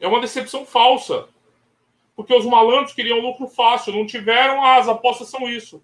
É 0.00 0.08
uma 0.08 0.20
decepção 0.20 0.66
falsa. 0.66 1.28
Porque 2.16 2.34
os 2.34 2.44
malandros 2.44 2.94
queriam 2.94 3.20
lucro 3.20 3.46
fácil, 3.46 3.94
não 3.94 4.04
tiveram, 4.04 4.60
ah, 4.64 4.74
as 4.74 4.88
apostas 4.88 5.28
são 5.28 5.48
isso. 5.48 5.80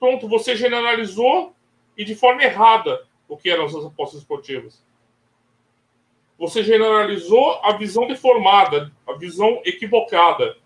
Pronto, 0.00 0.26
você 0.26 0.56
generalizou 0.56 1.54
e 1.98 2.02
de 2.02 2.14
forma 2.14 2.42
errada 2.42 3.06
o 3.28 3.36
que 3.36 3.50
eram 3.50 3.64
as 3.64 3.74
apostas 3.74 4.20
esportivas 4.20 4.84
você 6.38 6.62
generalizou 6.62 7.60
a 7.62 7.76
visão 7.76 8.06
deformada, 8.06 8.92
a 9.06 9.14
visão 9.14 9.60
equivocada. 9.64 10.56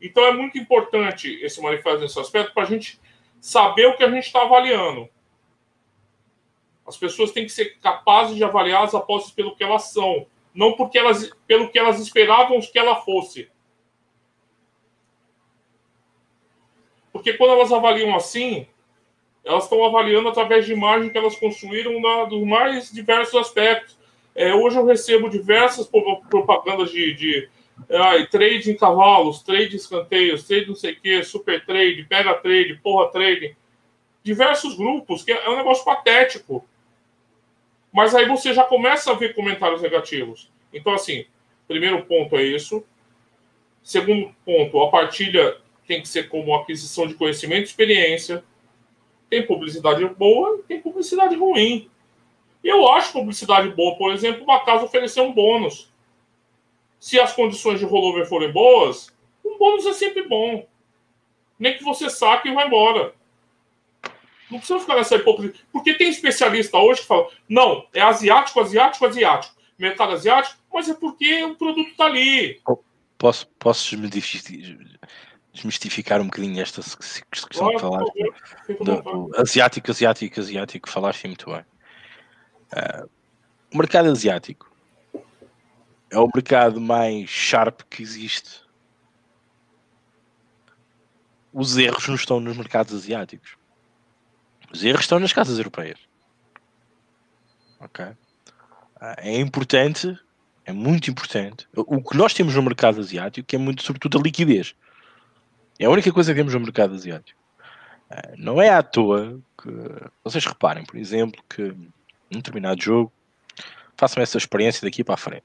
Então 0.00 0.24
é 0.24 0.32
muito 0.32 0.58
importante 0.58 1.32
esse 1.42 1.60
manifesto 1.60 2.00
nesse 2.00 2.18
aspecto 2.18 2.52
para 2.52 2.64
a 2.64 2.66
gente 2.66 3.00
saber 3.40 3.86
o 3.86 3.96
que 3.96 4.02
a 4.02 4.10
gente 4.10 4.24
está 4.24 4.42
avaliando. 4.42 5.08
As 6.86 6.96
pessoas 6.96 7.30
têm 7.30 7.44
que 7.44 7.52
ser 7.52 7.78
capazes 7.78 8.34
de 8.36 8.42
avaliar 8.42 8.82
as 8.82 8.94
apostas 8.94 9.32
pelo 9.32 9.54
que 9.54 9.62
elas 9.62 9.84
são, 9.92 10.26
não 10.52 10.72
porque 10.72 10.98
elas, 10.98 11.30
pelo 11.46 11.70
que 11.70 11.78
elas 11.78 12.00
esperavam 12.00 12.60
que 12.60 12.78
ela 12.78 12.96
fosse. 12.96 13.48
Porque 17.12 17.34
quando 17.34 17.52
elas 17.52 17.72
avaliam 17.72 18.14
assim, 18.16 18.66
elas 19.44 19.64
estão 19.64 19.84
avaliando 19.84 20.28
através 20.28 20.66
de 20.66 20.72
imagem 20.72 21.10
que 21.10 21.18
elas 21.18 21.36
construíram 21.36 22.00
na, 22.00 22.24
dos 22.24 22.42
mais 22.46 22.92
diversos 22.92 23.34
aspectos. 23.34 23.98
É, 24.34 24.54
hoje 24.54 24.76
eu 24.76 24.84
recebo 24.84 25.28
diversas 25.28 25.88
propagandas 26.28 26.90
de, 26.90 27.14
de 27.14 27.48
ai, 27.90 28.26
trade 28.26 28.70
em 28.70 28.76
cavalos, 28.76 29.42
trade 29.42 29.74
em 29.74 29.76
escanteios, 29.76 30.46
trade 30.46 30.68
não 30.68 30.74
sei 30.74 30.92
o 30.92 31.00
que, 31.00 31.22
super 31.22 31.64
trade, 31.64 32.06
pega 32.08 32.34
trade, 32.34 32.78
porra 32.82 33.10
trade. 33.10 33.56
Diversos 34.22 34.76
grupos, 34.76 35.22
que 35.22 35.32
é 35.32 35.48
um 35.48 35.56
negócio 35.56 35.84
patético. 35.84 36.64
Mas 37.92 38.14
aí 38.14 38.26
você 38.26 38.52
já 38.52 38.64
começa 38.64 39.10
a 39.10 39.14
ver 39.14 39.34
comentários 39.34 39.82
negativos. 39.82 40.50
Então, 40.72 40.92
assim, 40.92 41.24
primeiro 41.66 42.02
ponto 42.04 42.36
é 42.36 42.42
isso. 42.42 42.84
Segundo 43.82 44.34
ponto, 44.44 44.80
a 44.80 44.90
partilha 44.90 45.56
tem 45.86 46.00
que 46.00 46.08
ser 46.08 46.28
como 46.28 46.54
aquisição 46.54 47.06
de 47.06 47.14
conhecimento 47.14 47.62
e 47.62 47.64
experiência. 47.64 48.44
Tem 49.30 49.46
publicidade 49.46 50.04
boa, 50.06 50.60
tem 50.66 50.80
publicidade 50.80 51.36
ruim. 51.36 51.88
E 52.62 52.68
eu 52.68 52.86
acho 52.88 53.12
publicidade 53.12 53.68
boa, 53.70 53.96
por 53.96 54.12
exemplo, 54.12 54.42
uma 54.42 54.64
casa 54.64 54.84
oferecer 54.84 55.20
um 55.20 55.32
bônus. 55.32 55.90
Se 56.98 57.18
as 57.18 57.32
condições 57.32 57.78
de 57.78 57.86
rollover 57.86 58.26
forem 58.26 58.52
boas, 58.52 59.10
um 59.44 59.56
bônus 59.56 59.86
é 59.86 59.92
sempre 59.94 60.28
bom. 60.28 60.66
Nem 61.58 61.78
que 61.78 61.84
você 61.84 62.10
saque 62.10 62.48
e 62.48 62.54
vá 62.54 62.66
embora. 62.66 63.14
Não 64.50 64.58
precisa 64.58 64.80
ficar 64.80 64.96
nessa 64.96 65.16
hipocrisia. 65.16 65.54
Porque 65.72 65.94
tem 65.94 66.10
especialista 66.10 66.76
hoje 66.76 67.02
que 67.02 67.06
fala: 67.06 67.28
não, 67.48 67.86
é 67.94 68.02
asiático, 68.02 68.60
asiático, 68.60 69.06
asiático. 69.06 69.54
Mercado 69.78 70.12
asiático, 70.12 70.58
mas 70.72 70.88
é 70.88 70.94
porque 70.94 71.44
o 71.44 71.54
produto 71.54 71.88
está 71.88 72.04
ali. 72.06 72.60
Posso, 73.16 73.46
posso 73.58 73.86
desmistificar 75.52 76.20
um 76.20 76.26
bocadinho 76.26 76.60
esta 76.60 76.82
questão 77.30 77.70
claro, 77.72 77.74
de 77.74 77.80
falar? 77.80 79.02
Do, 79.02 79.30
asiático, 79.36 79.90
asiático, 79.90 80.40
asiático, 80.40 80.88
falaste 80.88 81.26
muito 81.26 81.46
bem. 81.46 81.64
Uh, 82.72 83.10
o 83.72 83.78
mercado 83.78 84.10
asiático 84.10 84.70
é 86.10 86.18
o 86.18 86.28
mercado 86.32 86.80
mais 86.80 87.28
sharp 87.28 87.82
que 87.88 88.02
existe. 88.02 88.62
Os 91.52 91.76
erros 91.76 92.06
não 92.06 92.14
estão 92.14 92.38
nos 92.38 92.56
mercados 92.56 92.94
asiáticos. 92.94 93.56
Os 94.72 94.84
erros 94.84 95.00
estão 95.00 95.18
nas 95.18 95.32
casas 95.32 95.58
europeias. 95.58 95.98
Ok? 97.80 98.04
Uh, 98.04 98.16
é 99.18 99.36
importante, 99.36 100.16
é 100.64 100.72
muito 100.72 101.10
importante. 101.10 101.66
O 101.74 102.02
que 102.02 102.16
nós 102.16 102.32
temos 102.32 102.54
no 102.54 102.62
mercado 102.62 103.00
asiático 103.00 103.52
é 103.52 103.58
muito, 103.58 103.82
sobretudo, 103.82 104.18
a 104.18 104.22
liquidez. 104.22 104.76
É 105.80 105.86
a 105.86 105.90
única 105.90 106.12
coisa 106.12 106.32
que 106.32 106.38
temos 106.38 106.52
no 106.52 106.60
mercado 106.60 106.94
asiático. 106.94 107.40
Uh, 108.10 108.34
não 108.36 108.60
é 108.60 108.68
à 108.68 108.82
toa 108.82 109.40
que 109.56 109.70
vocês 110.22 110.44
reparem, 110.44 110.84
por 110.84 110.98
exemplo, 110.98 111.42
que 111.48 111.62
um 112.30 112.36
determinado 112.36 112.82
jogo, 112.82 113.10
façam 113.96 114.22
essa 114.22 114.36
experiência 114.36 114.86
daqui 114.86 115.02
para 115.02 115.14
a 115.14 115.18
frente. 115.18 115.44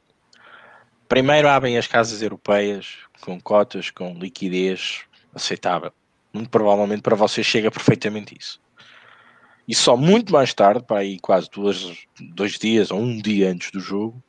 Primeiro 1.08 1.48
abrem 1.48 1.78
as 1.78 1.88
casas 1.88 2.22
europeias 2.22 2.98
com 3.22 3.40
cotas, 3.40 3.90
com 3.90 4.14
liquidez 4.14 5.04
aceitável. 5.34 5.94
Muito 6.34 6.50
provavelmente 6.50 7.02
para 7.02 7.16
vocês 7.16 7.48
chega 7.48 7.72
perfeitamente 7.72 8.36
isso. 8.38 8.60
E 9.66 9.74
só 9.74 9.96
muito 9.96 10.34
mais 10.34 10.54
tarde, 10.54 10.84
para 10.84 11.00
aí 11.00 11.18
quase 11.18 11.50
duas, 11.50 12.06
dois 12.20 12.60
dias 12.60 12.92
ou 12.92 13.00
um 13.00 13.18
dia 13.22 13.50
antes 13.50 13.72
do 13.72 13.80
jogo, 13.80 14.22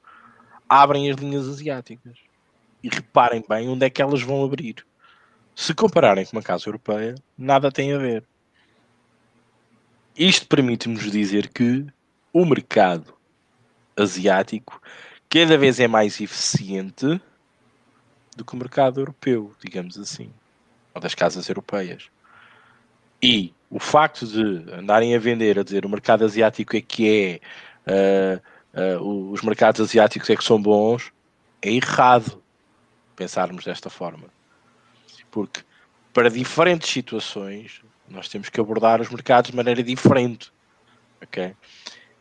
abrem 0.69 1.11
as 1.11 1.17
linhas 1.17 1.49
asiáticas. 1.49 2.17
E 2.81 2.89
reparem 2.89 3.45
bem 3.49 3.69
onde 3.69 3.85
é 3.85 3.91
que 3.91 4.01
elas 4.01 4.23
vão 4.23 4.45
abrir. 4.45 4.87
Se 5.59 5.73
compararem 5.73 6.23
com 6.27 6.37
uma 6.37 6.43
casa 6.43 6.69
europeia, 6.69 7.15
nada 7.37 7.73
tem 7.73 7.95
a 7.95 7.99
ver. 7.99 8.23
Isto 10.15 10.47
permite-nos 10.47 11.11
dizer 11.11 11.49
que 11.49 11.87
o 12.31 12.45
mercado 12.45 13.15
asiático 13.97 14.79
cada 15.31 15.57
vez 15.57 15.81
é 15.81 15.89
mais 15.89 16.21
eficiente 16.21 17.19
do 18.37 18.45
que 18.45 18.53
o 18.53 18.57
mercado 18.59 19.01
europeu, 19.01 19.55
digamos 19.59 19.99
assim, 19.99 20.31
ou 20.93 21.01
das 21.01 21.15
casas 21.15 21.49
europeias. 21.49 22.11
E 23.23 23.55
o 23.71 23.81
facto 23.81 24.27
de 24.27 24.71
andarem 24.75 25.17
a 25.17 25.19
vender, 25.19 25.59
a 25.59 25.63
dizer 25.63 25.87
o 25.87 25.89
mercado 25.89 26.23
asiático 26.23 26.77
é 26.77 26.83
que 26.83 27.41
é, 27.87 28.41
uh, 29.01 29.01
uh, 29.01 29.33
os 29.33 29.41
mercados 29.41 29.81
asiáticos 29.81 30.29
é 30.29 30.37
que 30.37 30.45
são 30.45 30.61
bons, 30.61 31.11
é 31.63 31.71
errado 31.73 32.43
pensarmos 33.17 33.65
desta 33.65 33.89
forma. 33.89 34.37
Porque 35.37 35.61
para 36.15 36.31
diferentes 36.31 36.89
situações 36.89 37.83
nós 38.09 38.27
temos 38.27 38.49
que 38.49 38.59
abordar 38.59 39.03
os 39.03 39.11
mercados 39.11 39.51
de 39.51 39.57
maneira 39.57 39.83
diferente. 39.83 40.51
ok? 41.23 41.55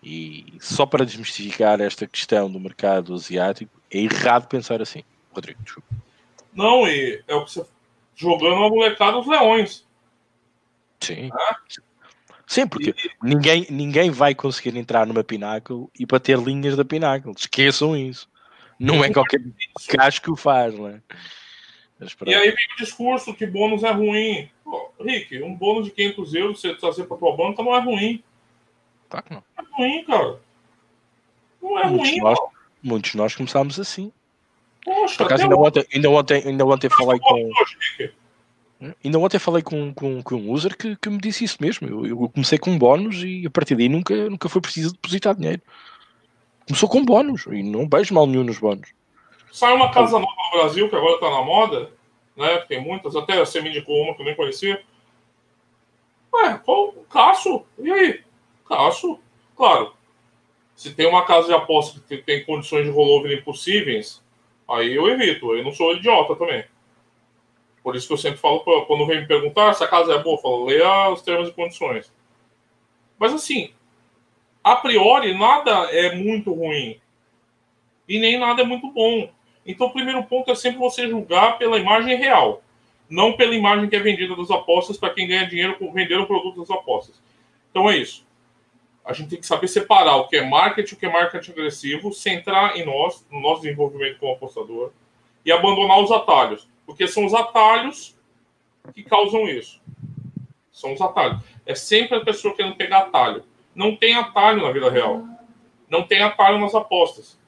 E 0.03 0.53
só 0.59 0.85
para 0.85 1.05
desmistificar 1.05 1.79
esta 1.79 2.05
questão 2.05 2.51
do 2.51 2.59
mercado 2.59 3.13
asiático, 3.13 3.71
é 3.89 3.99
errado 3.99 4.49
pensar 4.49 4.81
assim. 4.81 5.01
Rodrigo, 5.31 5.63
desculpa. 5.63 5.87
Não, 6.53 6.85
e 6.85 7.23
é 7.25 7.35
o 7.35 7.45
que 7.45 7.53
você. 7.53 7.65
Jogando 8.17 8.65
a 8.65 8.69
molecada 8.69 9.17
os 9.17 9.27
leões. 9.27 9.85
Sim. 10.99 11.29
Sim, 12.45 12.67
porque 12.67 12.89
e... 12.89 13.11
ninguém, 13.23 13.65
ninguém 13.69 14.11
vai 14.11 14.35
conseguir 14.35 14.77
entrar 14.77 15.07
numa 15.07 15.23
Pináculo 15.23 15.89
e 15.97 16.05
bater 16.05 16.37
linhas 16.37 16.75
da 16.75 16.83
Pináculo. 16.83 17.33
Esqueçam 17.37 17.95
isso. 17.95 18.29
Não 18.77 19.03
é 19.03 19.09
qualquer 19.09 19.41
caso 19.87 20.21
que 20.21 20.29
o 20.29 20.35
faz, 20.35 20.77
não 20.77 20.87
é? 20.89 21.01
E 22.25 22.33
aí 22.33 22.51
vem 22.51 22.65
o 22.73 22.77
discurso 22.77 23.33
que 23.33 23.45
bônus 23.45 23.83
é 23.83 23.91
ruim. 23.91 24.49
Pô, 24.63 24.91
Rick, 24.99 25.41
um 25.41 25.55
bônus 25.55 25.85
de 25.85 25.91
500 25.91 26.33
euros 26.35 26.61
você 26.61 26.75
trazer 26.75 27.05
para 27.05 27.17
tua 27.17 27.35
banca 27.35 27.63
não 27.63 27.73
é 27.73 27.79
ruim. 27.79 28.21
Tá 29.09 29.21
que 29.21 29.33
não. 29.33 29.43
É 29.57 29.61
ruim, 29.71 30.03
cara. 30.03 30.39
Não 31.61 31.79
é 31.79 31.87
muitos 31.87 32.09
ruim, 32.09 32.19
nós, 32.19 32.39
Muitos 32.83 33.11
de 33.11 33.17
nós 33.17 33.35
começámos 33.35 33.79
assim. 33.79 34.11
Poxa, 34.83 35.17
Por 35.17 35.25
acaso, 35.25 35.43
ainda 35.43 35.55
ontem, 35.55 35.85
ainda 35.93 36.09
ontem, 36.09 36.43
ainda 36.45 36.65
ontem 36.65 36.89
falei 36.89 37.19
com. 37.19 37.51
Ainda 39.03 39.17
ontem 39.17 39.39
falei 39.39 39.63
com, 39.63 39.93
com, 39.93 40.21
com 40.21 40.35
um 40.35 40.51
user 40.51 40.77
que, 40.77 40.95
que 40.97 41.09
me 41.09 41.17
disse 41.17 41.45
isso 41.45 41.57
mesmo. 41.61 41.87
Eu, 41.87 42.05
eu 42.05 42.29
comecei 42.29 42.59
com 42.59 42.77
bónus 42.77 43.23
e 43.23 43.45
a 43.47 43.49
partir 43.49 43.75
daí 43.75 43.87
nunca, 43.87 44.29
nunca 44.29 44.49
foi 44.49 44.61
preciso 44.61 44.91
depositar 44.93 45.33
dinheiro. 45.33 45.61
Começou 46.67 46.89
com 46.89 47.05
bónus 47.05 47.45
e 47.47 47.63
não 47.63 47.87
vejo 47.87 48.13
mal 48.13 48.27
nenhum 48.27 48.43
nos 48.43 48.59
bónus. 48.59 48.89
Sai 49.55 49.73
uma 49.73 49.89
casa 49.89 50.19
nova 50.19 50.35
no 50.51 50.59
Brasil, 50.59 50.89
que 50.89 50.95
agora 50.97 51.13
está 51.13 51.29
na 51.29 51.41
moda, 51.41 51.89
né? 52.35 52.57
Tem 52.67 52.83
muitas, 52.83 53.15
até 53.15 53.39
você 53.39 53.61
me 53.61 53.69
indicou 53.69 53.95
uma 54.03 54.13
que 54.13 54.21
eu 54.21 54.25
nem 54.25 54.35
conhecia. 54.35 54.83
Ué, 56.33 56.57
qual? 56.57 56.91
Caço. 57.09 57.65
E 57.79 57.89
aí? 57.89 58.21
Caço. 58.67 59.17
Claro. 59.55 59.93
Se 60.75 60.93
tem 60.93 61.07
uma 61.07 61.23
casa 61.23 61.47
de 61.47 61.53
aposta 61.53 62.01
que 62.05 62.17
tem 62.17 62.43
condições 62.43 62.83
de 62.83 62.91
rollover 62.91 63.31
impossíveis, 63.31 64.21
aí 64.67 64.93
eu 64.93 65.07
evito. 65.07 65.55
Eu 65.55 65.63
não 65.63 65.71
sou 65.71 65.95
idiota 65.95 66.35
também. 66.35 66.65
Por 67.81 67.95
isso 67.95 68.07
que 68.07 68.13
eu 68.13 68.17
sempre 68.17 68.39
falo, 68.41 68.59
quando 68.59 69.07
vem 69.07 69.21
me 69.21 69.25
perguntar 69.25 69.73
se 69.73 69.85
a 69.85 69.87
casa 69.87 70.15
é 70.15 70.19
boa, 70.19 70.35
eu 70.35 70.41
falo, 70.41 70.65
leia 70.65 71.09
os 71.11 71.21
termos 71.21 71.47
e 71.47 71.53
condições. 71.53 72.13
Mas 73.17 73.33
assim, 73.33 73.73
a 74.61 74.75
priori, 74.75 75.33
nada 75.33 75.89
é 75.91 76.13
muito 76.13 76.53
ruim. 76.53 76.99
E 78.05 78.19
nem 78.19 78.37
nada 78.37 78.61
é 78.61 78.65
muito 78.65 78.91
bom. 78.91 79.33
Então, 79.65 79.87
o 79.87 79.93
primeiro 79.93 80.23
ponto 80.23 80.51
é 80.51 80.55
sempre 80.55 80.79
você 80.79 81.07
julgar 81.07 81.57
pela 81.57 81.79
imagem 81.79 82.15
real, 82.17 82.61
não 83.09 83.33
pela 83.33 83.55
imagem 83.55 83.89
que 83.89 83.95
é 83.95 83.99
vendida 83.99 84.35
das 84.35 84.51
apostas 84.51 84.97
para 84.97 85.13
quem 85.13 85.27
ganha 85.27 85.47
dinheiro 85.47 85.77
com 85.77 85.91
vender 85.91 86.19
o 86.19 86.27
produto 86.27 86.59
das 86.59 86.69
apostas. 86.69 87.21
Então, 87.71 87.89
é 87.89 87.97
isso. 87.97 88.25
A 89.03 89.13
gente 89.13 89.29
tem 89.29 89.39
que 89.39 89.45
saber 89.45 89.67
separar 89.67 90.15
o 90.17 90.27
que 90.27 90.35
é 90.35 90.45
marketing, 90.47 90.95
o 90.95 90.97
que 90.97 91.05
é 91.05 91.11
marketing 91.11 91.51
agressivo, 91.51 92.11
centrar 92.11 92.75
em 92.75 92.85
nós, 92.85 93.25
no 93.31 93.39
nosso 93.39 93.61
desenvolvimento 93.61 94.19
como 94.19 94.33
apostador 94.33 94.91
e 95.45 95.51
abandonar 95.51 95.99
os 95.99 96.11
atalhos, 96.11 96.67
porque 96.85 97.07
são 97.07 97.25
os 97.25 97.33
atalhos 97.33 98.17
que 98.93 99.03
causam 99.03 99.47
isso. 99.47 99.79
São 100.71 100.93
os 100.93 101.01
atalhos. 101.01 101.41
É 101.65 101.75
sempre 101.75 102.17
a 102.17 102.25
pessoa 102.25 102.55
querendo 102.55 102.75
pegar 102.75 102.99
atalho. 102.99 103.43
Não 103.73 103.95
tem 103.95 104.15
atalho 104.15 104.63
na 104.63 104.71
vida 104.71 104.89
real. 104.89 105.23
Não 105.89 106.03
tem 106.03 106.21
atalho 106.21 106.59
nas 106.59 106.73
apostas. 106.73 107.39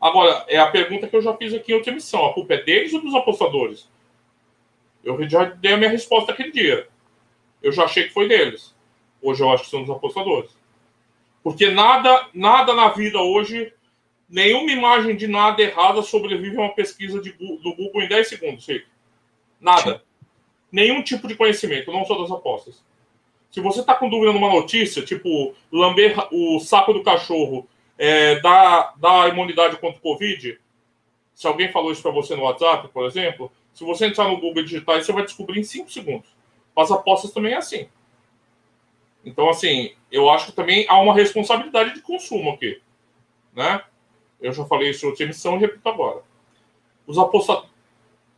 Agora, 0.00 0.44
é 0.48 0.58
a 0.58 0.70
pergunta 0.70 1.06
que 1.06 1.14
eu 1.14 1.20
já 1.20 1.36
fiz 1.36 1.52
aqui 1.52 1.72
em 1.72 1.74
outra 1.74 1.90
emissão. 1.90 2.24
A 2.24 2.32
culpa 2.32 2.54
é 2.54 2.62
deles 2.62 2.92
ou 2.94 3.02
dos 3.02 3.14
apostadores? 3.14 3.88
Eu 5.04 5.28
já 5.28 5.44
dei 5.44 5.74
a 5.74 5.76
minha 5.76 5.90
resposta 5.90 6.32
aquele 6.32 6.50
dia. 6.50 6.88
Eu 7.62 7.70
já 7.70 7.84
achei 7.84 8.04
que 8.04 8.14
foi 8.14 8.26
deles. 8.26 8.74
Hoje 9.20 9.42
eu 9.42 9.50
acho 9.50 9.64
que 9.64 9.70
são 9.70 9.82
dos 9.82 9.90
apostadores. 9.94 10.50
Porque 11.42 11.70
nada, 11.70 12.28
nada 12.32 12.72
na 12.74 12.88
vida 12.88 13.18
hoje, 13.18 13.72
nenhuma 14.28 14.70
imagem 14.70 15.16
de 15.16 15.26
nada 15.26 15.60
errada 15.60 16.02
sobrevive 16.02 16.56
a 16.56 16.60
uma 16.60 16.74
pesquisa 16.74 17.20
de, 17.20 17.32
do 17.32 17.74
Google 17.74 18.02
em 18.02 18.08
10 18.08 18.28
segundos, 18.28 18.64
Chico. 18.64 18.86
Nada. 19.60 20.02
Nenhum 20.72 21.02
tipo 21.02 21.28
de 21.28 21.34
conhecimento, 21.34 21.92
não 21.92 22.04
só 22.04 22.18
das 22.18 22.30
apostas. 22.30 22.82
Se 23.50 23.60
você 23.60 23.80
está 23.80 23.94
com 23.94 24.08
dúvida 24.08 24.32
numa 24.32 24.52
notícia, 24.52 25.04
tipo 25.04 25.54
lamber 25.72 26.16
o 26.32 26.60
saco 26.60 26.92
do 26.92 27.02
cachorro 27.02 27.68
é, 28.02 28.40
dá 28.40 29.28
imunidade 29.28 29.76
contra 29.76 29.98
o 29.98 30.00
Covid, 30.00 30.58
se 31.34 31.46
alguém 31.46 31.70
falou 31.70 31.92
isso 31.92 32.00
para 32.00 32.10
você 32.10 32.34
no 32.34 32.44
WhatsApp, 32.44 32.88
por 32.88 33.04
exemplo, 33.04 33.52
se 33.74 33.84
você 33.84 34.06
entrar 34.06 34.26
no 34.26 34.40
Google 34.40 34.64
digital, 34.64 34.96
você 34.96 35.12
vai 35.12 35.22
descobrir 35.22 35.60
em 35.60 35.64
5 35.64 35.90
segundos. 35.90 36.34
As 36.74 36.90
apostas 36.90 37.30
também 37.30 37.52
é 37.52 37.58
assim. 37.58 37.90
Então, 39.22 39.50
assim, 39.50 39.92
eu 40.10 40.30
acho 40.30 40.46
que 40.46 40.52
também 40.52 40.86
há 40.88 40.98
uma 40.98 41.12
responsabilidade 41.12 41.92
de 41.92 42.00
consumo 42.00 42.52
aqui. 42.52 42.80
Né? 43.54 43.82
Eu 44.40 44.54
já 44.54 44.64
falei 44.64 44.88
isso 44.90 45.04
em 45.04 45.10
outra 45.10 45.24
emissão 45.24 45.56
e 45.56 45.60
repito 45.60 45.86
agora. 45.86 46.22
Os 47.06 47.18
aposta... 47.18 47.64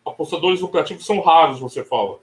apostadores 0.05 0.61
lucrativos 0.61 1.07
são 1.07 1.21
raros, 1.21 1.61
você 1.61 1.85
fala. 1.85 2.19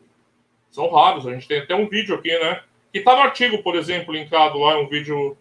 São 0.72 0.90
raros. 0.92 1.26
A 1.26 1.34
gente 1.34 1.48
tem 1.48 1.60
até 1.60 1.74
um 1.74 1.88
vídeo 1.88 2.16
aqui, 2.16 2.38
né? 2.38 2.64
Que 2.92 3.00
está 3.00 3.16
no 3.16 3.22
artigo, 3.22 3.64
por 3.64 3.78
exemplo, 3.78 4.14
linkado 4.14 4.58
lá, 4.58 4.78
um 4.78 4.90
vídeo, 4.90 5.38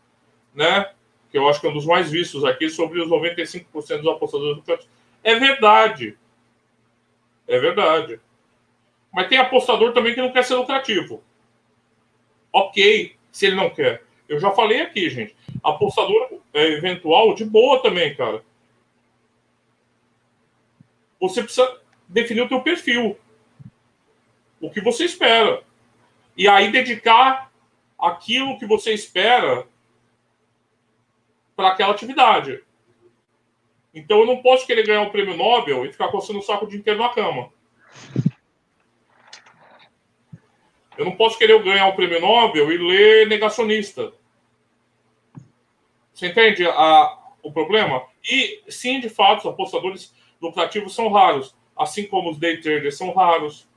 né? 0.54 0.92
Que 1.30 1.38
eu 1.38 1.48
acho 1.48 1.60
que 1.60 1.66
é 1.66 1.70
um 1.70 1.74
dos 1.74 1.86
mais 1.86 2.10
vistos 2.10 2.44
aqui, 2.44 2.68
sobre 2.68 3.00
os 3.00 3.08
95% 3.08 3.66
dos 3.98 4.08
apostadores 4.08 4.56
lucrativos. 4.56 4.90
É 5.22 5.34
verdade. 5.34 6.16
É 7.46 7.58
verdade. 7.58 8.20
Mas 9.12 9.28
tem 9.28 9.38
apostador 9.38 9.92
também 9.92 10.14
que 10.14 10.20
não 10.20 10.32
quer 10.32 10.44
ser 10.44 10.54
lucrativo. 10.54 11.22
Ok, 12.52 13.16
se 13.30 13.46
ele 13.46 13.56
não 13.56 13.70
quer. 13.70 14.02
Eu 14.28 14.38
já 14.38 14.50
falei 14.50 14.80
aqui, 14.80 15.08
gente. 15.08 15.34
Apostador 15.62 16.40
é, 16.52 16.64
eventual, 16.72 17.34
de 17.34 17.44
boa 17.44 17.82
também, 17.82 18.14
cara. 18.14 18.42
Você 21.20 21.42
precisa 21.42 21.80
definir 22.06 22.42
o 22.42 22.48
teu 22.48 22.60
perfil. 22.60 23.18
O 24.60 24.70
que 24.70 24.80
você 24.80 25.04
espera 25.04 25.62
e 26.36 26.46
aí 26.46 26.70
dedicar 26.70 27.50
aquilo 27.98 28.58
que 28.58 28.64
você 28.64 28.92
espera 28.92 29.66
para 31.58 31.70
aquela 31.70 31.92
atividade. 31.92 32.62
Então 33.92 34.20
eu 34.20 34.26
não 34.26 34.40
posso 34.40 34.64
querer 34.64 34.86
ganhar 34.86 35.02
o 35.02 35.10
prêmio 35.10 35.36
Nobel 35.36 35.84
e 35.84 35.90
ficar 35.90 36.06
coçando 36.06 36.38
o 36.38 36.42
saco 36.42 36.64
o 36.64 36.68
dia 36.68 36.78
inteiro 36.78 37.00
na 37.00 37.08
cama. 37.08 37.52
Eu 40.96 41.04
não 41.04 41.16
posso 41.16 41.36
querer 41.36 41.60
ganhar 41.64 41.88
o 41.88 41.96
prêmio 41.96 42.20
Nobel 42.20 42.70
e 42.70 42.78
ler 42.78 43.26
negacionista. 43.26 44.12
Você 46.14 46.28
entende 46.28 46.64
a, 46.64 47.18
o 47.42 47.50
problema? 47.50 48.04
E 48.22 48.62
sim, 48.68 49.00
de 49.00 49.08
fato, 49.08 49.40
os 49.40 49.46
apostadores 49.46 50.14
lucrativos 50.40 50.94
são 50.94 51.10
raros, 51.10 51.56
assim 51.76 52.06
como 52.06 52.30
os 52.30 52.38
day 52.38 52.60
traders 52.60 52.96
são 52.96 53.12
raros, 53.12 53.68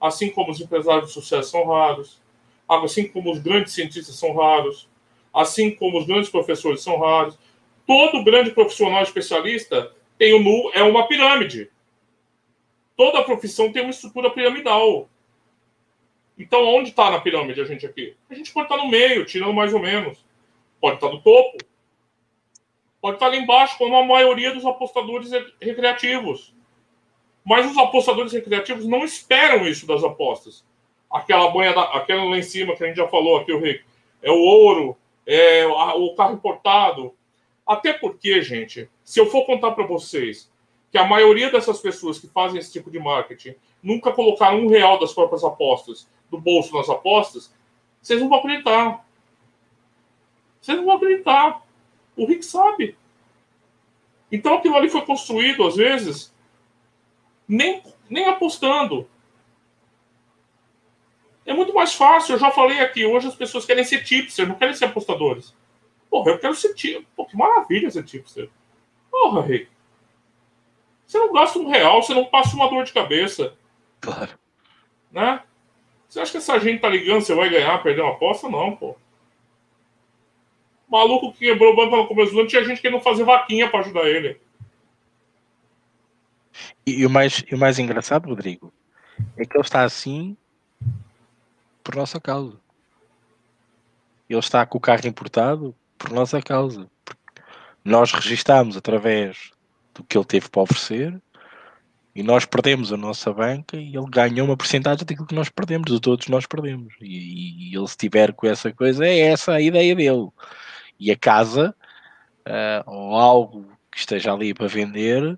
assim 0.00 0.30
como 0.30 0.52
os 0.52 0.58
empresários 0.58 1.08
de 1.08 1.12
sucesso 1.12 1.50
são 1.50 1.66
raros, 1.68 2.18
assim 2.66 3.06
como 3.08 3.30
os 3.30 3.40
grandes 3.40 3.74
cientistas 3.74 4.14
são 4.14 4.34
raros, 4.34 4.88
assim 5.32 5.70
como 5.74 5.98
os 5.98 6.06
grandes 6.06 6.28
professores 6.28 6.82
são 6.82 6.98
raros. 6.98 7.38
Todo 7.86 8.24
grande 8.24 8.50
profissional 8.50 9.02
especialista 9.02 9.92
tem 10.18 10.42
nu 10.42 10.70
é 10.74 10.82
uma 10.82 11.06
pirâmide. 11.06 11.70
Toda 12.96 13.24
profissão 13.24 13.72
tem 13.72 13.82
uma 13.82 13.90
estrutura 13.90 14.30
piramidal. 14.30 15.08
Então, 16.38 16.64
onde 16.66 16.90
está 16.90 17.10
na 17.10 17.20
pirâmide 17.20 17.60
a 17.60 17.64
gente 17.64 17.86
aqui? 17.86 18.16
A 18.30 18.34
gente 18.34 18.52
pode 18.52 18.66
estar 18.66 18.78
tá 18.78 18.84
no 18.84 18.90
meio, 18.90 19.24
tirando 19.24 19.52
mais 19.52 19.72
ou 19.72 19.80
menos. 19.80 20.24
Pode 20.80 20.96
estar 20.96 21.08
tá 21.08 21.14
no 21.14 21.20
topo. 21.20 21.58
Pode 23.00 23.16
estar 23.16 23.26
tá 23.26 23.32
lá 23.32 23.36
embaixo, 23.36 23.78
como 23.78 23.96
a 23.96 24.04
maioria 24.04 24.52
dos 24.52 24.64
apostadores 24.64 25.30
recreativos. 25.60 26.54
Mas 27.44 27.70
os 27.70 27.76
apostadores 27.78 28.32
recreativos 28.32 28.86
não 28.86 29.04
esperam 29.04 29.66
isso 29.66 29.86
das 29.86 30.04
apostas. 30.04 30.64
Aquela 31.10 31.50
banha, 31.50 31.72
da, 31.72 31.82
aquela 31.94 32.24
lá 32.24 32.38
em 32.38 32.42
cima 32.42 32.76
que 32.76 32.84
a 32.84 32.86
gente 32.86 32.96
já 32.96 33.08
falou 33.08 33.38
aqui, 33.38 33.52
o 33.52 33.60
Rico, 33.60 33.84
é 34.22 34.30
o 34.30 34.38
ouro, 34.38 34.96
é 35.32 35.64
o 35.66 36.12
carro 36.16 36.34
importado. 36.34 37.14
Até 37.64 37.92
porque, 37.92 38.42
gente, 38.42 38.90
se 39.04 39.20
eu 39.20 39.26
for 39.26 39.46
contar 39.46 39.70
para 39.70 39.86
vocês 39.86 40.50
que 40.90 40.98
a 40.98 41.06
maioria 41.06 41.52
dessas 41.52 41.78
pessoas 41.78 42.18
que 42.18 42.26
fazem 42.26 42.58
esse 42.58 42.72
tipo 42.72 42.90
de 42.90 42.98
marketing 42.98 43.54
nunca 43.80 44.10
colocaram 44.10 44.58
um 44.58 44.68
real 44.68 44.98
das 44.98 45.12
próprias 45.12 45.44
apostas 45.44 46.08
do 46.28 46.36
bolso 46.36 46.74
nas 46.76 46.88
apostas, 46.88 47.54
vocês 48.02 48.20
não 48.20 48.28
vão 48.28 48.38
acreditar. 48.38 49.06
Vocês 50.60 50.76
não 50.76 50.84
vão 50.84 50.96
acreditar. 50.96 51.62
O 52.16 52.26
Rick 52.26 52.44
sabe. 52.44 52.96
Então 54.32 54.54
aquilo 54.54 54.76
ali 54.76 54.88
foi 54.88 55.02
construído, 55.02 55.64
às 55.64 55.76
vezes, 55.76 56.34
nem, 57.46 57.84
nem 58.08 58.26
apostando. 58.26 59.08
É 61.50 61.52
muito 61.52 61.74
mais 61.74 61.92
fácil. 61.92 62.36
Eu 62.36 62.38
já 62.38 62.48
falei 62.52 62.78
aqui, 62.78 63.04
hoje 63.04 63.26
as 63.26 63.34
pessoas 63.34 63.66
querem 63.66 63.82
ser 63.82 64.04
tipster, 64.04 64.46
não 64.46 64.54
querem 64.54 64.72
ser 64.72 64.84
apostadores. 64.84 65.52
Porra, 66.08 66.30
eu 66.30 66.38
quero 66.38 66.54
ser 66.54 66.74
tipster. 66.74 67.04
Pô, 67.16 67.26
que 67.26 67.36
maravilha 67.36 67.90
ser 67.90 68.04
tipster. 68.04 68.48
Porra, 69.10 69.42
Rei. 69.42 69.66
Você 71.04 71.18
não 71.18 71.32
gasta 71.32 71.58
um 71.58 71.68
real, 71.68 72.00
você 72.00 72.14
não 72.14 72.24
passa 72.24 72.54
uma 72.54 72.70
dor 72.70 72.84
de 72.84 72.92
cabeça. 72.92 73.52
Claro. 74.00 74.30
Né? 75.10 75.42
Você 76.08 76.20
acha 76.20 76.30
que 76.30 76.38
essa 76.38 76.56
gente 76.60 76.80
tá 76.80 76.88
ligando, 76.88 77.22
você 77.22 77.34
vai 77.34 77.50
ganhar, 77.50 77.82
perder 77.82 78.02
uma 78.02 78.12
aposta? 78.12 78.48
Não, 78.48 78.76
pô. 78.76 78.90
O 80.86 80.92
maluco 80.92 81.32
que 81.32 81.40
quebrou 81.40 81.72
o 81.72 81.76
banco 81.76 81.96
no 81.96 82.06
começo 82.06 82.32
do 82.32 82.38
ano, 82.38 82.48
tinha 82.48 82.64
gente 82.64 82.80
que 82.80 82.90
não 82.90 83.00
fazer 83.00 83.24
vaquinha 83.24 83.68
para 83.68 83.80
ajudar 83.80 84.08
ele. 84.08 84.40
E, 86.86 87.00
e, 87.00 87.06
o 87.06 87.10
mais, 87.10 87.42
e 87.50 87.52
o 87.56 87.58
mais 87.58 87.80
engraçado, 87.80 88.28
Rodrigo, 88.28 88.72
é 89.36 89.44
que 89.44 89.56
ele 89.56 89.64
está 89.64 89.82
assim 89.82 90.36
por 91.90 91.96
nossa 91.96 92.20
causa. 92.20 92.56
Ele 94.28 94.38
está 94.38 94.64
com 94.64 94.78
o 94.78 94.80
carro 94.80 95.06
importado 95.06 95.74
por 95.98 96.10
nossa 96.12 96.40
causa. 96.40 96.88
Nós 97.84 98.12
registámos 98.12 98.76
através 98.76 99.50
do 99.92 100.04
que 100.04 100.16
ele 100.16 100.24
teve 100.24 100.48
para 100.48 100.62
oferecer 100.62 101.20
e 102.14 102.22
nós 102.22 102.44
perdemos 102.44 102.92
a 102.92 102.96
nossa 102.96 103.32
banca 103.32 103.76
e 103.76 103.96
ele 103.96 104.06
ganhou 104.08 104.46
uma 104.46 104.56
porcentagem 104.56 105.04
daquilo 105.04 105.26
que 105.26 105.34
nós 105.34 105.48
perdemos, 105.48 105.90
de 105.90 106.00
todos 106.00 106.28
nós 106.28 106.46
perdemos. 106.46 106.94
E, 107.00 107.72
e, 107.72 107.76
ele, 107.76 107.88
se 107.88 107.96
tiver 107.96 108.32
com 108.34 108.46
essa 108.46 108.72
coisa, 108.72 109.04
é 109.04 109.18
essa 109.18 109.54
a 109.54 109.60
ideia 109.60 109.94
dele. 109.96 110.28
E 110.98 111.10
a 111.10 111.16
casa, 111.16 111.74
uh, 112.46 112.88
ou 112.88 113.16
algo 113.16 113.66
que 113.90 113.98
esteja 113.98 114.32
ali 114.32 114.54
para 114.54 114.68
vender, 114.68 115.36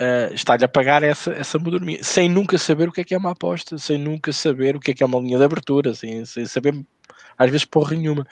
uh, 0.00 0.34
está-lhe 0.34 0.64
a 0.64 0.68
pagar 0.68 1.02
essa, 1.02 1.32
essa 1.32 1.58
modernia, 1.58 2.02
sem 2.02 2.28
nunca 2.28 2.56
saber 2.58 2.88
o 2.88 2.92
que 2.92 3.02
é 3.02 3.04
que 3.04 3.14
é 3.14 3.18
uma 3.18 3.32
aposta, 3.32 3.76
sem 3.78 3.98
nunca 3.98 4.32
saber 4.32 4.76
o 4.76 4.80
que 4.80 4.90
é 4.90 4.94
que 4.94 5.02
é 5.02 5.06
uma 5.06 5.20
linha 5.20 5.38
de 5.38 5.44
abertura, 5.44 5.94
sem, 5.94 6.24
sem 6.24 6.46
saber, 6.46 6.74
às 7.36 7.50
vezes, 7.50 7.64
porra 7.64 7.94
nenhuma. 7.94 8.26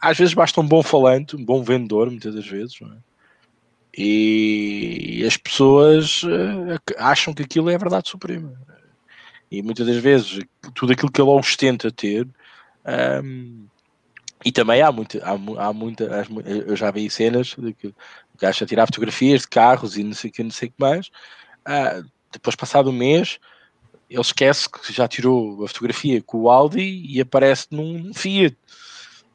Às 0.00 0.18
vezes 0.18 0.34
basta 0.34 0.60
um 0.60 0.66
bom 0.66 0.82
falante, 0.82 1.36
um 1.36 1.44
bom 1.44 1.62
vendedor, 1.62 2.08
muitas 2.10 2.34
das 2.34 2.46
vezes, 2.46 2.78
é? 2.82 3.10
E 3.96 5.24
as 5.26 5.36
pessoas 5.36 6.22
uh, 6.22 6.78
acham 6.96 7.34
que 7.34 7.42
aquilo 7.42 7.68
é 7.70 7.74
a 7.74 7.78
verdade 7.78 8.08
suprema. 8.08 8.54
E 9.50 9.62
muitas 9.62 9.86
das 9.86 9.96
vezes 9.96 10.38
tudo 10.74 10.92
aquilo 10.92 11.10
que 11.10 11.20
ele 11.20 11.30
ostenta 11.30 11.90
ter. 11.90 12.26
Um, 13.24 13.66
e 14.44 14.52
também 14.52 14.80
há 14.80 14.90
muita, 14.92 15.18
há, 15.24 15.66
há 15.66 15.72
muita, 15.72 16.04
eu 16.66 16.74
já 16.76 16.90
vi 16.90 17.10
cenas 17.10 17.54
de 17.58 17.74
que 17.74 17.92
gajo 18.40 18.64
a 18.64 18.66
tirar 18.66 18.86
fotografias 18.86 19.42
de 19.42 19.48
carros 19.48 19.96
e 19.96 20.02
não 20.02 20.14
sei 20.14 20.30
o 20.30 20.32
que, 20.32 20.42
não 20.42 20.50
sei 20.50 20.68
o 20.68 20.72
que 20.72 20.80
mais. 20.80 21.08
Uh, 21.66 22.08
depois, 22.32 22.56
passado 22.56 22.90
um 22.90 22.92
mês, 22.92 23.38
ele 24.08 24.20
esquece 24.20 24.68
que 24.68 24.92
já 24.92 25.06
tirou 25.06 25.64
a 25.64 25.68
fotografia 25.68 26.22
com 26.22 26.38
o 26.38 26.50
Audi 26.50 27.04
e 27.06 27.20
aparece 27.20 27.66
num 27.70 28.12
Fiat. 28.14 28.56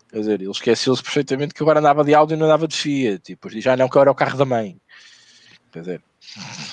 Quer 0.09 0.19
dizer, 0.19 0.41
ele 0.41 0.51
esqueceu-se 0.51 1.03
perfeitamente 1.03 1.53
que 1.53 1.61
agora 1.61 1.79
andava 1.79 2.03
de 2.03 2.13
Audi 2.13 2.33
e 2.33 2.37
não 2.37 2.45
andava 2.45 2.67
de 2.67 2.75
Fiat. 2.75 3.31
E 3.31 3.35
depois 3.35 3.53
diz, 3.53 3.65
ah, 3.67 3.77
não, 3.77 3.87
que 3.87 3.97
agora 3.97 4.09
é 4.09 4.11
o 4.11 4.15
carro 4.15 4.37
da 4.37 4.45
mãe. 4.45 4.77
Quer 5.71 5.79
dizer, 5.79 6.03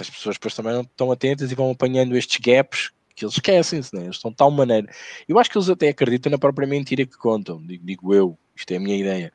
as 0.01 0.11
pessoas 0.11 0.37
depois 0.37 0.55
também 0.55 0.73
não 0.73 0.83
estão 0.83 1.11
atentas 1.13 1.51
e 1.51 1.55
vão 1.55 1.71
apanhando 1.71 2.17
estes 2.17 2.39
gaps 2.39 2.91
que 3.15 3.25
eles 3.25 3.35
esquecem-se, 3.35 3.95
né? 3.95 4.05
eles 4.05 4.17
estão 4.17 4.31
de 4.31 4.37
tal 4.37 4.51
maneira. 4.51 4.89
Eu 5.29 5.39
acho 5.39 5.51
que 5.51 5.59
eles 5.59 5.69
até 5.69 5.89
acreditam 5.89 6.31
na 6.31 6.39
própria 6.39 6.67
mentira 6.67 7.05
que 7.05 7.17
contam, 7.17 7.61
digo, 7.65 7.85
digo 7.85 8.15
eu, 8.15 8.39
isto 8.63 8.73
é 8.73 8.77
a 8.77 8.81
minha 8.81 8.97
ideia. 8.97 9.33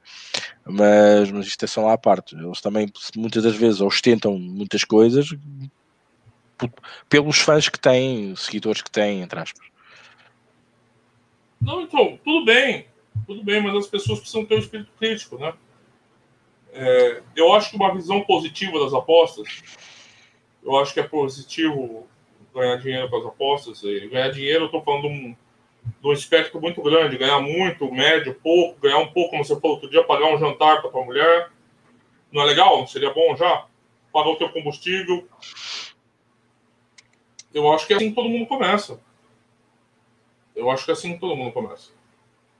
Mas, 0.65 1.31
mas 1.31 1.47
isto 1.47 1.63
é 1.65 1.67
só 1.67 1.89
à 1.89 1.97
parte. 1.97 2.35
Eles 2.35 2.61
também, 2.61 2.91
muitas 3.15 3.43
das 3.43 3.55
vezes, 3.55 3.81
ostentam 3.81 4.37
muitas 4.37 4.83
coisas 4.83 5.29
pelos 7.07 7.37
fãs 7.37 7.69
que 7.69 7.79
têm, 7.79 8.35
seguidores 8.35 8.81
que 8.81 8.89
têm, 8.89 9.21
entre 9.21 9.39
aspas. 9.39 9.67
Não, 11.61 11.81
então, 11.81 12.19
tudo 12.23 12.45
bem, 12.45 12.87
tudo 13.25 13.43
bem, 13.43 13.61
mas 13.61 13.75
as 13.75 13.87
pessoas 13.87 14.19
precisam 14.19 14.45
ter 14.45 14.55
um 14.55 14.59
espírito 14.59 14.91
crítico, 14.97 15.37
né? 15.37 15.53
É, 16.71 17.21
eu 17.35 17.53
acho 17.53 17.71
que 17.71 17.75
uma 17.75 17.93
visão 17.93 18.21
positiva 18.21 18.79
das 18.79 18.93
apostas, 18.93 19.61
eu 20.63 20.75
acho 20.77 20.93
que 20.93 20.99
é 20.99 21.03
positivo 21.03 22.07
ganhar 22.53 22.77
dinheiro 22.77 23.09
com 23.09 23.17
as 23.17 23.25
apostas. 23.25 23.83
E 23.83 24.07
ganhar 24.07 24.29
dinheiro, 24.29 24.63
eu 24.63 24.65
estou 24.67 24.83
falando 24.83 25.07
um, 25.07 25.35
um 26.03 26.13
espectro 26.13 26.59
muito 26.61 26.81
grande, 26.81 27.17
ganhar 27.17 27.39
muito, 27.39 27.91
médio, 27.91 28.33
pouco, 28.35 28.79
ganhar 28.79 28.99
um 28.99 29.11
pouco, 29.11 29.31
como 29.31 29.45
você 29.45 29.59
falou 29.59 29.75
outro 29.75 29.89
dia, 29.89 30.03
pagar 30.03 30.33
um 30.33 30.37
jantar 30.37 30.81
para 30.81 30.91
tua 30.91 31.03
mulher. 31.03 31.51
Não 32.31 32.41
é 32.41 32.45
legal? 32.45 32.85
Seria 32.87 33.13
bom 33.13 33.35
já? 33.35 33.65
Pagar 34.11 34.29
o 34.29 34.35
teu 34.35 34.49
combustível, 34.49 35.27
eu 37.57 37.73
acho 37.73 37.87
que 37.87 37.93
é 37.93 37.95
assim 37.95 38.09
que 38.09 38.15
todo 38.15 38.29
mundo 38.29 38.45
começa. 38.45 38.99
Eu 40.55 40.69
acho 40.69 40.85
que 40.85 40.91
é 40.91 40.93
assim 40.93 41.13
que 41.13 41.19
todo 41.19 41.35
mundo 41.35 41.51
começa. 41.51 41.91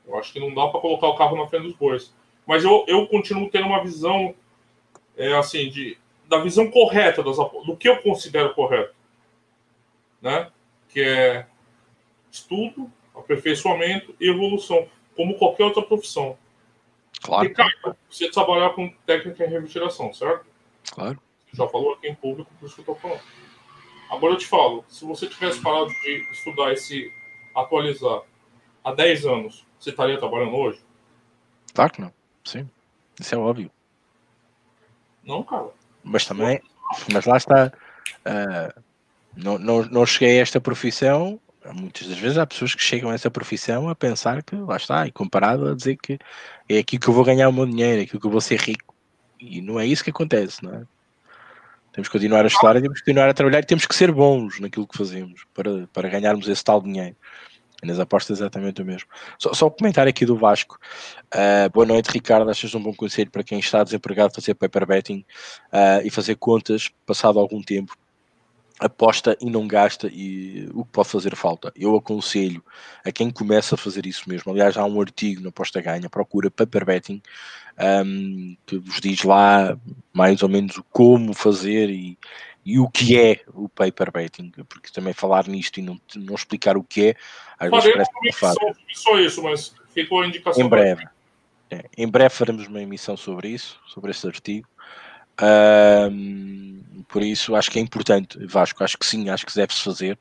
Eu 0.08 0.18
acho 0.18 0.32
que 0.32 0.40
não 0.40 0.54
dá 0.54 0.68
para 0.68 0.80
colocar 0.80 1.08
o 1.08 1.16
carro 1.16 1.38
na 1.38 1.48
frente 1.48 1.64
dos 1.64 1.76
bois. 1.76 2.14
Mas 2.46 2.64
eu, 2.64 2.86
eu 2.88 3.08
continuo 3.08 3.50
tendo 3.50 3.68
uma 3.68 3.84
visão, 3.84 4.34
é, 5.16 5.34
assim, 5.36 5.70
de, 5.70 5.98
da 6.28 6.40
visão 6.40 6.72
correta 6.72 7.22
das, 7.22 7.38
do 7.38 7.76
que 7.78 7.90
eu 7.90 8.02
considero 8.02 8.54
correto. 8.54 8.96
Né? 10.22 10.52
Que 10.90 11.02
é 11.02 11.48
estudo, 12.32 12.92
aperfeiçoamento 13.20 14.16
e 14.20 14.30
evolução, 14.30 14.88
como 15.16 15.38
qualquer 15.38 15.66
outra 15.66 15.82
profissão. 15.82 16.38
Claro. 17.22 17.48
Ricardo, 17.48 17.96
você 18.10 18.30
trabalhar 18.30 18.72
com 18.72 18.90
técnica 19.06 19.46
em 19.46 19.50
refrigeração, 19.50 20.14
certo? 20.14 20.46
Claro. 20.92 21.20
Já 21.54 21.68
falou 21.68 21.94
aqui 21.94 22.08
em 22.08 22.16
público, 22.16 22.52
por 22.60 22.66
isso 22.66 22.76
que 22.76 22.82
eu 22.82 22.94
estou 22.94 22.96
falando. 22.96 23.22
Agora 24.10 24.34
eu 24.34 24.38
te 24.38 24.48
falo, 24.48 24.86
se 24.88 25.04
você 25.04 25.28
tivesse 25.28 25.62
parado 25.62 25.88
de 25.88 26.28
estudar 26.32 26.72
e 26.72 26.78
se 26.78 27.12
atualizar 27.56 28.22
há 28.84 28.94
10 28.94 29.26
anos, 29.26 29.66
você 29.80 29.90
estaria 29.90 30.18
trabalhando 30.18 30.56
hoje? 30.56 30.80
Claro 31.74 31.92
que 31.92 32.02
não. 32.02 32.14
Sim. 32.44 32.70
Isso 33.20 33.36
é 33.36 33.38
óbvio. 33.38 33.72
Não, 35.24 35.44
cara. 35.44 35.70
Mas 36.04 36.26
também, 36.26 36.62
mas 37.12 37.26
lá 37.26 37.38
está. 37.38 37.72
Uh, 38.26 38.82
não, 39.36 39.58
não, 39.58 39.84
não 39.84 40.06
cheguei 40.06 40.40
a 40.40 40.42
esta 40.42 40.62
profissão. 40.62 41.40
Muitas 41.74 42.08
das 42.08 42.18
vezes 42.18 42.38
há 42.38 42.46
pessoas 42.46 42.74
que 42.74 42.82
chegam 42.82 43.10
a 43.10 43.14
essa 43.14 43.30
profissão 43.30 43.90
a 43.90 43.96
pensar 43.96 44.44
que 44.44 44.56
lá 44.56 44.78
está, 44.78 45.08
e 45.08 45.12
comparado 45.12 45.68
a 45.68 45.76
dizer 45.76 45.98
que 45.98 46.18
é 46.70 46.78
aqui 46.78 46.98
que 46.98 47.08
eu 47.08 47.14
vou 47.14 47.24
ganhar 47.24 47.50
o 47.50 47.54
meu 47.54 47.66
dinheiro, 47.66 48.02
é 48.02 48.04
aqui 48.04 48.20
que 48.20 48.26
eu 48.26 48.32
vou 48.32 48.42
ser 48.42 48.60
rico. 48.60 48.94
E 49.40 49.62
não 49.62 49.80
é 49.80 49.86
isso 49.86 50.04
que 50.04 50.10
acontece, 50.10 50.64
não 50.64 50.74
é? 50.74 50.84
Temos 51.92 52.10
que 52.10 52.14
continuar 52.14 52.44
a 52.44 52.48
estudar, 52.48 52.74
temos 52.80 53.00
que 53.00 53.06
continuar 53.06 53.30
a 53.30 53.34
trabalhar 53.34 53.60
e 53.60 53.66
temos 53.66 53.86
que 53.86 53.96
ser 53.96 54.12
bons 54.12 54.60
naquilo 54.60 54.88
que 54.88 54.98
fazemos 54.98 55.46
para, 55.54 55.88
para 55.92 56.10
ganharmos 56.10 56.48
esse 56.48 56.64
tal 56.64 56.82
dinheiro. 56.82 57.16
E 57.82 57.88
nas 57.88 58.00
apostas 58.00 58.40
é 58.40 58.44
exatamente 58.44 58.82
o 58.82 58.86
mesmo. 58.86 59.08
Só, 59.38 59.54
só 59.54 59.68
um 59.68 59.72
comentário 59.72 60.10
aqui 60.10 60.26
do 60.26 60.36
Vasco. 60.36 60.78
Uh, 61.34 61.70
boa 61.72 61.86
noite, 61.86 62.12
Ricardo. 62.12 62.50
Achas 62.50 62.74
um 62.74 62.82
bom 62.82 62.94
conselho 62.94 63.30
para 63.30 63.44
quem 63.44 63.60
está 63.60 63.84
desempregado 63.84 64.34
fazer 64.34 64.56
paper 64.56 64.86
betting 64.86 65.26
uh, 65.72 66.02
e 66.04 66.10
fazer 66.10 66.36
contas 66.36 66.90
passado 67.06 67.40
algum 67.40 67.62
tempo 67.62 67.96
aposta 68.80 69.36
e 69.42 69.50
não 69.50 69.68
gasta 69.68 70.08
e 70.08 70.70
o 70.74 70.86
que 70.86 70.92
pode 70.92 71.10
fazer 71.10 71.36
falta. 71.36 71.72
Eu 71.76 71.96
aconselho 71.96 72.64
a 73.04 73.12
quem 73.12 73.32
começa 73.32 73.76
a 73.76 73.78
fazer 73.78 74.06
isso 74.06 74.30
mesmo. 74.30 74.52
Aliás, 74.52 74.78
há 74.78 74.86
um 74.86 75.02
artigo 75.02 75.42
na 75.42 75.50
Aposta 75.50 75.82
Ganha, 75.82 76.10
procura 76.10 76.52
paper 76.52 76.86
betting, 76.86 77.22
um, 78.06 78.56
que 78.66 78.78
vos 78.78 79.02
diz 79.02 79.24
lá 79.24 79.78
mais 80.14 80.44
ou 80.44 80.50
menos 80.50 80.80
como 80.92 81.34
fazer 81.34 81.90
e, 81.90 82.18
e 82.66 82.80
o 82.80 82.88
que 82.88 83.20
é 83.20 83.42
o 83.54 83.68
paper 83.68 84.12
betting, 84.12 84.52
porque 84.70 84.92
também 84.92 85.14
falar 85.14 85.48
nisto 85.48 85.80
e 85.80 85.82
não, 85.82 86.00
não 86.16 86.36
explicar 86.36 86.78
o 86.78 86.84
que 86.84 87.10
é, 87.10 87.16
às 87.60 87.72
vezes 87.72 87.92
parece 87.92 88.40
só, 88.40 88.74
só 88.94 89.20
isso, 89.20 89.42
mas 89.42 89.74
ficou 89.94 90.22
a 90.22 90.28
indicação. 90.28 90.64
Em 90.64 90.70
breve. 90.70 91.08
É, 91.70 91.84
em 91.98 92.08
breve 92.08 92.34
faremos 92.34 92.68
uma 92.68 92.82
emissão 92.82 93.18
sobre 93.18 93.50
isso, 93.50 93.80
sobre 93.88 94.12
esse 94.12 94.26
artigo. 94.26 94.68
Por 97.08 97.24
isso 97.24 97.56
acho 97.56 97.72
que 97.72 97.80
é 97.80 97.82
importante, 97.82 98.38
Vasco, 98.46 98.84
acho 98.84 98.98
que 98.98 99.06
sim, 99.06 99.30
acho 99.30 99.46
que 99.46 99.56
deve-se 99.56 99.84
fazer 99.84 100.20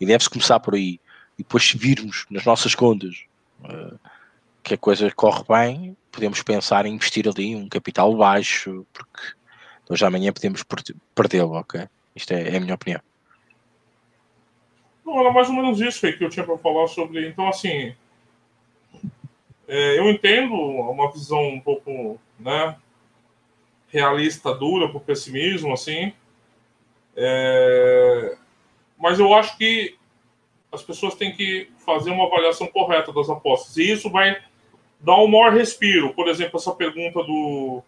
e 0.00 0.06
deve-se 0.06 0.28
começar 0.28 0.58
por 0.60 0.74
aí. 0.74 1.00
E 1.38 1.42
depois 1.42 1.64
se 1.64 1.76
virmos 1.76 2.26
nas 2.30 2.44
nossas 2.44 2.74
contas 2.74 3.24
uh, 3.62 3.98
que 4.62 4.74
a 4.74 4.78
coisa 4.78 5.10
corre 5.10 5.42
bem, 5.48 5.96
podemos 6.10 6.42
pensar 6.42 6.86
em 6.86 6.94
investir 6.94 7.28
ali 7.28 7.54
um 7.54 7.68
capital 7.68 8.14
baixo, 8.16 8.86
porque 8.92 9.22
hoje 9.88 10.04
amanhã 10.04 10.32
podemos 10.32 10.64
perdê-lo, 11.14 11.54
ok? 11.54 11.88
Isto 12.14 12.32
é, 12.32 12.50
é, 12.50 12.56
a 12.56 12.60
minha 12.60 12.74
opinião. 12.74 13.00
Não, 15.04 15.20
era 15.20 15.32
mais 15.32 15.48
ou 15.48 15.54
menos 15.54 15.80
isso 15.80 16.00
que 16.00 16.24
eu 16.24 16.30
tinha 16.30 16.46
para 16.46 16.56
falar 16.58 16.86
sobre. 16.88 17.28
Então, 17.28 17.48
assim, 17.48 17.94
é, 19.68 19.98
eu 19.98 20.08
entendo 20.10 20.54
uma 20.54 21.12
visão 21.12 21.42
um 21.48 21.60
pouco, 21.60 22.18
né, 22.38 22.76
realista 23.94 24.52
dura 24.52 24.88
para 24.88 24.96
o 24.96 25.00
pessimismo, 25.00 25.72
assim. 25.72 26.12
É... 27.16 28.36
Mas 28.98 29.20
eu 29.20 29.32
acho 29.32 29.56
que 29.56 29.96
as 30.72 30.82
pessoas 30.82 31.14
têm 31.14 31.32
que 31.32 31.70
fazer 31.86 32.10
uma 32.10 32.26
avaliação 32.26 32.66
correta 32.66 33.12
das 33.12 33.30
apostas. 33.30 33.76
E 33.76 33.92
isso 33.92 34.10
vai 34.10 34.36
dar 34.98 35.16
um 35.18 35.28
maior 35.28 35.52
respiro. 35.52 36.12
Por 36.12 36.26
exemplo, 36.26 36.58
essa 36.58 36.74
pergunta 36.74 37.22
do, 37.22 37.82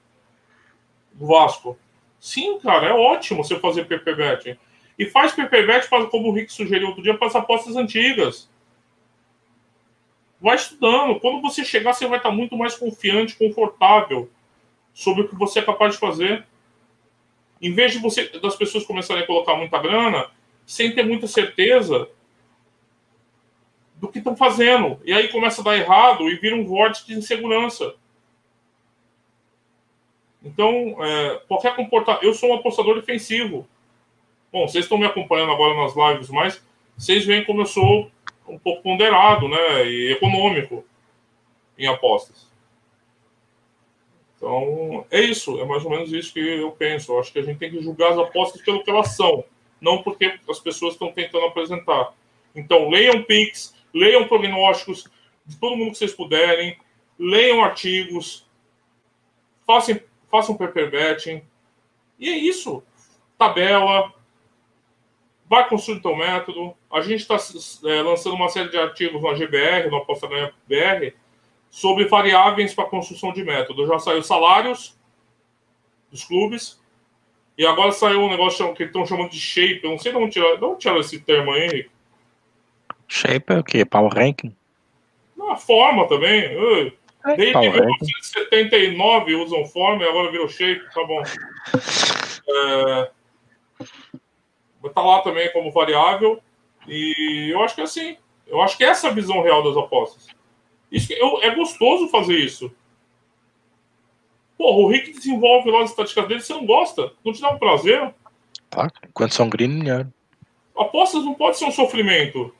do 1.12 1.26
Vasco. 1.26 1.76
Sim, 2.20 2.60
cara, 2.60 2.86
é 2.86 2.92
ótimo 2.92 3.42
você 3.42 3.58
fazer 3.58 3.86
PPBet. 3.86 4.56
E 4.96 5.06
faz 5.06 5.32
PPBet, 5.32 5.88
como 5.88 6.28
o 6.28 6.32
Rick 6.32 6.52
sugeriu 6.52 6.88
outro 6.88 7.02
dia, 7.02 7.18
para 7.18 7.26
as 7.26 7.34
apostas 7.34 7.74
antigas. 7.74 8.48
Vai 10.40 10.54
estudando. 10.54 11.18
Quando 11.18 11.42
você 11.42 11.64
chegar, 11.64 11.94
você 11.94 12.06
vai 12.06 12.18
estar 12.18 12.30
muito 12.30 12.56
mais 12.56 12.76
confiante, 12.76 13.36
confortável 13.36 14.30
sobre 14.96 15.24
o 15.24 15.28
que 15.28 15.36
você 15.36 15.58
é 15.58 15.62
capaz 15.62 15.92
de 15.92 16.00
fazer. 16.00 16.46
Em 17.60 17.70
vez 17.74 17.92
de 17.92 17.98
você 17.98 18.30
das 18.40 18.56
pessoas 18.56 18.86
começarem 18.86 19.22
a 19.22 19.26
colocar 19.26 19.54
muita 19.54 19.78
grana 19.78 20.30
sem 20.64 20.94
ter 20.94 21.04
muita 21.04 21.26
certeza 21.26 22.08
do 23.96 24.08
que 24.08 24.18
estão 24.18 24.34
fazendo. 24.34 24.98
E 25.04 25.12
aí 25.12 25.28
começa 25.28 25.60
a 25.60 25.64
dar 25.64 25.76
errado 25.76 26.26
e 26.30 26.36
vira 26.36 26.56
um 26.56 26.64
vórtice 26.64 27.06
de 27.06 27.12
insegurança. 27.12 27.94
Então, 30.42 30.96
é, 31.04 31.42
qualquer 31.46 31.76
comportamento. 31.76 32.24
Eu 32.24 32.32
sou 32.32 32.48
um 32.48 32.54
apostador 32.54 32.94
defensivo. 32.94 33.68
Bom, 34.50 34.66
vocês 34.66 34.86
estão 34.86 34.96
me 34.96 35.04
acompanhando 35.04 35.52
agora 35.52 35.76
nas 35.76 35.94
lives, 35.94 36.30
mas 36.30 36.64
vocês 36.96 37.26
veem 37.26 37.44
como 37.44 37.60
eu 37.60 37.66
sou 37.66 38.10
um 38.48 38.58
pouco 38.58 38.82
ponderado 38.82 39.46
né, 39.46 39.86
e 39.86 40.12
econômico 40.12 40.82
em 41.76 41.86
apostas. 41.86 42.46
Então, 44.46 45.04
é 45.10 45.20
isso, 45.22 45.58
é 45.60 45.64
mais 45.64 45.84
ou 45.84 45.90
menos 45.90 46.12
isso 46.12 46.32
que 46.32 46.38
eu 46.38 46.70
penso. 46.70 47.12
Eu 47.12 47.18
acho 47.18 47.32
que 47.32 47.40
a 47.40 47.42
gente 47.42 47.58
tem 47.58 47.68
que 47.68 47.82
julgar 47.82 48.12
as 48.12 48.18
apostas 48.18 48.62
pelo 48.62 48.84
que 48.84 48.88
elas 48.88 49.16
são, 49.16 49.44
não 49.80 50.04
porque 50.04 50.38
as 50.48 50.60
pessoas 50.60 50.92
estão 50.92 51.10
tentando 51.10 51.46
apresentar. 51.46 52.14
Então, 52.54 52.88
leiam 52.88 53.24
Pix, 53.24 53.74
leiam 53.92 54.28
prognósticos 54.28 55.10
de 55.44 55.56
todo 55.56 55.76
mundo 55.76 55.90
que 55.90 55.98
vocês 55.98 56.14
puderem, 56.14 56.78
leiam 57.18 57.60
artigos, 57.64 58.48
façam, 59.66 59.98
façam 60.30 60.56
paper 60.56 60.92
betting, 60.92 61.42
e 62.16 62.28
é 62.28 62.36
isso. 62.36 62.84
Tabela, 63.36 64.14
vai 65.50 65.68
construir 65.68 66.00
teu 66.00 66.14
método. 66.14 66.72
A 66.88 67.00
gente 67.00 67.22
está 67.22 67.34
é, 67.34 68.00
lançando 68.00 68.36
uma 68.36 68.48
série 68.48 68.68
de 68.68 68.78
artigos 68.78 69.20
na 69.20 69.34
GBR, 69.34 69.90
no 69.90 69.96
Aposta 69.96 70.28
Ganha 70.28 70.54
BR, 70.68 71.16
sobre 71.70 72.06
variáveis 72.06 72.74
para 72.74 72.86
construção 72.86 73.32
de 73.32 73.44
método. 73.44 73.86
Já 73.86 73.98
saiu 73.98 74.22
salários 74.22 74.96
dos 76.10 76.24
clubes, 76.24 76.80
E 77.58 77.66
agora 77.66 77.90
saiu 77.90 78.20
um 78.20 78.28
negócio 78.28 78.74
que 78.74 78.84
estão 78.84 79.06
chamando 79.06 79.30
de 79.30 79.40
shape. 79.40 79.80
Eu 79.82 79.90
não 79.90 79.98
sei 79.98 80.12
de 80.12 80.18
onde 80.18 80.32
tiraram, 80.32 80.58
de 80.58 80.64
onde 80.64 80.78
tiraram 80.78 81.00
esse 81.00 81.18
termo 81.20 81.52
aí, 81.52 81.64
Henrique. 81.64 81.90
Shape 83.08 83.52
é 83.52 83.58
o 83.58 83.64
quê? 83.64 83.84
Power 83.84 84.12
ranking? 84.12 84.54
Não, 85.34 85.56
forma 85.56 86.06
também. 86.06 86.42
É, 86.44 86.92
Desde 87.34 87.58
1979 87.58 89.34
usam 89.36 89.64
forma 89.64 90.04
e 90.04 90.08
agora 90.08 90.30
virou 90.30 90.48
shape, 90.48 90.82
tá 90.92 91.04
bom. 91.04 91.22
É, 92.48 93.10
tá 94.94 95.02
lá 95.02 95.20
também 95.20 95.52
como 95.52 95.72
variável. 95.72 96.40
E 96.86 97.50
eu 97.52 97.60
acho 97.60 97.74
que 97.74 97.80
é 97.80 97.84
assim. 97.84 98.16
Eu 98.46 98.60
acho 98.62 98.76
que 98.76 98.84
é 98.84 98.88
essa 98.88 99.08
a 99.08 99.12
visão 99.12 99.42
real 99.42 99.64
das 99.64 99.76
apostas. 99.76 100.28
Isso, 100.90 101.12
eu, 101.12 101.42
é 101.42 101.54
gostoso 101.54 102.08
fazer 102.08 102.38
isso. 102.38 102.72
Porra, 104.56 104.78
o 104.78 104.88
Rick 104.88 105.12
desenvolve 105.12 105.70
lá 105.70 105.82
as 105.82 105.90
estatísticas 105.90 106.28
dele, 106.28 106.40
você 106.40 106.54
não 106.54 106.64
gosta? 106.64 107.12
Não 107.24 107.32
te 107.32 107.40
dá 107.40 107.50
um 107.50 107.58
prazer? 107.58 108.14
Claro, 108.70 108.90
enquanto 109.06 109.34
são 109.34 109.48
green, 109.48 109.68
melhor. 109.68 110.08
Apostas 110.76 111.24
não 111.24 111.34
pode 111.34 111.58
ser 111.58 111.66
um 111.66 111.72
sofrimento. 111.72 112.54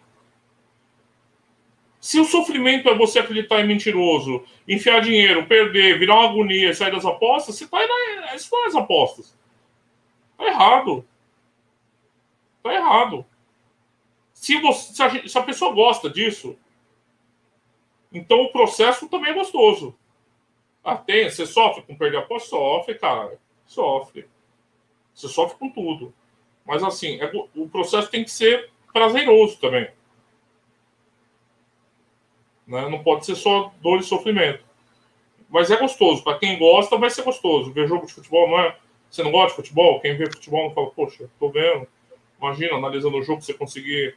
Se 2.00 2.20
o 2.20 2.24
sofrimento 2.24 2.88
é 2.88 2.94
você 2.94 3.18
acreditar 3.18 3.60
em 3.60 3.66
mentiroso, 3.66 4.44
enfiar 4.68 5.00
dinheiro, 5.00 5.46
perder, 5.46 5.98
virar 5.98 6.14
uma 6.14 6.28
agonia 6.28 6.70
e 6.70 6.74
sair 6.74 6.92
das 6.92 7.04
apostas, 7.04 7.56
você 7.56 7.66
tá 7.66 7.78
aí 7.78 7.86
na, 7.88 8.34
isso 8.34 8.48
não 8.52 8.64
é 8.64 8.68
as 8.68 8.76
apostas. 8.76 9.36
Tá 10.38 10.46
errado. 10.46 11.04
Tá 12.62 12.72
errado. 12.72 13.26
Se, 14.32 14.60
você, 14.60 14.94
se, 14.94 15.02
a, 15.02 15.28
se 15.28 15.38
a 15.38 15.42
pessoa 15.42 15.74
gosta 15.74 16.08
disso, 16.08 16.56
então 18.16 18.42
o 18.42 18.52
processo 18.52 19.08
também 19.08 19.30
é 19.30 19.34
gostoso. 19.34 19.94
Ah, 20.82 20.96
tem, 20.96 21.28
você 21.28 21.46
sofre 21.46 21.82
com 21.82 21.96
perder 21.96 22.18
a 22.18 22.20
aposta? 22.20 22.50
Sofre, 22.50 22.94
cara. 22.94 23.38
Sofre. 23.66 24.28
Você 25.14 25.28
sofre 25.28 25.58
com 25.58 25.68
tudo. 25.70 26.14
Mas 26.64 26.82
assim, 26.82 27.20
é, 27.20 27.30
o 27.54 27.68
processo 27.68 28.10
tem 28.10 28.24
que 28.24 28.30
ser 28.30 28.70
prazeroso 28.92 29.58
também. 29.58 29.88
Né? 32.66 32.88
Não 32.88 33.02
pode 33.02 33.24
ser 33.24 33.36
só 33.36 33.72
dor 33.80 34.00
e 34.00 34.02
sofrimento. 34.02 34.64
Mas 35.48 35.70
é 35.70 35.76
gostoso. 35.76 36.22
Para 36.24 36.38
quem 36.38 36.58
gosta, 36.58 36.98
vai 36.98 37.10
ser 37.10 37.22
gostoso. 37.22 37.72
Ver 37.72 37.86
jogo 37.86 38.06
de 38.06 38.12
futebol 38.12 38.48
não 38.48 38.60
é. 38.60 38.76
Você 39.08 39.22
não 39.22 39.30
gosta 39.30 39.50
de 39.50 39.56
futebol? 39.56 40.00
Quem 40.00 40.16
vê 40.16 40.26
futebol 40.26 40.68
não 40.68 40.74
fala, 40.74 40.90
poxa, 40.90 41.30
tô 41.38 41.48
vendo. 41.48 41.86
Imagina, 42.40 42.74
analisando 42.74 43.16
o 43.16 43.22
jogo, 43.22 43.40
você 43.40 43.54
conseguir. 43.54 44.16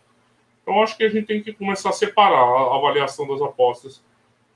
Então, 0.61 0.81
acho 0.81 0.95
que 0.97 1.03
a 1.03 1.09
gente 1.09 1.25
tem 1.25 1.41
que 1.41 1.53
começar 1.53 1.89
a 1.89 1.93
separar 1.93 2.37
a 2.37 2.75
avaliação 2.75 3.27
das 3.27 3.41
apostas. 3.41 4.03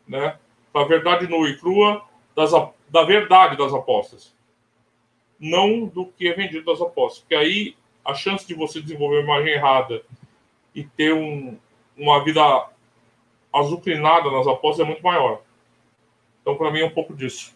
Né? 0.08 0.38
da 0.74 0.84
verdade 0.84 1.28
nua 1.28 1.48
e 1.48 1.58
crua 1.58 2.04
das, 2.36 2.52
da 2.90 3.04
verdade 3.04 3.56
das 3.56 3.74
apostas. 3.74 4.34
Não 5.40 5.86
do 5.86 6.08
que 6.08 6.28
é 6.28 6.34
vendido 6.34 6.66
das 6.66 6.82
apostas. 6.82 7.20
Porque 7.20 7.36
aí 7.36 7.76
a 8.04 8.14
chance 8.14 8.48
de 8.48 8.56
você 8.56 8.82
desenvolver 8.82 9.20
uma 9.20 9.36
imagem 9.36 9.54
errada 9.54 10.04
e 10.74 10.84
ter 10.84 11.14
um, 11.14 11.58
uma 11.96 12.24
vida 12.24 12.42
azucrinada 13.54 14.32
nas 14.32 14.48
apostas 14.48 14.84
é 14.86 14.88
muito 14.88 15.04
maior. 15.04 15.42
Então, 16.42 16.56
para 16.56 16.72
mim, 16.72 16.80
é 16.80 16.86
um 16.86 16.90
pouco 16.90 17.16
disso. 17.16 17.56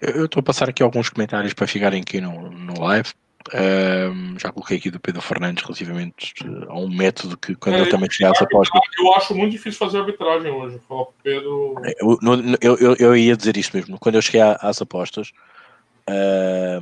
Eu 0.00 0.26
estou 0.26 0.40
a 0.40 0.42
passar 0.42 0.68
aqui 0.68 0.82
alguns 0.82 1.08
comentários 1.08 1.52
para 1.52 1.66
ficarem 1.66 2.00
aqui 2.00 2.20
no, 2.20 2.50
no 2.50 2.80
live. 2.80 3.12
Um, 3.52 4.38
já 4.38 4.50
coloquei 4.50 4.78
aqui 4.78 4.90
do 4.90 4.98
Pedro 4.98 5.20
Fernandes 5.20 5.62
relativamente 5.62 6.32
a 6.66 6.78
um 6.78 6.88
método 6.88 7.36
que 7.36 7.54
quando 7.54 7.76
é, 7.76 7.80
eu 7.82 7.90
também 7.90 8.10
cheguei 8.10 8.26
às 8.28 8.40
apostas. 8.40 8.80
Eu 8.98 9.14
acho 9.14 9.34
muito 9.34 9.52
difícil 9.52 9.78
fazer 9.78 9.98
arbitragem 9.98 10.50
hoje. 10.50 10.80
Pedro. 11.22 11.74
Eu, 12.00 12.18
eu, 12.62 12.76
eu, 12.78 12.96
eu, 12.98 13.16
ia 13.16 13.36
dizer 13.36 13.56
isso 13.58 13.76
mesmo. 13.76 13.98
Quando 13.98 14.14
eu 14.14 14.22
cheguei 14.22 14.40
às 14.40 14.80
apostas, 14.80 15.30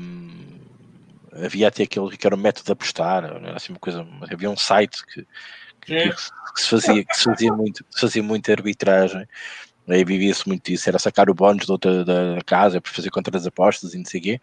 um, 0.00 0.30
havia 1.44 1.66
até 1.66 1.82
aquele 1.82 2.16
que 2.16 2.26
era 2.26 2.36
o 2.36 2.38
método 2.38 2.66
de 2.66 2.72
apostar, 2.72 3.24
era 3.24 3.56
assim 3.56 3.72
uma 3.72 3.80
coisa. 3.80 4.06
Havia 4.30 4.48
um 4.48 4.56
site 4.56 5.04
que, 5.06 5.26
que, 5.80 6.10
que, 6.10 6.62
se, 6.62 6.70
fazia, 6.70 7.04
que 7.04 7.16
se 7.16 7.24
fazia 7.24 7.52
muito, 7.52 7.84
se 7.90 8.00
fazia 8.00 8.22
muita 8.22 8.52
arbitragem 8.52 9.26
Aí 9.89 10.05
vivia-se 10.05 10.47
muito 10.47 10.70
disso, 10.70 10.89
era 10.89 10.99
sacar 10.99 11.28
o 11.28 11.35
bónus 11.35 11.66
da 11.66 11.76
da 11.76 12.39
casa 12.47 12.80
para 12.80 12.93
fazer 12.93 13.11
contra 13.11 13.37
as 13.37 13.47
apostas 13.47 13.95
e 13.95 13.99
não 13.99 14.05
sei 14.05 14.20
o 14.20 14.22
quê. 14.22 14.41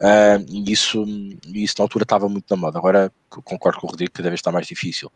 Uh, 0.00 0.46
e 0.48 0.72
isso, 0.72 1.04
isso 1.52 1.74
na 1.78 1.84
altura 1.84 2.04
estava 2.04 2.28
muito 2.28 2.46
na 2.48 2.56
moda. 2.56 2.78
Agora 2.78 3.12
concordo 3.28 3.78
com 3.78 3.86
o 3.86 3.90
Rodrigo 3.90 4.10
que 4.10 4.16
cada 4.16 4.30
vez 4.30 4.38
está 4.38 4.50
mais 4.50 4.66
difícil. 4.66 5.12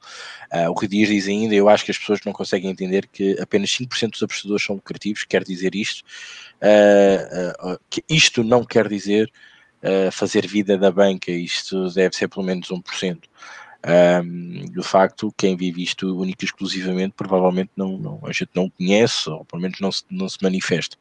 Uh, 0.53 0.69
o 0.71 0.75
Rodrigo 0.75 1.07
diz 1.07 1.27
ainda: 1.27 1.55
eu 1.55 1.69
acho 1.69 1.85
que 1.85 1.91
as 1.91 1.99
pessoas 1.99 2.21
não 2.27 2.33
conseguem 2.33 2.71
entender 2.71 3.09
que 3.09 3.41
apenas 3.41 3.71
5% 3.71 4.11
dos 4.11 4.23
apostadores 4.23 4.65
são 4.65 4.77
lucrativos. 4.77 5.25
Quer 5.25 5.43
dizer 5.43 5.75
isto, 5.75 6.05
uh, 6.61 7.79
que 7.89 8.05
isto 8.09 8.45
não 8.45 8.65
quer 8.65 8.89
dizer 8.89 9.31
fazer 10.13 10.47
vida 10.47 10.79
da 10.79 10.91
banca, 10.91 11.31
isto 11.31 11.91
deve 11.91 12.17
ser 12.17 12.27
pelo 12.27 12.47
menos 12.47 12.69
1%. 12.69 13.19
Um, 13.87 14.65
de 14.65 14.83
facto, 14.83 15.33
quem 15.37 15.57
vive 15.57 15.83
isto 15.83 16.19
única 16.19 16.45
e 16.45 16.47
exclusivamente, 16.47 17.15
provavelmente 17.15 17.71
não, 17.77 17.99
não, 17.99 18.21
a 18.25 18.33
gente 18.33 18.51
não 18.55 18.71
conhece, 18.71 19.29
ou 19.29 19.45
pelo 19.45 19.61
menos 19.61 19.79
não 19.79 19.93
se, 19.93 20.05
não 20.11 20.29
se 20.29 20.39
manifesta. 20.43 20.97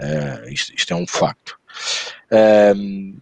Uh, 0.00 0.48
isto, 0.48 0.74
isto, 0.74 0.92
é 0.92 0.96
um 0.96 1.06
facto. 1.06 1.58
Um, 2.74 3.18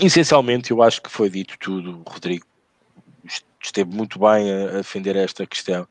essencialmente, 0.00 0.72
eu 0.72 0.82
acho 0.82 1.00
que 1.00 1.10
foi 1.10 1.30
dito 1.30 1.56
tudo, 1.60 2.02
Rodrigo 2.06 2.44
esteve 3.62 3.94
muito 3.94 4.18
bem 4.18 4.52
a, 4.52 4.70
a 4.70 4.76
defender 4.78 5.14
esta 5.14 5.46
questão. 5.46 5.86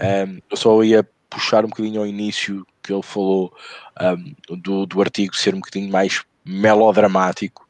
Um, 0.00 0.40
eu 0.48 0.56
só 0.56 0.82
ia 0.84 1.08
puxar 1.28 1.64
um 1.64 1.68
bocadinho 1.68 2.00
ao 2.00 2.06
início 2.06 2.64
que 2.82 2.92
ele 2.92 3.02
falou 3.02 3.52
do, 4.48 4.86
do 4.86 5.00
artigo 5.02 5.36
ser 5.36 5.54
um 5.54 5.58
bocadinho 5.58 5.90
mais 5.92 6.24
melodramático 6.44 7.67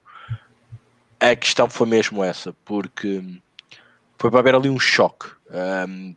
a 1.21 1.35
questão 1.37 1.69
foi 1.69 1.87
mesmo 1.87 2.23
essa, 2.23 2.55
porque 2.65 3.23
foi 4.19 4.31
para 4.31 4.41
haver 4.41 4.55
ali 4.55 4.69
um 4.69 4.79
choque. 4.79 5.27
Um, 5.51 6.15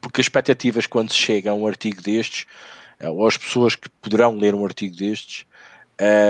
porque 0.00 0.20
as 0.20 0.26
expectativas 0.26 0.86
quando 0.86 1.10
se 1.12 1.18
chega 1.18 1.50
a 1.50 1.54
um 1.54 1.66
artigo 1.66 2.00
destes, 2.00 2.46
eh, 2.98 3.08
ou 3.08 3.26
as 3.26 3.36
pessoas 3.36 3.74
que 3.74 3.88
poderão 3.88 4.36
ler 4.36 4.54
um 4.54 4.64
artigo 4.64 4.94
destes, 4.94 5.44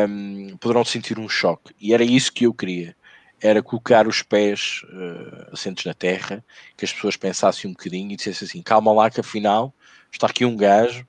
um, 0.08 0.56
poderão 0.58 0.84
sentir 0.84 1.18
um 1.18 1.28
choque. 1.28 1.74
E 1.80 1.92
era 1.92 2.04
isso 2.04 2.32
que 2.32 2.44
eu 2.44 2.54
queria. 2.54 2.96
Era 3.40 3.62
colocar 3.62 4.06
os 4.06 4.22
pés 4.22 4.82
uh, 4.84 5.52
assentos 5.52 5.84
na 5.84 5.92
terra, 5.92 6.42
que 6.76 6.84
as 6.84 6.92
pessoas 6.92 7.16
pensassem 7.16 7.68
um 7.68 7.74
bocadinho 7.74 8.12
e 8.12 8.16
dissessem 8.16 8.48
assim: 8.48 8.62
calma 8.62 8.92
lá, 8.92 9.10
que 9.10 9.20
afinal 9.20 9.74
está 10.10 10.26
aqui 10.26 10.44
um 10.44 10.56
gajo 10.56 11.06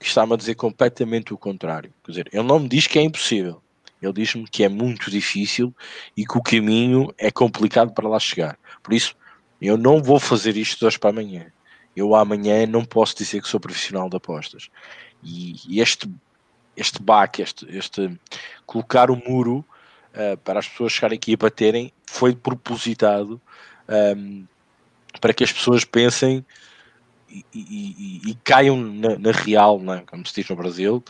que 0.00 0.06
está-me 0.06 0.32
a 0.32 0.36
dizer 0.36 0.54
completamente 0.54 1.34
o 1.34 1.38
contrário. 1.38 1.92
Quer 2.04 2.10
dizer, 2.10 2.30
ele 2.32 2.42
não 2.42 2.58
me 2.58 2.68
diz 2.68 2.86
que 2.86 2.98
é 2.98 3.02
impossível, 3.02 3.61
ele 4.02 4.12
diz-me 4.12 4.46
que 4.48 4.64
é 4.64 4.68
muito 4.68 5.10
difícil 5.10 5.74
e 6.16 6.26
que 6.26 6.36
o 6.36 6.42
caminho 6.42 7.14
é 7.16 7.30
complicado 7.30 7.92
para 7.92 8.08
lá 8.08 8.18
chegar. 8.18 8.58
Por 8.82 8.92
isso, 8.92 9.16
eu 9.60 9.78
não 9.78 10.02
vou 10.02 10.18
fazer 10.18 10.56
isto 10.56 10.80
de 10.80 10.86
hoje 10.86 10.98
para 10.98 11.10
amanhã. 11.10 11.46
Eu 11.94 12.14
amanhã 12.14 12.66
não 12.66 12.84
posso 12.84 13.16
dizer 13.16 13.40
que 13.40 13.48
sou 13.48 13.60
profissional 13.60 14.10
de 14.10 14.16
apostas. 14.16 14.68
E 15.22 15.80
este, 15.80 16.10
este 16.76 17.00
baque, 17.00 17.42
este, 17.42 17.66
este 17.70 18.18
colocar 18.66 19.10
o 19.10 19.16
muro 19.16 19.64
uh, 20.14 20.36
para 20.38 20.58
as 20.58 20.68
pessoas 20.68 20.92
chegarem 20.92 21.16
aqui 21.16 21.34
a 21.34 21.36
baterem, 21.36 21.92
foi 22.06 22.34
propositado 22.34 23.40
um, 23.88 23.94
ehm, 23.94 24.44
para 25.20 25.32
que 25.32 25.44
as 25.44 25.52
pessoas 25.52 25.84
pensem 25.84 26.44
e, 27.28 27.44
e, 27.54 28.20
e, 28.26 28.30
e 28.30 28.34
caiam 28.42 28.76
na, 28.76 29.18
na 29.18 29.30
real, 29.30 29.78
né, 29.78 30.02
como 30.06 30.26
se 30.26 30.34
diz 30.34 30.48
no 30.48 30.56
Brasil, 30.56 31.04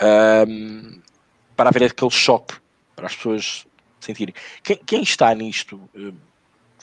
um, 0.00 0.06
ehm, 0.06 1.02
para 1.56 1.70
haver 1.70 1.84
aquele 1.84 2.10
choque, 2.10 2.54
para 2.94 3.06
as 3.06 3.16
pessoas 3.16 3.66
sentirem. 4.00 4.34
Quem, 4.62 4.76
quem 4.76 5.02
está 5.02 5.34
nisto 5.34 5.76
uh, 5.94 6.14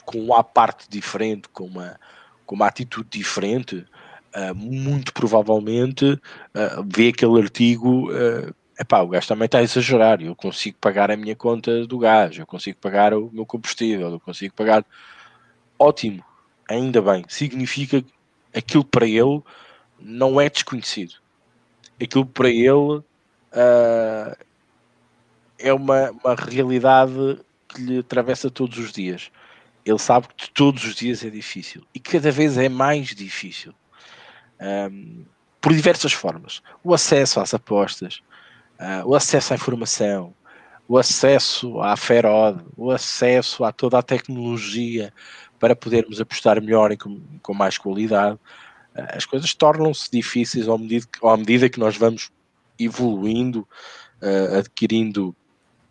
com 0.04 0.18
uma 0.18 0.42
parte 0.42 0.88
diferente, 0.88 1.48
com 1.48 1.64
uma, 1.64 1.98
com 2.44 2.54
uma 2.54 2.66
atitude 2.66 3.08
diferente, 3.10 3.84
uh, 4.34 4.54
muito 4.54 5.12
provavelmente 5.12 6.04
uh, 6.04 6.84
vê 6.86 7.08
aquele 7.08 7.40
artigo. 7.40 8.10
Uh, 8.10 8.54
epá, 8.78 9.00
o 9.00 9.08
gajo 9.08 9.28
também 9.28 9.46
está 9.46 9.58
a 9.58 9.62
exagerar. 9.62 10.20
Eu 10.20 10.34
consigo 10.34 10.76
pagar 10.80 11.10
a 11.10 11.16
minha 11.16 11.36
conta 11.36 11.86
do 11.86 11.98
gás, 11.98 12.36
eu 12.36 12.46
consigo 12.46 12.78
pagar 12.78 13.14
o 13.14 13.30
meu 13.32 13.46
combustível, 13.46 14.10
eu 14.10 14.20
consigo 14.20 14.54
pagar. 14.54 14.84
Ótimo, 15.78 16.24
ainda 16.68 17.00
bem. 17.00 17.24
Significa 17.28 18.02
que 18.02 18.12
aquilo 18.54 18.84
para 18.84 19.06
ele 19.06 19.42
não 20.00 20.40
é 20.40 20.48
desconhecido. 20.48 21.14
Aquilo 22.00 22.26
para 22.26 22.48
ele 22.48 23.02
é 25.62 25.72
uma, 25.72 26.10
uma 26.10 26.34
realidade 26.34 27.40
que 27.68 27.80
lhe 27.80 27.98
atravessa 27.98 28.50
todos 28.50 28.78
os 28.78 28.92
dias. 28.92 29.30
Ele 29.84 29.98
sabe 29.98 30.28
que 30.36 30.50
todos 30.50 30.84
os 30.84 30.94
dias 30.94 31.24
é 31.24 31.30
difícil 31.30 31.82
e 31.94 31.98
cada 31.98 32.30
vez 32.30 32.56
é 32.56 32.68
mais 32.68 33.14
difícil. 33.14 33.74
Um, 34.60 35.24
por 35.60 35.72
diversas 35.72 36.12
formas. 36.12 36.60
O 36.82 36.92
acesso 36.92 37.40
às 37.40 37.54
apostas, 37.54 38.20
uh, 38.80 39.06
o 39.06 39.14
acesso 39.14 39.52
à 39.52 39.56
informação, 39.56 40.34
o 40.88 40.98
acesso 40.98 41.80
à 41.80 41.96
Ferod, 41.96 42.62
o 42.76 42.90
acesso 42.90 43.64
a 43.64 43.72
toda 43.72 43.98
a 43.98 44.02
tecnologia 44.02 45.12
para 45.60 45.76
podermos 45.76 46.20
apostar 46.20 46.60
melhor 46.60 46.90
e 46.90 46.96
com, 46.96 47.20
com 47.40 47.54
mais 47.54 47.78
qualidade. 47.78 48.34
Uh, 48.94 49.16
as 49.16 49.24
coisas 49.24 49.54
tornam-se 49.54 50.10
difíceis 50.10 50.68
à 50.68 50.76
medida, 50.76 51.06
à 51.22 51.36
medida 51.36 51.68
que 51.68 51.78
nós 51.78 51.96
vamos 51.96 52.30
evoluindo 52.78 53.66
uh, 54.20 54.58
adquirindo 54.58 55.34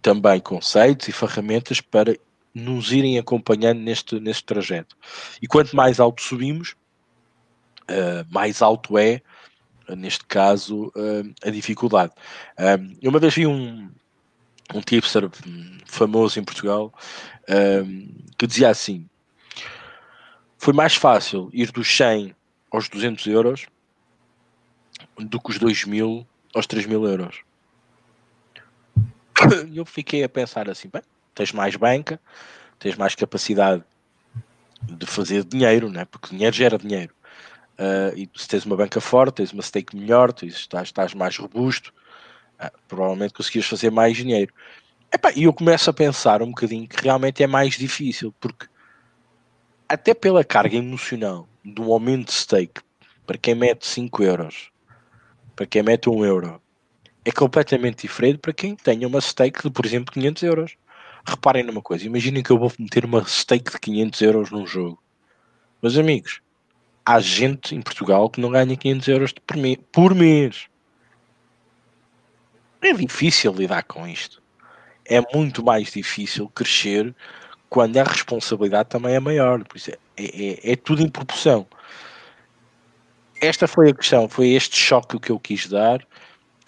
também 0.02 0.39
conceitos 0.39 1.08
e 1.08 1.12
ferramentas 1.12 1.80
para 1.80 2.18
nos 2.54 2.91
irem 2.91 3.18
acompanhando 3.18 3.80
neste, 3.80 4.20
neste 4.20 4.43
trajeto. 4.43 4.95
E 5.41 5.47
quanto 5.47 5.76
mais 5.76 5.99
alto 5.99 6.22
subimos, 6.22 6.76
uh, 7.84 8.26
mais 8.30 8.62
alto 8.62 8.97
é, 8.97 9.22
neste 9.95 10.26
caso, 10.26 10.88
uh, 10.88 11.34
a 11.43 11.49
dificuldade. 11.49 12.14
Eu 13.02 13.10
uma 13.10 13.20
vez 13.20 13.34
vi 13.34 13.45
um, 13.45 13.89
um 14.74 14.82
tipster 14.82 15.30
famoso 15.86 16.39
em 16.39 16.43
Portugal 16.43 16.93
que 18.38 18.47
dizia 18.47 18.70
assim: 18.70 19.10
foi 20.58 20.74
mais 20.74 20.95
fácil 20.95 21.49
ir 21.52 21.72
dos 21.72 21.88
100 21.97 22.34
aos 22.72 22.88
200 22.88 23.26
euros 23.28 23.66
do 25.18 25.41
que 25.41 25.49
os 25.49 25.60
2 25.60 25.86
mil 25.86 26.26
aos 26.54 26.68
3 26.68 26.86
mil 26.86 27.06
euros. 27.06 27.41
E 29.72 29.78
eu 29.78 29.86
fiquei 29.86 30.24
a 30.24 30.30
pensar 30.30 30.70
assim: 30.70 30.89
bem, 30.92 31.02
tens 31.34 31.52
mais 31.52 31.76
banca, 31.76 32.20
tens 32.80 32.96
mais 32.96 33.16
capacidade 33.16 33.84
de 34.84 35.06
fazer 35.06 35.44
dinheiro, 35.44 35.89
né? 35.89 36.06
porque 36.06 36.30
dinheiro 36.30 36.56
gera 36.56 36.78
dinheiro. 36.78 37.14
Uh, 37.74 38.16
e 38.16 38.30
se 38.36 38.48
tens 38.48 38.66
uma 38.66 38.76
banca 38.76 39.00
forte, 39.02 39.36
tens 39.36 39.54
uma 39.54 39.62
stake 39.62 39.96
melhor, 39.96 40.32
tens, 40.32 40.54
estás, 40.56 40.89
estás 40.89 41.14
mais 41.14 41.38
robusto, 41.38 41.94
uh, 42.64 42.72
provavelmente 42.88 43.34
conseguias 43.34 43.66
fazer 43.66 43.89
mais 43.89 44.18
dinheiro. 44.18 44.54
e 45.36 45.44
eu 45.44 45.54
começo 45.54 45.89
a 45.89 45.94
pensar 45.94 46.42
um 46.42 46.50
bocadinho 46.50 46.88
que 46.88 47.02
realmente 47.02 47.42
é 47.42 47.48
mais 47.48 47.76
difícil, 47.76 48.34
porque 48.39 48.68
até 49.88 50.14
pela 50.14 50.44
carga 50.44 50.78
emocional 50.78 51.48
do 51.66 51.92
aumento 51.92 52.28
de 52.28 52.34
stake, 52.34 52.82
para 53.26 53.38
quem 53.38 53.56
mete 53.56 53.86
5 53.86 54.24
euros, 54.24 54.72
para 55.56 55.66
quem 55.66 55.84
mete 55.84 56.10
1 56.10 56.26
euro, 56.26 56.61
é 57.24 57.32
completamente 57.32 58.01
diferente 58.01 58.39
para 58.39 58.53
quem 58.53 58.76
tenha 58.76 59.07
uma 59.07 59.22
stake 59.22 59.61
de, 59.63 59.69
por 59.69 59.86
exemplo, 59.86 60.11
500 60.13 60.43
euros. 60.43 60.76
Reparem 61.24 61.63
numa 61.63 61.82
coisa, 61.82 62.05
imaginem 62.05 62.41
que 62.41 62.51
eu 62.51 62.57
vou 62.57 62.72
meter 62.80 63.05
uma 63.05 63.24
stake 63.26 63.72
de 63.72 63.80
500 63.80 64.22
euros 64.22 64.51
num 64.51 64.65
jogo. 64.65 65.01
Meus 65.82 65.97
amigos, 65.97 66.41
há 67.05 67.19
gente 67.19 67.76
em 67.76 67.82
Portugal 67.82 68.30
que 68.30 68.41
não 68.41 68.49
ganha 68.49 68.76
500 68.76 69.07
euros 69.07 69.32
por. 69.34 69.57
Por 69.91 70.15
mês. 70.15 70.67
É 72.82 72.93
difícil 72.93 73.53
lidar 73.53 73.84
com 73.84 74.07
isto. 74.07 74.41
É 75.05 75.22
muito 75.36 75.63
mais 75.63 75.91
difícil 75.91 76.49
crescer 76.49 77.13
quando 77.69 77.97
a 77.97 78.03
responsabilidade 78.03 78.89
também 78.89 79.13
é 79.13 79.19
maior. 79.19 79.63
Por 79.63 79.78
isso 79.78 79.91
é, 79.91 79.97
é, 80.17 80.72
é 80.72 80.76
tudo 80.76 81.03
em 81.03 81.09
proporção. 81.09 81.67
Esta 83.39 83.67
foi 83.67 83.89
a 83.89 83.93
questão, 83.93 84.30
foi 84.30 84.49
este 84.49 84.76
choque 84.76 85.19
que 85.19 85.32
eu 85.32 85.39
quis 85.39 85.67
dar 85.67 86.05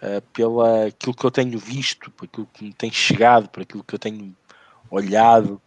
uh, 0.03 0.21
pela 0.33 0.87
aquilo 0.87 1.15
que 1.15 1.25
eu 1.25 1.31
tenho 1.31 1.57
visto, 1.57 2.11
por 2.11 2.25
aquilo 2.25 2.47
que 2.53 2.65
me 2.65 2.73
tem 2.73 2.91
chegado, 2.91 3.49
por 3.49 3.63
aquilo 3.63 3.83
que 3.83 3.95
eu 3.95 3.99
tenho 3.99 4.35
olhado. 4.91 5.61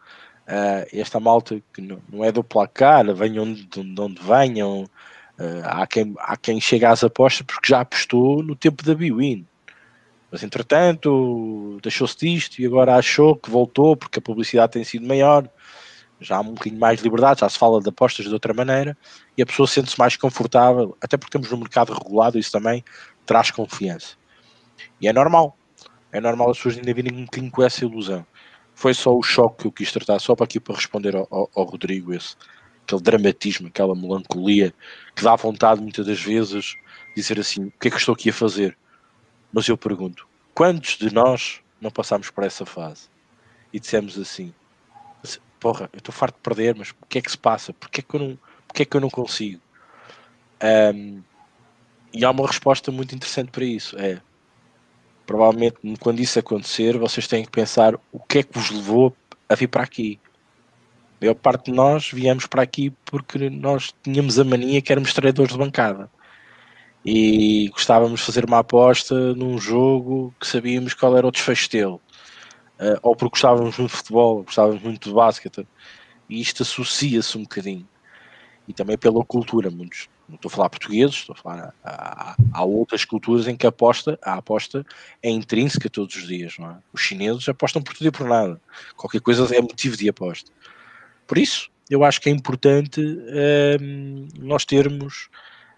Uh, 0.47 0.87
esta 0.93 1.19
malta 1.19 1.61
que 1.73 1.81
não, 1.81 2.01
não, 2.09 2.25
é 2.25 2.31
do 2.31 2.45
placar, 2.45 3.13
venham 3.15 3.53
de, 3.53 3.65
de 3.65 4.01
onde 4.01 4.23
venham, 4.23 4.83
uh, 4.83 5.63
há, 5.65 5.87
quem, 5.87 6.15
há 6.19 6.37
quem 6.37 6.61
chega 6.61 6.91
às 6.91 7.03
apostas 7.03 7.45
porque 7.45 7.73
já 7.73 7.81
apostou 7.81 8.43
no 8.43 8.55
tempo 8.55 8.85
da 8.85 8.95
Biwin. 8.95 9.45
Mas 10.31 10.43
entretanto 10.43 11.79
deixou-se 11.83 12.17
disto 12.19 12.59
e 12.61 12.67
agora 12.67 12.97
achou 12.97 13.35
que 13.35 13.51
voltou 13.51 13.97
porque 13.97 14.19
a 14.19 14.23
publicidade 14.23 14.73
tem 14.73 14.85
sido 14.85 15.07
maior, 15.07 15.49
já 16.21 16.37
há 16.37 16.41
um 16.41 16.55
bocadinho 16.55 16.81
mais 16.81 16.99
de 16.99 17.05
liberdade, 17.05 17.41
já 17.41 17.49
se 17.49 17.59
fala 17.59 17.81
de 17.81 17.89
apostas 17.89 18.27
de 18.27 18.33
outra 18.33 18.53
maneira 18.53 18.97
e 19.37 19.43
a 19.43 19.47
pessoa 19.47 19.67
sente-se 19.67 19.99
mais 19.99 20.17
confortável, 20.17 20.97
até 21.01 21.17
porque 21.17 21.33
temos 21.33 21.53
um 21.53 21.57
mercado 21.57 21.93
regulado, 21.93 22.39
isso 22.39 22.53
também 22.53 22.85
traz 23.25 23.51
confiança. 23.51 24.17
E 25.01 25.09
é 25.09 25.13
normal, 25.13 25.57
é 26.13 26.21
normal 26.21 26.51
as 26.51 26.57
pessoas 26.57 26.77
ainda 26.77 26.93
virem 26.95 27.13
um 27.13 27.25
bocadinho 27.25 27.51
com 27.51 27.63
essa 27.63 27.85
ilusão 27.85 28.27
foi 28.77 28.93
só 28.93 29.17
o 29.17 29.23
choque 29.23 29.63
que 29.63 29.67
eu 29.67 29.73
quis 29.73 29.91
tratar, 29.91 30.19
só 30.19 30.37
para 30.37 30.45
aqui 30.45 30.61
para 30.61 30.75
responder 30.75 31.17
ao, 31.17 31.27
ao, 31.31 31.51
ao 31.57 31.65
Rodrigo, 31.65 32.13
esse, 32.13 32.37
aquele 32.85 33.01
dramatismo, 33.01 33.69
aquela 33.69 33.97
melancolia 33.97 34.73
que 35.15 35.25
dá 35.25 35.35
vontade 35.35 35.81
muitas 35.81 36.07
das 36.07 36.21
vezes 36.21 36.75
dizer 37.17 37.41
assim: 37.41 37.65
o 37.65 37.73
que 37.81 37.89
é 37.89 37.91
que 37.91 37.97
estou 37.97 38.15
aqui 38.15 38.29
a 38.29 38.35
fazer? 38.35 38.77
Mas 39.51 39.67
eu 39.67 39.79
pergunto: 39.79 40.29
quantos 40.55 40.99
de 40.99 41.13
nós 41.13 41.63
não 41.81 41.91
passámos 41.91 42.31
por 42.31 42.45
essa 42.45 42.67
fase 42.67 43.09
e 43.73 43.81
dissemos 43.81 44.19
assim: 44.19 44.53
porra, 45.59 45.89
eu 45.95 45.99
estou 45.99 46.13
farto 46.13 46.37
de 46.37 46.43
perder, 46.43 46.75
mas 46.75 46.91
o 46.91 47.07
que 47.09 47.17
é 47.17 47.23
que 47.23 47.31
se 47.31 47.39
passa? 47.39 47.73
Porquê 47.73 48.01
é 48.01 48.05
que 48.05 48.15
eu 48.15 48.21
não, 48.21 48.39
porquê 48.69 48.83
é 48.83 48.85
que 48.85 48.95
eu 48.95 49.01
não 49.01 49.09
consigo? 49.09 49.63
Um, 50.95 51.23
e 52.13 52.27
há 52.27 52.31
uma 52.31 52.47
resposta 52.47 52.93
muito 52.93 53.15
interessante 53.15 53.51
para 53.51 53.65
isso: 53.65 53.99
é 53.99 54.21
provavelmente 55.27 55.77
quando 56.01 56.21
isso 56.21 56.39
acontecer, 56.39 56.97
vocês 56.97 57.27
têm 57.27 57.45
que 57.45 57.51
pensar 57.51 57.95
o 58.13 58.21
que 58.21 58.39
é 58.39 58.43
que 58.43 58.57
vos 58.57 58.71
levou 58.71 59.15
a 59.49 59.55
vir 59.55 59.69
para 59.69 59.83
aqui. 59.83 60.19
A 61.21 61.25
maior 61.25 61.35
parte 61.35 61.71
de 61.71 61.73
nós 61.73 62.11
viemos 62.13 62.47
para 62.47 62.63
aqui 62.63 62.93
porque 63.05 63.51
nós 63.51 63.93
tínhamos 64.03 64.39
a 64.39 64.45
mania 64.45 64.81
que 64.81 64.93
éramos 64.93 65.13
treinadores 65.13 65.53
de 65.53 65.59
bancada 65.59 66.11
e 67.05 67.69
gostávamos 67.69 68.21
de 68.21 68.27
fazer 68.27 68.45
uma 68.45 68.59
aposta 68.59 69.35
num 69.35 69.59
jogo 69.59 70.35
que 70.41 70.47
sabíamos 70.47 70.93
qual 70.95 71.17
era 71.17 71.27
o 71.27 71.31
desfecho 71.31 71.71
dele, 71.71 71.95
uh, 71.95 72.01
ou 73.01 73.15
porque 73.15 73.35
gostávamos 73.35 73.79
muito 73.79 73.93
de 73.93 73.97
futebol, 73.97 74.43
gostávamos 74.43 74.83
muito 74.83 75.09
de 75.09 75.15
basquete, 75.15 75.67
e 76.29 76.41
isto 76.41 76.65
associa-se 76.65 77.39
um 77.39 77.43
bocadinho. 77.43 77.89
E 78.67 78.73
também 78.73 78.99
pela 78.99 79.25
cultura, 79.25 79.71
muitos 79.71 80.09
não 80.29 80.37
estou 80.37 80.49
a 80.49 80.53
falar 80.53 80.71
portugueses, 80.71 81.17
estou 81.17 81.35
a 81.35 81.39
falar. 81.39 81.75
Há, 81.85 82.37
há, 82.53 82.65
outras 82.65 83.05
culturas 83.05 83.47
em 83.47 83.57
que 83.57 83.67
a 83.67 83.69
aposta, 83.69 84.19
a 84.23 84.35
aposta 84.35 84.85
é 85.23 85.31
intrínseca 85.31 85.89
todos 85.89 86.17
os 86.17 86.27
dias, 86.27 86.57
não 86.59 86.71
é? 86.71 86.77
Os 86.93 87.01
chineses 87.01 87.49
apostam 87.49 87.83
por 87.83 87.95
tudo 87.95 88.09
e 88.09 88.11
por 88.11 88.27
nada. 88.27 88.61
Qualquer 88.97 89.21
coisa 89.21 89.55
é 89.55 89.61
motivo 89.61 89.97
de 89.97 90.09
aposta. 90.09 90.51
Por 91.27 91.39
isso, 91.39 91.71
eu 91.89 92.05
acho 92.05 92.21
que 92.21 92.29
é 92.29 92.33
importante 92.33 93.01
hum, 93.01 94.29
nós 94.39 94.65
termos 94.65 95.29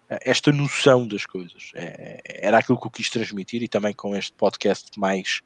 eh, 0.09 0.19
esta 0.23 0.51
noção 0.51 1.07
das 1.07 1.27
coisas. 1.27 1.71
É, 1.75 2.21
era 2.27 2.59
aquilo 2.59 2.81
que 2.81 2.87
eu 2.87 2.91
quis 2.91 3.11
transmitir 3.11 3.63
e 3.63 3.69
também 3.69 3.93
com 3.93 4.17
este 4.17 4.33
podcast 4.33 4.99
mais 4.99 5.43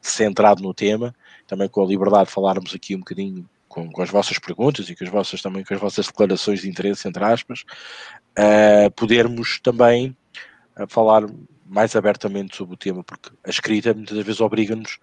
centrado 0.00 0.62
no 0.62 0.72
tema, 0.72 1.14
também 1.46 1.68
com 1.68 1.82
a 1.82 1.86
liberdade 1.86 2.26
de 2.26 2.32
falarmos 2.32 2.74
aqui 2.74 2.94
um 2.94 3.00
bocadinho 3.00 3.48
com, 3.68 3.90
com, 3.90 4.02
as 4.02 4.10
vossas 4.10 4.38
perguntas 4.38 4.88
e 4.88 4.94
com 4.94 5.04
as 5.04 5.10
vossas 5.10 5.42
também 5.42 5.64
com 5.64 5.74
as 5.74 5.80
vossas 5.80 6.06
declarações 6.06 6.60
de 6.60 6.68
interesse, 6.68 7.08
entre 7.08 7.24
aspas, 7.24 7.64
uh, 8.38 8.90
podermos 8.92 9.60
também 9.60 10.16
uh, 10.78 10.86
falar 10.88 11.24
mais 11.66 11.96
abertamente 11.96 12.56
sobre 12.56 12.74
o 12.74 12.76
tema, 12.76 13.02
porque 13.02 13.30
a 13.44 13.50
escrita 13.50 13.94
muitas 13.94 14.16
vezes 14.18 14.40
obriga-nos 14.40 14.98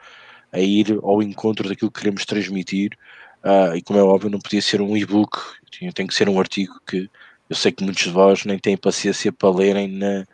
a 0.51 0.59
ir 0.59 0.99
ao 1.01 1.23
encontro 1.23 1.67
daquilo 1.67 1.91
que 1.91 1.99
queremos 1.99 2.25
transmitir, 2.25 2.97
uh, 3.43 3.75
e 3.75 3.81
como 3.81 3.99
é 3.99 4.03
óbvio, 4.03 4.29
não 4.29 4.39
podia 4.39 4.61
ser 4.61 4.81
um 4.81 4.95
e-book, 4.95 5.37
tem 5.95 6.05
que 6.05 6.13
ser 6.13 6.29
um 6.29 6.39
artigo 6.39 6.79
que 6.85 7.09
eu 7.49 7.55
sei 7.55 7.71
que 7.71 7.83
muitos 7.83 8.03
de 8.03 8.11
vós 8.11 8.45
nem 8.45 8.59
têm 8.59 8.77
paciência 8.77 9.31
para 9.31 9.49
lerem 9.49 9.87
na, 9.89 10.25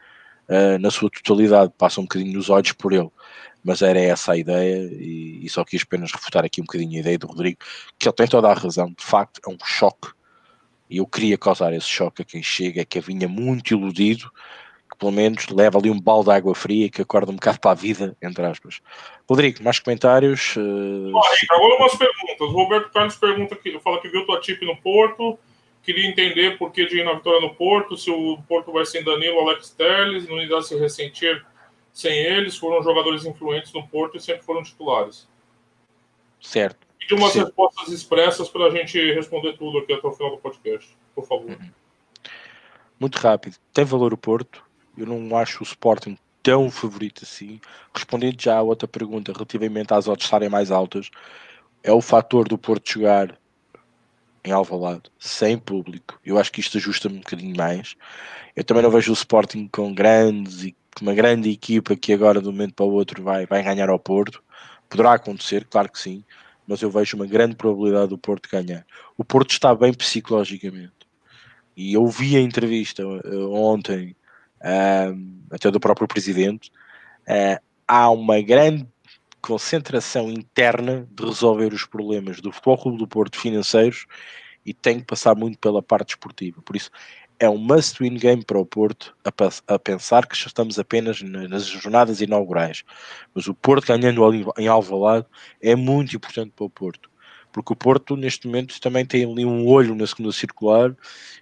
na 0.79 0.91
sua 0.91 1.09
totalidade, 1.09 1.73
passam 1.75 2.03
um 2.03 2.05
bocadinho 2.05 2.33
nos 2.33 2.49
olhos 2.49 2.73
por 2.73 2.93
ele. 2.93 3.09
Mas 3.63 3.81
era 3.81 3.99
essa 3.99 4.33
a 4.33 4.37
ideia 4.37 4.83
e, 4.93 5.43
e, 5.43 5.49
só 5.49 5.65
quis 5.65 5.81
apenas 5.81 6.11
refutar 6.11 6.45
aqui 6.45 6.61
um 6.61 6.65
bocadinho 6.65 6.97
a 6.97 6.99
ideia 6.99 7.17
do 7.17 7.25
Rodrigo, 7.25 7.57
que 7.97 8.07
ele 8.07 8.15
tem 8.15 8.27
toda 8.27 8.49
a 8.49 8.53
razão, 8.53 8.89
de 8.89 9.03
facto 9.03 9.41
é 9.43 9.49
um 9.49 9.57
choque, 9.63 10.09
e 10.89 10.97
eu 10.97 11.05
queria 11.05 11.37
causar 11.37 11.73
esse 11.73 11.87
choque 11.87 12.21
a 12.21 12.25
quem 12.25 12.41
chega, 12.41 12.85
que 12.85 12.99
vinha 12.99 13.27
muito 13.27 13.73
iludido, 13.73 14.31
que 14.89 14.97
pelo 14.97 15.11
menos 15.11 15.47
leva 15.49 15.77
ali 15.77 15.89
um 15.89 15.99
balde 15.99 16.29
de 16.29 16.35
água 16.35 16.55
fria 16.55 16.89
que 16.89 17.01
acorda 17.01 17.31
um 17.31 17.35
bocado 17.35 17.59
para 17.59 17.71
a 17.71 17.75
vida, 17.75 18.15
entre 18.21 18.45
aspas. 18.45 18.81
Rodrigo, 19.29 19.63
mais 19.63 19.79
comentários? 19.79 20.55
Uh... 20.55 21.11
agora 21.51 21.75
umas 21.75 21.95
perguntas. 21.95 22.39
O 22.39 22.51
Roberto 22.51 22.91
Carlos 22.91 23.15
pergunta 23.15 23.55
que 23.55 23.79
fala 23.79 24.01
que 24.01 24.09
viu 24.09 24.25
tua 24.25 24.39
tip 24.39 24.63
no 24.65 24.77
Porto, 24.77 25.37
queria 25.83 26.07
entender 26.07 26.57
por 26.57 26.71
que 26.71 26.85
de 26.85 26.99
ir 26.99 27.05
na 27.05 27.13
vitória 27.13 27.41
no 27.41 27.53
Porto, 27.53 27.97
se 27.97 28.09
o 28.09 28.37
Porto 28.47 28.71
vai 28.71 28.85
sem 28.85 29.03
Danilo, 29.03 29.39
Alex 29.41 29.71
Telles, 29.71 30.27
não 30.27 30.41
irá 30.41 30.61
se 30.61 30.77
ressentir 30.77 31.45
sem 31.91 32.15
eles, 32.15 32.55
foram 32.55 32.81
jogadores 32.83 33.25
influentes 33.25 33.73
no 33.73 33.87
Porto 33.87 34.17
e 34.17 34.21
sempre 34.21 34.43
foram 34.43 34.63
titulares. 34.63 35.27
Certo. 36.39 36.86
E 37.09 37.13
umas 37.13 37.33
Sim. 37.33 37.43
respostas 37.43 37.89
expressas 37.89 38.49
para 38.49 38.65
a 38.65 38.69
gente 38.69 39.13
responder 39.13 39.57
tudo 39.57 39.79
aqui 39.79 39.93
até 39.93 40.07
o 40.07 40.11
final 40.11 40.31
do 40.31 40.37
podcast, 40.37 40.95
por 41.15 41.25
favor. 41.25 41.49
Uhum. 41.49 41.71
Muito 42.99 43.15
rápido. 43.17 43.55
Tem 43.73 43.85
valor 43.85 44.13
o 44.13 44.17
Porto? 44.17 44.63
Eu 44.97 45.05
não 45.05 45.37
acho 45.37 45.61
o 45.61 45.63
Sporting 45.63 46.17
tão 46.41 46.71
favorito 46.71 47.23
assim. 47.23 47.59
Respondendo 47.93 48.41
já 48.41 48.57
a 48.57 48.61
outra 48.61 48.87
pergunta 48.87 49.31
relativamente 49.31 49.93
às 49.93 50.07
odds 50.07 50.25
estarem 50.25 50.49
mais 50.49 50.71
altas, 50.71 51.09
é 51.83 51.91
o 51.91 52.01
fator 52.01 52.47
do 52.47 52.57
Porto 52.57 52.89
jogar 52.89 53.37
em 54.43 54.51
Alvalade, 54.51 55.11
sem 55.19 55.57
público. 55.57 56.19
Eu 56.25 56.37
acho 56.37 56.51
que 56.51 56.59
isto 56.59 56.77
ajusta-me 56.77 57.17
um 57.17 57.19
bocadinho 57.19 57.55
mais. 57.55 57.95
Eu 58.55 58.63
também 58.63 58.81
não 58.81 58.89
vejo 58.89 59.11
o 59.11 59.13
Sporting 59.13 59.67
com 59.67 59.93
grandes 59.93 60.63
e 60.63 60.75
uma 61.01 61.13
grande 61.13 61.51
equipa 61.51 61.95
que 61.95 62.13
agora 62.13 62.41
de 62.41 62.47
um 62.47 62.51
momento 62.51 62.73
para 62.73 62.85
o 62.85 62.93
outro 62.93 63.21
vai, 63.21 63.45
vai 63.45 63.61
ganhar 63.61 63.89
ao 63.89 63.99
Porto. 63.99 64.43
Poderá 64.89 65.13
acontecer, 65.13 65.65
claro 65.65 65.91
que 65.91 65.99
sim, 65.99 66.23
mas 66.67 66.81
eu 66.81 66.91
vejo 66.91 67.15
uma 67.15 67.25
grande 67.25 67.55
probabilidade 67.55 68.09
do 68.09 68.17
Porto 68.17 68.49
ganhar. 68.51 68.85
O 69.17 69.23
Porto 69.23 69.51
está 69.51 69.73
bem 69.73 69.93
psicologicamente. 69.93 70.91
E 71.75 71.93
eu 71.93 72.05
vi 72.07 72.35
a 72.35 72.41
entrevista 72.41 73.07
uh, 73.07 73.53
ontem, 73.53 74.15
uh, 74.61 75.45
até 75.51 75.71
do 75.71 75.79
próprio 75.79 76.07
presidente, 76.07 76.71
uh, 77.21 77.63
há 77.87 78.09
uma 78.09 78.41
grande 78.41 78.85
concentração 79.41 80.29
interna 80.29 81.07
de 81.09 81.23
resolver 81.23 81.71
os 81.73 81.85
problemas 81.85 82.41
do 82.41 82.51
Futebol 82.51 82.77
Clube 82.77 82.97
do 82.97 83.07
Porto 83.07 83.39
financeiros 83.39 84.05
e 84.65 84.73
tem 84.73 84.99
que 84.99 85.05
passar 85.05 85.35
muito 85.35 85.57
pela 85.59 85.81
parte 85.81 86.09
esportiva. 86.09 86.61
Por 86.61 86.75
isso, 86.75 86.91
é 87.39 87.49
um 87.49 87.57
must-win 87.57 88.15
game 88.15 88.43
para 88.43 88.57
o 88.57 88.65
Porto 88.65 89.15
a, 89.23 89.73
a, 89.73 89.79
pensar 89.79 90.25
que 90.25 90.35
estamos 90.35 90.79
apenas 90.79 91.21
nas 91.21 91.65
jornadas 91.65 92.21
inaugurais. 92.21 92.83
Mas 93.33 93.47
o 93.47 93.53
Porto 93.53 93.87
ganhando 93.87 94.21
em 94.57 94.67
Alvalade 94.67 95.25
é 95.61 95.75
muito 95.75 96.15
importante 96.15 96.51
para 96.55 96.65
o 96.65 96.69
Porto. 96.69 97.09
Porque 97.51 97.73
o 97.73 97.75
Porto, 97.75 98.15
neste 98.15 98.47
momento, 98.47 98.79
também 98.81 99.05
tem 99.05 99.23
ali 99.23 99.45
um 99.45 99.67
olho 99.67 99.95
na 99.95 100.05
segunda 100.05 100.31
circular, 100.31 100.95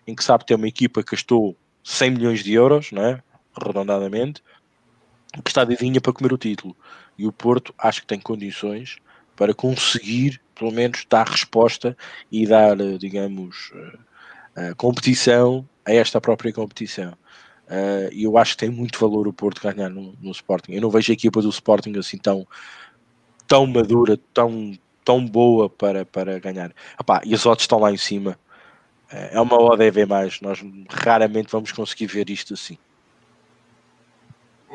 em 0.05 0.15
que 0.15 0.23
sabe 0.23 0.45
ter 0.45 0.55
uma 0.55 0.67
equipa 0.67 1.03
que 1.03 1.11
gastou 1.11 1.57
100 1.83 2.11
milhões 2.11 2.43
de 2.43 2.53
euros, 2.53 2.91
não 2.91 3.03
é? 3.03 3.23
arredondadamente, 3.55 4.43
que 5.43 5.49
está 5.49 5.63
vivinha 5.63 6.01
para 6.01 6.13
comer 6.13 6.33
o 6.33 6.37
título. 6.37 6.75
E 7.17 7.25
o 7.25 7.31
Porto 7.31 7.73
acho 7.77 8.01
que 8.01 8.07
tem 8.07 8.19
condições 8.19 8.97
para 9.35 9.53
conseguir, 9.53 10.41
pelo 10.53 10.71
menos, 10.71 11.05
dar 11.09 11.27
resposta 11.27 11.97
e 12.31 12.45
dar, 12.45 12.79
eh, 12.79 12.97
digamos, 12.97 13.71
eh, 14.55 14.73
competição 14.75 15.67
a 15.85 15.93
esta 15.93 16.19
própria 16.19 16.51
competição. 16.51 17.13
E 18.11 18.23
eu 18.23 18.37
acho 18.37 18.51
que 18.51 18.65
tem 18.65 18.69
muito 18.69 18.99
valor 18.99 19.27
o 19.27 19.33
Porto 19.33 19.61
ganhar 19.61 19.89
no, 19.89 20.13
no 20.21 20.31
Sporting. 20.31 20.73
Eu 20.73 20.81
não 20.81 20.89
vejo 20.89 21.11
a 21.11 21.13
equipa 21.13 21.41
do 21.41 21.49
Sporting 21.49 21.97
assim 21.97 22.17
tão, 22.17 22.47
tão 23.47 23.65
madura, 23.65 24.19
tão, 24.33 24.77
tão 25.03 25.25
boa 25.25 25.69
para, 25.69 26.05
para 26.05 26.39
ganhar. 26.39 26.71
Epá, 26.99 27.21
e 27.25 27.33
as 27.33 27.45
odds 27.45 27.63
estão 27.63 27.79
lá 27.79 27.91
em 27.91 27.97
cima. 27.97 28.37
É 29.09 29.39
uma 29.39 29.59
ODV 29.59 30.05
mais. 30.05 30.41
Nós 30.41 30.63
raramente 30.89 31.51
vamos 31.51 31.71
conseguir 31.71 32.07
ver 32.07 32.29
isto 32.29 32.53
assim 32.53 32.77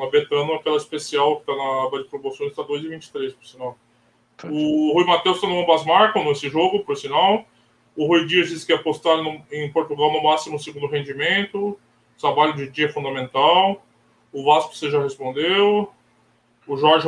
uma 0.01 0.09
Betano, 0.09 0.53
aquela 0.55 0.77
especial 0.77 1.35
que 1.35 1.51
está 1.51 1.55
na 1.55 1.83
aba 1.83 2.01
de 2.01 2.09
promoções, 2.09 2.49
está 2.49 2.63
2,23, 2.63 3.35
por 3.35 3.45
sinal. 3.45 3.77
O 4.43 4.93
Rui 4.93 5.05
Matheus 5.05 5.35
está 5.35 5.47
no 5.47 5.61
ambas 5.61 5.85
marcam 5.85 6.23
nesse 6.25 6.49
jogo, 6.49 6.83
por 6.83 6.97
sinal. 6.97 7.45
O 7.95 8.07
Rui 8.07 8.25
Dias 8.25 8.49
disse 8.49 8.65
que 8.65 8.73
apostar 8.73 9.17
no, 9.17 9.41
em 9.51 9.71
Portugal 9.71 10.11
no 10.11 10.23
máximo 10.23 10.59
segundo 10.59 10.87
rendimento. 10.87 11.77
Trabalho 12.19 12.55
de 12.55 12.69
dia 12.69 12.85
é 12.85 12.89
fundamental. 12.89 13.83
O 14.31 14.43
Vasco 14.45 14.75
você 14.75 14.89
já 14.89 15.01
respondeu. 15.01 15.91
O 16.67 16.77
Jorge 16.77 17.07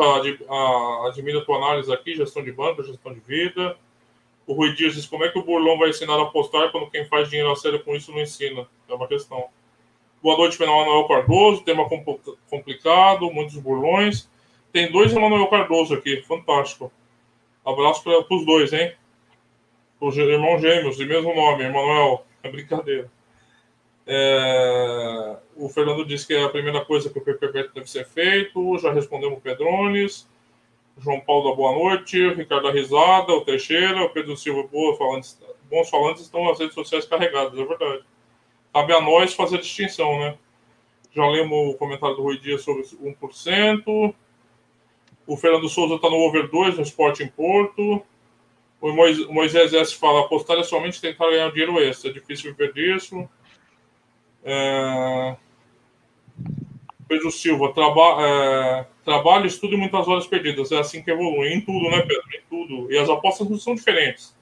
admira 1.07 1.39
a 1.39 1.45
tua 1.45 1.57
análise 1.57 1.93
aqui, 1.93 2.15
gestão 2.15 2.43
de 2.43 2.51
banca, 2.51 2.83
gestão 2.83 3.13
de 3.13 3.19
vida. 3.21 3.77
O 4.45 4.53
Rui 4.53 4.73
Dias 4.73 4.95
diz 4.95 5.05
como 5.05 5.23
é 5.23 5.29
que 5.29 5.39
o 5.39 5.43
Burlão 5.43 5.77
vai 5.77 5.89
ensinar 5.89 6.15
a 6.15 6.23
apostar 6.23 6.71
quando 6.71 6.89
quem 6.89 7.05
faz 7.05 7.29
dinheiro 7.29 7.51
a 7.51 7.55
sério 7.55 7.81
com 7.83 7.95
isso 7.95 8.11
não 8.11 8.19
ensina. 8.19 8.67
É 8.89 8.93
uma 8.93 9.07
questão. 9.07 9.45
Boa 10.21 10.37
noite, 10.37 10.59
Manuel 10.59 11.07
Cardoso. 11.07 11.63
Tema 11.63 11.87
complicado, 12.49 13.31
muitos 13.31 13.55
burlões. 13.57 14.29
Tem 14.73 14.91
dois 14.91 15.15
Emanuel 15.15 15.47
Cardoso 15.47 15.93
aqui, 15.93 16.23
fantástico. 16.23 16.91
Abraço 17.63 18.03
para 18.03 18.35
os 18.35 18.45
dois, 18.45 18.73
hein? 18.73 18.93
Os 20.05 20.17
irmãos 20.17 20.61
gêmeos, 20.61 20.97
de 20.97 21.05
mesmo 21.05 21.33
nome, 21.33 21.63
Emanuel. 21.63 22.25
É 22.41 22.49
brincadeira. 22.49 23.09
É... 24.05 25.37
O 25.55 25.69
Fernando 25.69 26.05
disse 26.05 26.27
que 26.27 26.33
é 26.33 26.43
a 26.43 26.49
primeira 26.49 26.83
coisa 26.83 27.09
que 27.09 27.17
o 27.17 27.21
PPP 27.21 27.69
deve 27.73 27.89
ser 27.89 28.05
feito. 28.05 28.77
Já 28.79 28.91
respondemos 28.91 29.37
o 29.37 29.41
Pedrones. 29.41 30.27
João 30.97 31.19
Paulo 31.19 31.49
da 31.49 31.55
Boa 31.55 31.71
Noite. 31.71 32.33
Ricardo 32.33 32.63
da 32.63 32.71
Risada. 32.71 33.33
O 33.33 33.41
Teixeira. 33.45 34.03
O 34.03 34.09
Pedro 34.09 34.35
Silva 34.35 34.63
Boa 34.63 34.97
falantes, 34.97 35.39
Bons 35.69 35.89
falantes 35.89 36.23
estão 36.23 36.43
nas 36.45 36.59
redes 36.59 36.73
sociais 36.73 37.05
carregadas, 37.05 37.57
é 37.57 37.65
verdade 37.65 38.03
cabe 38.73 38.91
a 38.91 38.99
nós 38.99 39.33
fazer 39.33 39.57
a 39.57 39.61
distinção, 39.61 40.19
né? 40.19 40.35
Já 41.13 41.27
lemos 41.29 41.75
o 41.75 41.77
comentário 41.77 42.15
do 42.15 42.23
Rui 42.23 42.39
Dias 42.39 42.63
sobre 42.63 42.81
1%. 42.81 44.15
O 45.27 45.37
Fernando 45.37 45.69
Souza 45.69 45.95
está 45.95 46.09
no 46.09 46.17
over 46.17 46.49
2 46.49 46.77
no 46.77 46.81
Sporting 46.81 47.27
Porto. 47.27 48.01
O 48.83 48.91
Moisés 48.91 49.73
S 49.73 49.95
fala: 49.95 50.25
apostar 50.25 50.57
é 50.57 50.63
somente 50.63 50.99
tentar 50.99 51.29
ganhar 51.29 51.49
dinheiro 51.51 51.79
extra. 51.81 52.09
É 52.09 52.13
difícil 52.13 52.53
viver 52.53 52.73
disso. 52.73 53.29
É... 54.43 55.37
Pedro 57.07 57.31
Silva, 57.31 57.71
traba... 57.73 58.17
É... 58.19 58.85
trabalho, 59.05 59.45
estudo 59.45 59.75
e 59.75 59.77
muitas 59.77 60.05
horas 60.05 60.27
perdidas. 60.27 60.69
É 60.73 60.79
assim 60.79 61.01
que 61.01 61.09
evolui. 61.09 61.53
Em 61.53 61.61
tudo, 61.61 61.89
né, 61.89 62.01
Pedro? 62.01 62.25
Em 62.35 62.41
tudo. 62.49 62.91
E 62.91 62.97
as 62.97 63.09
apostas 63.09 63.49
não 63.49 63.57
são 63.57 63.73
diferentes. 63.73 64.35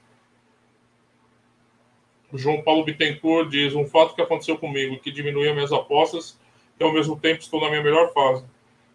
João 2.33 2.63
Paulo 2.63 2.83
Bittencourt 2.83 3.47
diz: 3.47 3.75
um 3.75 3.85
fato 3.85 4.15
que 4.15 4.23
aconteceu 4.23 4.57
comigo, 4.57 4.97
que 4.97 5.11
diminui 5.11 5.49
as 5.49 5.53
minhas 5.53 5.71
apostas, 5.71 6.39
e 6.79 6.83
ao 6.83 6.91
mesmo 6.91 7.15
tempo 7.15 7.41
estou 7.41 7.61
na 7.61 7.69
minha 7.69 7.83
melhor 7.83 8.11
fase. 8.11 8.43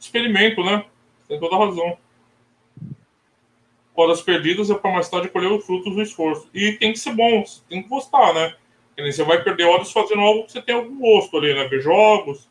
Experimento, 0.00 0.64
né? 0.64 0.84
Tem 1.28 1.38
toda 1.38 1.54
a 1.54 1.66
razão. 1.66 1.96
Horas 3.96 4.20
perdidas 4.20 4.68
é 4.70 4.74
para 4.74 4.92
mais 4.92 5.08
tarde 5.08 5.28
colher 5.28 5.50
os 5.50 5.64
frutos 5.64 5.94
do 5.94 6.02
esforço. 6.02 6.48
E 6.52 6.72
tem 6.72 6.92
que 6.92 6.98
ser 6.98 7.14
bom, 7.14 7.42
tem 7.68 7.82
que 7.82 7.88
gostar, 7.88 8.34
né? 8.34 8.54
Você 8.98 9.24
vai 9.24 9.42
perder 9.42 9.64
horas 9.64 9.90
fazendo 9.90 10.20
algo 10.20 10.44
que 10.44 10.52
você 10.52 10.62
tem 10.62 10.74
algum 10.74 10.98
gosto 10.98 11.36
ali, 11.36 11.54
né? 11.54 11.66
Ver 11.68 11.80
jogos, 11.80 12.48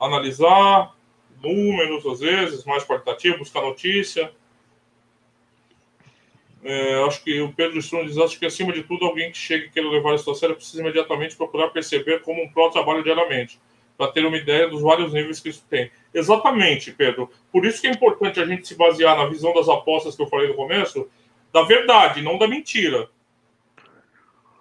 analisar 0.00 0.94
números, 1.42 2.04
às 2.06 2.20
vezes, 2.20 2.64
mais 2.64 2.84
qualitativo, 2.84 3.38
buscar 3.38 3.62
notícia. 3.62 4.32
É, 6.64 6.94
acho 7.04 7.22
que 7.22 7.40
o 7.40 7.52
Pedro 7.52 7.78
Strong 7.78 8.06
diz 8.06 8.18
acho 8.18 8.38
que, 8.38 8.46
acima 8.46 8.72
de 8.72 8.82
tudo, 8.82 9.04
alguém 9.04 9.30
que 9.30 9.38
chegue 9.38 9.66
e 9.66 9.70
queira 9.70 9.88
levar 9.88 10.14
isso 10.14 10.30
a 10.30 10.34
sério 10.34 10.56
precisa 10.56 10.82
imediatamente 10.82 11.36
procurar 11.36 11.68
perceber 11.68 12.22
como 12.22 12.42
um 12.42 12.48
pró 12.48 12.70
trabalha 12.70 13.02
diariamente, 13.02 13.60
para 13.96 14.12
ter 14.12 14.24
uma 14.24 14.36
ideia 14.36 14.68
dos 14.68 14.82
vários 14.82 15.12
níveis 15.12 15.40
que 15.40 15.48
isso 15.48 15.64
tem. 15.68 15.90
Exatamente, 16.12 16.92
Pedro. 16.92 17.30
Por 17.50 17.64
isso 17.64 17.80
que 17.80 17.86
é 17.86 17.90
importante 17.90 18.40
a 18.40 18.46
gente 18.46 18.66
se 18.66 18.74
basear 18.74 19.16
na 19.16 19.26
visão 19.26 19.52
das 19.54 19.68
apostas 19.68 20.14
que 20.14 20.22
eu 20.22 20.26
falei 20.26 20.48
no 20.48 20.54
começo, 20.54 21.08
da 21.52 21.62
verdade, 21.62 22.22
não 22.22 22.38
da 22.38 22.46
mentira. 22.46 23.08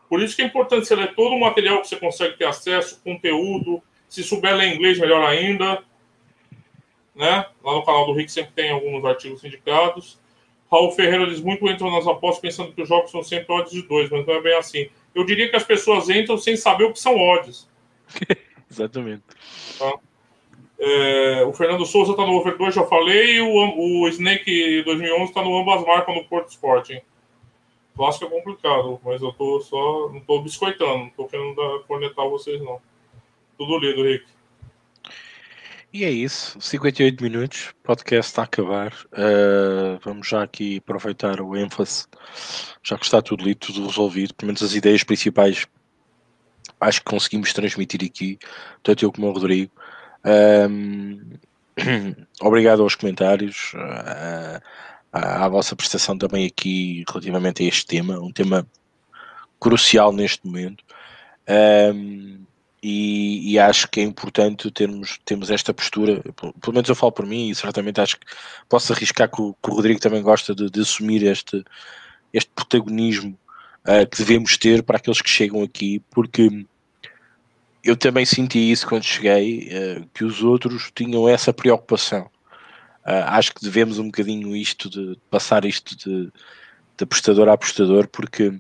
Por 0.10 0.22
isso 0.22 0.36
que 0.36 0.42
é 0.42 0.46
importante 0.46 0.88
você 0.88 0.96
ler 0.96 1.14
todo 1.16 1.34
o 1.34 1.40
material 1.40 1.82
que 1.82 1.88
você 1.88 1.98
consegue 1.98 2.38
ter 2.38 2.46
acesso, 2.46 3.02
conteúdo. 3.04 3.82
Se 4.08 4.24
souber 4.24 4.56
ler 4.56 4.74
inglês, 4.74 5.00
melhor 5.00 5.24
ainda. 5.26 5.84
Né? 7.14 7.46
Lá 7.64 7.74
no 7.74 7.84
canal 7.84 8.06
do 8.06 8.14
Rick 8.14 8.32
sempre 8.32 8.52
tem 8.54 8.72
alguns 8.72 9.04
artigos 9.04 9.44
indicados. 9.44 10.20
Raul 10.72 10.92
Ferreira 10.92 11.28
diz 11.28 11.42
muito 11.42 11.68
entram 11.70 11.92
nas 11.92 12.08
apostas 12.08 12.42
pensando 12.42 12.74
que 12.74 12.82
os 12.82 12.90
jogos 12.90 13.12
são 13.12 13.24
sempre 13.24 13.54
odds 13.54 13.72
de 13.72 13.82
dois, 13.84 14.10
mas 14.10 14.26
não 14.26 14.34
é 14.34 14.42
bem 14.42 14.58
assim. 14.58 14.90
Eu 15.14 15.24
diria 15.24 15.50
que 15.50 15.56
as 15.56 15.64
pessoas 15.64 16.10
entram 16.10 16.38
sem 16.38 16.56
saber 16.56 16.86
o 16.86 16.94
que 16.94 17.00
são 17.00 17.18
odds. 17.18 17.70
Exatamente. 18.76 19.24
Tá? 19.80 19.94
É, 20.78 21.44
o 21.46 21.54
Fernando 21.54 21.86
Souza 21.86 22.12
está 22.12 22.26
no 22.26 22.34
over 22.34 22.58
2, 22.58 22.76
já 22.76 22.86
falei, 22.86 23.38
e 23.38 23.42
o, 23.42 24.02
o 24.04 24.08
Snake 24.10 24.84
2011 24.84 25.24
está 25.24 25.42
no 25.42 25.58
ambas 25.58 25.86
marcas 25.86 26.14
no 26.14 26.26
Porto 26.26 26.50
Sporting. 26.50 27.00
Que 27.96 28.26
é 28.26 28.30
complicado, 28.30 29.00
mas 29.06 29.22
eu 29.22 29.32
tô 29.32 29.62
só. 29.62 30.10
Não 30.12 30.20
tô 30.20 30.42
biscoitando, 30.42 30.98
não 30.98 31.10
tô 31.12 31.26
querendo 31.26 31.56
dar, 31.56 31.80
cornetar 31.88 32.28
vocês, 32.28 32.62
não. 32.62 32.82
Tudo 33.58 33.80
lido, 33.80 34.04
Rick. 34.04 34.26
E 35.94 36.04
é 36.04 36.12
isso, 36.12 36.60
58 36.60 37.24
minutos, 37.24 37.74
podcast 37.82 38.30
está 38.30 38.42
a 38.42 38.46
acabar. 38.46 38.94
Uh, 39.14 39.98
vamos 40.04 40.28
já 40.28 40.44
aqui 40.44 40.80
aproveitar 40.80 41.40
o 41.40 41.56
ênfase, 41.56 42.06
já 42.84 42.98
que 42.98 43.06
está 43.06 43.22
tudo 43.22 43.46
lido, 43.46 43.60
tudo 43.60 43.88
resolvido, 43.88 44.34
pelo 44.34 44.48
menos 44.48 44.62
as 44.62 44.76
ideias 44.76 45.06
principais 45.06 45.66
acho 46.80 47.00
que 47.00 47.06
conseguimos 47.06 47.54
transmitir 47.54 48.04
aqui, 48.04 48.38
tanto 48.84 49.06
eu 49.06 49.12
como 49.12 49.28
o 49.28 49.32
Rodrigo. 49.32 49.72
Um, 50.70 51.20
obrigado 52.42 52.82
aos 52.82 52.96
comentários, 52.96 53.74
à, 55.12 55.46
à 55.46 55.48
vossa 55.50 55.76
prestação 55.76 56.18
também 56.18 56.46
aqui 56.46 57.04
relativamente 57.08 57.64
a 57.64 57.68
este 57.68 57.86
tema, 57.86 58.20
um 58.20 58.32
tema 58.32 58.68
crucial 59.60 60.12
neste 60.12 60.46
momento. 60.46 60.84
Um, 61.48 62.46
e, 62.82 63.54
e, 63.54 63.58
acho 63.58 63.88
que 63.90 64.00
é 64.00 64.04
importante 64.04 64.70
termos, 64.70 65.20
termos 65.26 65.50
esta 65.50 65.74
postura, 65.74 66.22
pelo 66.36 66.74
menos 66.74 66.88
eu 66.88 66.94
falo 66.94 67.12
por 67.12 67.26
mim 67.26 67.50
e 67.50 67.56
certamente 67.56 68.00
acho 68.00 68.20
que 68.20 68.28
posso 68.70 68.94
arriscar 68.94 69.28
que 69.28 69.42
o, 69.42 69.56
que 69.56 69.72
o 69.72 69.74
Rodrigo 69.74 70.00
também 70.00 70.22
gosta 70.22 70.54
de, 70.54 70.70
de, 70.70 70.82
assumir 70.82 71.24
este, 71.24 71.64
este 72.32 72.52
protagonismo 72.54 73.36
uh, 73.86 74.08
que 74.10 74.18
devemos 74.18 74.58
ter 74.58 74.84
para 74.84 74.98
aqueles 74.98 75.22
que 75.22 75.30
chegam 75.30 75.62
aqui, 75.62 76.02
porque 76.10 76.66
eu 77.84 77.96
também 77.96 78.26
senti 78.26 78.72
isso 78.72 78.88
quando 78.88 79.04
cheguei, 79.04 79.70
uh, 79.70 80.08
que 80.14 80.24
os 80.24 80.44
outros 80.44 80.92
tinham 80.94 81.30
essa 81.30 81.54
preocupação. 81.54 82.30
Uh, 83.06 83.24
acho 83.28 83.54
que 83.54 83.64
devemos 83.64 84.00
um 84.00 84.06
bocadinho 84.06 84.56
isto 84.56 84.90
de 84.90 85.18
passar 85.30 85.64
isto 85.64 85.96
de, 85.96 86.32
de 86.98 87.04
apostador 87.04 87.48
a 87.48 87.54
apostador, 87.54 88.08
porque 88.08 88.52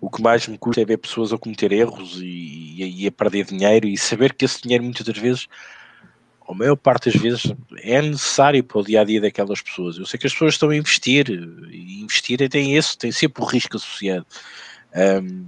o 0.00 0.10
que 0.10 0.22
mais 0.22 0.46
me 0.46 0.58
custa 0.58 0.82
é 0.82 0.84
ver 0.84 0.98
pessoas 0.98 1.32
a 1.32 1.38
cometer 1.38 1.72
erros 1.72 2.18
e, 2.20 2.26
e, 2.26 3.04
e, 3.04 3.06
a 3.06 3.12
perder 3.12 3.46
dinheiro 3.46 3.86
e 3.86 3.96
saber 3.96 4.34
que 4.34 4.44
esse 4.44 4.62
dinheiro 4.62 4.84
muitas 4.84 5.06
das 5.06 5.16
vezes, 5.16 5.46
a 6.50 6.54
maior 6.54 6.76
parte 6.76 7.10
das 7.10 7.20
vezes, 7.20 7.52
é 7.78 8.02
necessário 8.02 8.62
para 8.64 8.78
o 8.78 8.84
dia 8.84 9.00
a 9.00 9.04
dia 9.04 9.20
daquelas 9.20 9.62
pessoas. 9.62 9.98
Eu 9.98 10.06
sei 10.06 10.18
que 10.18 10.26
as 10.26 10.32
pessoas 10.32 10.54
estão 10.54 10.70
a 10.70 10.76
investir 10.76 11.30
e 11.30 12.00
investir 12.02 12.48
tem 12.48 12.76
esse, 12.76 12.98
tem 12.98 13.12
sempre 13.12 13.42
o 13.42 13.46
risco 13.46 13.76
associado. 13.76 14.26
Um, 15.22 15.46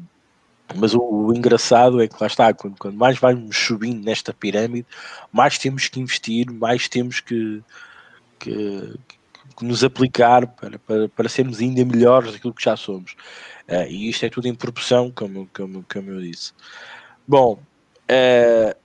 mas 0.76 0.94
o, 0.94 1.00
o, 1.00 1.34
engraçado 1.34 2.00
é 2.00 2.06
que 2.06 2.14
lá 2.20 2.26
está, 2.28 2.54
quando, 2.54 2.76
quando 2.78 2.96
mais 2.96 3.18
vamos 3.18 3.56
subindo 3.56 4.04
nesta 4.04 4.32
pirâmide, 4.32 4.86
mais 5.32 5.58
temos 5.58 5.88
que 5.88 6.00
investir, 6.00 6.50
mais 6.50 6.88
temos 6.88 7.18
que, 7.18 7.60
que, 8.38 8.94
que 9.56 9.64
nos 9.64 9.82
aplicar 9.82 10.46
para, 10.46 10.78
para, 10.78 11.08
para, 11.08 11.28
sermos 11.28 11.58
ainda 11.58 11.84
melhores 11.84 12.32
daquilo 12.32 12.54
que 12.54 12.64
já 12.64 12.76
somos. 12.76 13.16
Uh, 13.68 13.86
e 13.88 14.08
isto 14.08 14.24
é 14.24 14.30
tudo 14.30 14.46
em 14.46 14.54
proporção, 14.54 15.10
como, 15.10 15.48
como, 15.52 15.84
como 15.92 16.10
eu 16.10 16.20
disse. 16.22 16.52
Bom, 17.26 17.60
uh, 18.08 18.81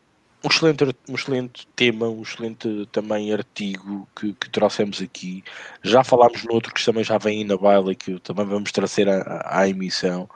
um, 0.47 0.49
excelente, 0.49 0.83
um 1.09 1.15
excelente 1.15 1.67
tema, 1.75 2.07
um 2.07 2.21
excelente 2.21 2.87
também 2.91 3.33
artigo 3.33 4.07
que, 4.15 4.33
que 4.33 4.49
trouxemos 4.49 5.01
aqui. 5.01 5.43
Já 5.83 6.03
falámos 6.03 6.43
no 6.43 6.53
outro 6.53 6.73
que 6.73 6.83
também 6.83 7.03
já 7.03 7.17
vem 7.17 7.43
na 7.43 7.57
baila, 7.57 7.93
que 7.93 8.19
também 8.19 8.45
vamos 8.45 8.71
trazer 8.71 9.09
à, 9.09 9.45
à 9.45 9.67
emissão 9.67 10.29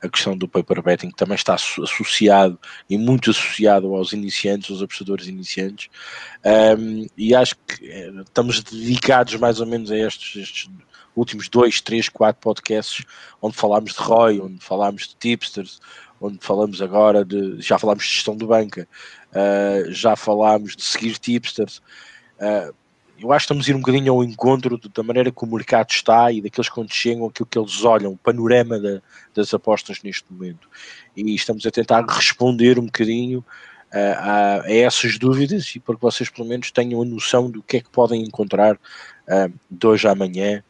a 0.00 0.08
questão 0.08 0.36
do 0.36 0.48
paper 0.48 0.82
betting, 0.82 1.10
que 1.10 1.16
também 1.16 1.34
está 1.34 1.54
associado 1.54 2.58
e 2.88 2.96
muito 2.96 3.30
associado 3.30 3.94
aos 3.94 4.12
iniciantes, 4.12 4.70
aos 4.70 4.82
apostadores 4.82 5.26
iniciantes, 5.26 5.88
um, 6.78 7.06
e 7.16 7.34
acho 7.34 7.56
que 7.66 7.90
eh, 7.90 8.12
estamos 8.20 8.62
dedicados 8.62 9.34
mais 9.34 9.60
ou 9.60 9.66
menos 9.66 9.90
a 9.90 9.96
estes, 9.96 10.40
estes 10.40 10.70
últimos 11.16 11.48
dois, 11.48 11.80
três, 11.80 12.08
quatro 12.08 12.40
podcasts 12.40 13.04
onde 13.42 13.56
falámos 13.56 13.92
de 13.92 14.00
ROI, 14.00 14.40
onde 14.40 14.64
falámos 14.64 15.08
de 15.08 15.16
tipsters, 15.16 15.80
onde 16.20 16.38
falamos 16.40 16.82
agora 16.82 17.24
de, 17.24 17.60
já 17.60 17.78
falámos 17.78 18.04
de 18.04 18.10
gestão 18.10 18.36
de 18.36 18.44
banca, 18.44 18.88
uh, 19.32 19.92
já 19.92 20.16
falámos 20.16 20.76
de 20.76 20.82
seguir 20.82 21.18
tipsters, 21.18 21.78
uh, 22.40 22.74
eu 23.20 23.32
acho 23.32 23.46
que 23.46 23.52
estamos 23.52 23.66
a 23.66 23.70
ir 23.70 23.74
um 23.74 23.80
bocadinho 23.80 24.12
ao 24.12 24.22
encontro 24.22 24.78
da 24.94 25.02
maneira 25.02 25.32
que 25.32 25.44
o 25.44 25.46
mercado 25.46 25.90
está 25.90 26.30
e 26.30 26.40
daqueles 26.40 26.68
que 26.68 26.86
chegam, 26.88 27.26
aquilo 27.26 27.46
que 27.46 27.58
eles 27.58 27.84
olham, 27.84 28.12
o 28.12 28.16
panorama 28.16 28.78
da, 28.78 29.02
das 29.34 29.52
apostas 29.52 30.02
neste 30.02 30.24
momento. 30.32 30.68
E 31.16 31.34
estamos 31.34 31.66
a 31.66 31.70
tentar 31.70 32.04
responder 32.06 32.78
um 32.78 32.86
bocadinho 32.86 33.40
uh, 33.40 34.18
a, 34.18 34.62
a, 34.62 34.72
essas 34.72 35.18
dúvidas 35.18 35.74
e 35.74 35.80
para 35.80 35.96
que 35.96 36.02
vocês 36.02 36.30
pelo 36.30 36.46
menos 36.46 36.70
tenham 36.70 37.02
a 37.02 37.04
noção 37.04 37.50
do 37.50 37.60
que 37.60 37.78
é 37.78 37.80
que 37.80 37.90
podem 37.90 38.22
encontrar 38.22 38.76
uh, 38.76 39.52
de 39.68 39.86
hoje 39.86 40.06
à 40.06 40.12
amanhã, 40.12 40.62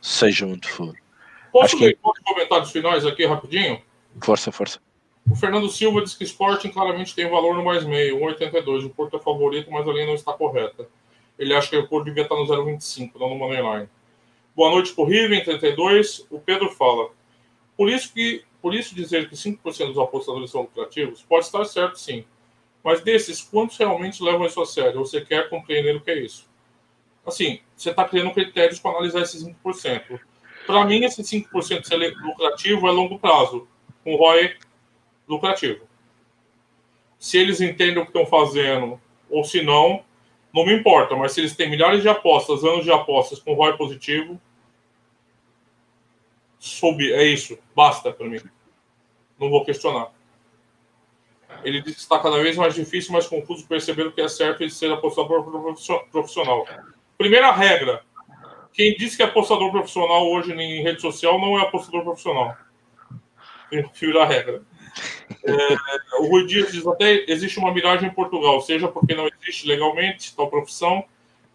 seja 0.00 0.46
onde 0.46 0.66
for. 0.68 0.94
Posso 1.52 1.76
ler 1.78 1.94
que... 1.94 2.22
comentários 2.24 2.70
finais 2.70 3.04
aqui 3.04 3.26
rapidinho? 3.26 3.82
Força, 4.22 4.50
força. 4.50 4.80
O 5.30 5.36
Fernando 5.36 5.68
Silva 5.68 6.02
diz 6.02 6.14
que 6.14 6.24
Sporting 6.24 6.70
claramente 6.70 7.14
tem 7.14 7.28
valor 7.28 7.54
no 7.54 7.64
mais 7.64 7.84
meio, 7.84 8.18
1,82. 8.18 8.86
O 8.86 8.90
Porto 8.90 9.16
é 9.16 9.20
favorito, 9.20 9.70
mas 9.70 9.86
a 9.86 9.92
linha 9.92 10.06
não 10.06 10.14
está 10.14 10.32
correta. 10.32 10.88
Ele 11.38 11.54
acha 11.54 11.70
que 11.70 11.76
o 11.76 11.88
Porto 11.88 12.06
devia 12.06 12.24
estar 12.24 12.34
no 12.34 12.46
0,25, 12.46 13.12
não 13.18 13.30
no 13.30 13.36
Moneyline. 13.36 13.88
Boa 14.54 14.70
noite 14.70 14.92
por 14.92 15.08
Riven, 15.08 15.42
32. 15.42 16.26
O 16.30 16.38
Pedro 16.38 16.70
fala. 16.70 17.10
Por 17.76 17.88
isso, 17.88 18.12
que, 18.12 18.44
por 18.60 18.74
isso 18.74 18.94
dizer 18.94 19.28
que 19.28 19.34
5% 19.34 19.86
dos 19.86 19.98
apostadores 19.98 20.50
são 20.50 20.62
lucrativos, 20.62 21.22
pode 21.22 21.46
estar 21.46 21.64
certo 21.64 21.98
sim. 21.98 22.24
Mas 22.84 23.00
desses, 23.00 23.40
quantos 23.40 23.76
realmente 23.76 24.22
levam 24.22 24.44
isso 24.44 24.60
a 24.60 24.66
sério? 24.66 24.98
Você 25.00 25.20
quer 25.20 25.48
compreender 25.48 25.96
o 25.96 26.00
que 26.00 26.10
é 26.10 26.18
isso? 26.18 26.50
Assim, 27.24 27.60
você 27.76 27.90
está 27.90 28.04
criando 28.04 28.32
critérios 28.32 28.80
para 28.80 28.90
analisar 28.90 29.22
esses 29.22 29.42
5%. 29.42 30.20
Para 30.66 30.84
mim, 30.84 31.04
esse 31.04 31.22
5% 31.22 31.84
ser 31.84 31.96
lucrativo 32.20 32.86
é 32.88 32.90
longo 32.90 33.18
prazo, 33.18 33.66
com 34.04 34.16
ROI 34.16 34.56
lucrativo. 35.32 35.86
Se 37.18 37.38
eles 37.38 37.60
entendem 37.60 37.98
o 37.98 38.06
que 38.06 38.16
estão 38.16 38.26
fazendo, 38.26 39.00
ou 39.30 39.44
se 39.44 39.62
não, 39.62 40.04
não 40.52 40.66
me 40.66 40.74
importa, 40.74 41.16
mas 41.16 41.32
se 41.32 41.40
eles 41.40 41.56
têm 41.56 41.70
milhares 41.70 42.02
de 42.02 42.08
apostas, 42.08 42.64
anos 42.64 42.84
de 42.84 42.92
apostas 42.92 43.38
com 43.38 43.54
ROI 43.54 43.76
positivo, 43.76 44.40
soube, 46.58 47.12
é 47.12 47.24
isso, 47.24 47.58
basta 47.74 48.12
para 48.12 48.26
mim. 48.28 48.40
Não 49.38 49.50
vou 49.50 49.64
questionar. 49.64 50.12
Ele 51.64 51.80
diz 51.80 51.94
que 51.94 52.00
está 52.00 52.18
cada 52.18 52.40
vez 52.42 52.56
mais 52.56 52.74
difícil, 52.74 53.12
mais 53.12 53.26
confuso 53.26 53.66
perceber 53.66 54.06
o 54.06 54.12
que 54.12 54.20
é 54.20 54.28
certo 54.28 54.64
e 54.64 54.70
ser 54.70 54.90
apostador 54.92 55.44
profissional. 56.10 56.66
Primeira 57.16 57.52
regra: 57.52 58.04
quem 58.72 58.96
diz 58.96 59.14
que 59.16 59.22
é 59.22 59.26
apostador 59.26 59.70
profissional 59.70 60.30
hoje 60.30 60.52
em 60.52 60.82
rede 60.82 61.00
social 61.00 61.40
não 61.40 61.58
é 61.58 61.62
apostador 61.62 62.02
profissional. 62.02 62.56
Eu 63.70 63.88
prefiro 63.88 64.20
a 64.20 64.26
regra. 64.26 64.62
É, 65.44 66.20
o 66.20 66.28
Rui 66.28 66.46
Dias 66.46 66.72
diz 66.72 66.86
até 66.86 67.24
existe 67.28 67.58
uma 67.58 67.72
miragem 67.72 68.08
em 68.08 68.12
Portugal, 68.12 68.60
seja 68.60 68.88
porque 68.88 69.14
não 69.14 69.28
existe 69.28 69.66
legalmente 69.66 70.34
tal 70.36 70.48
profissão, 70.48 71.04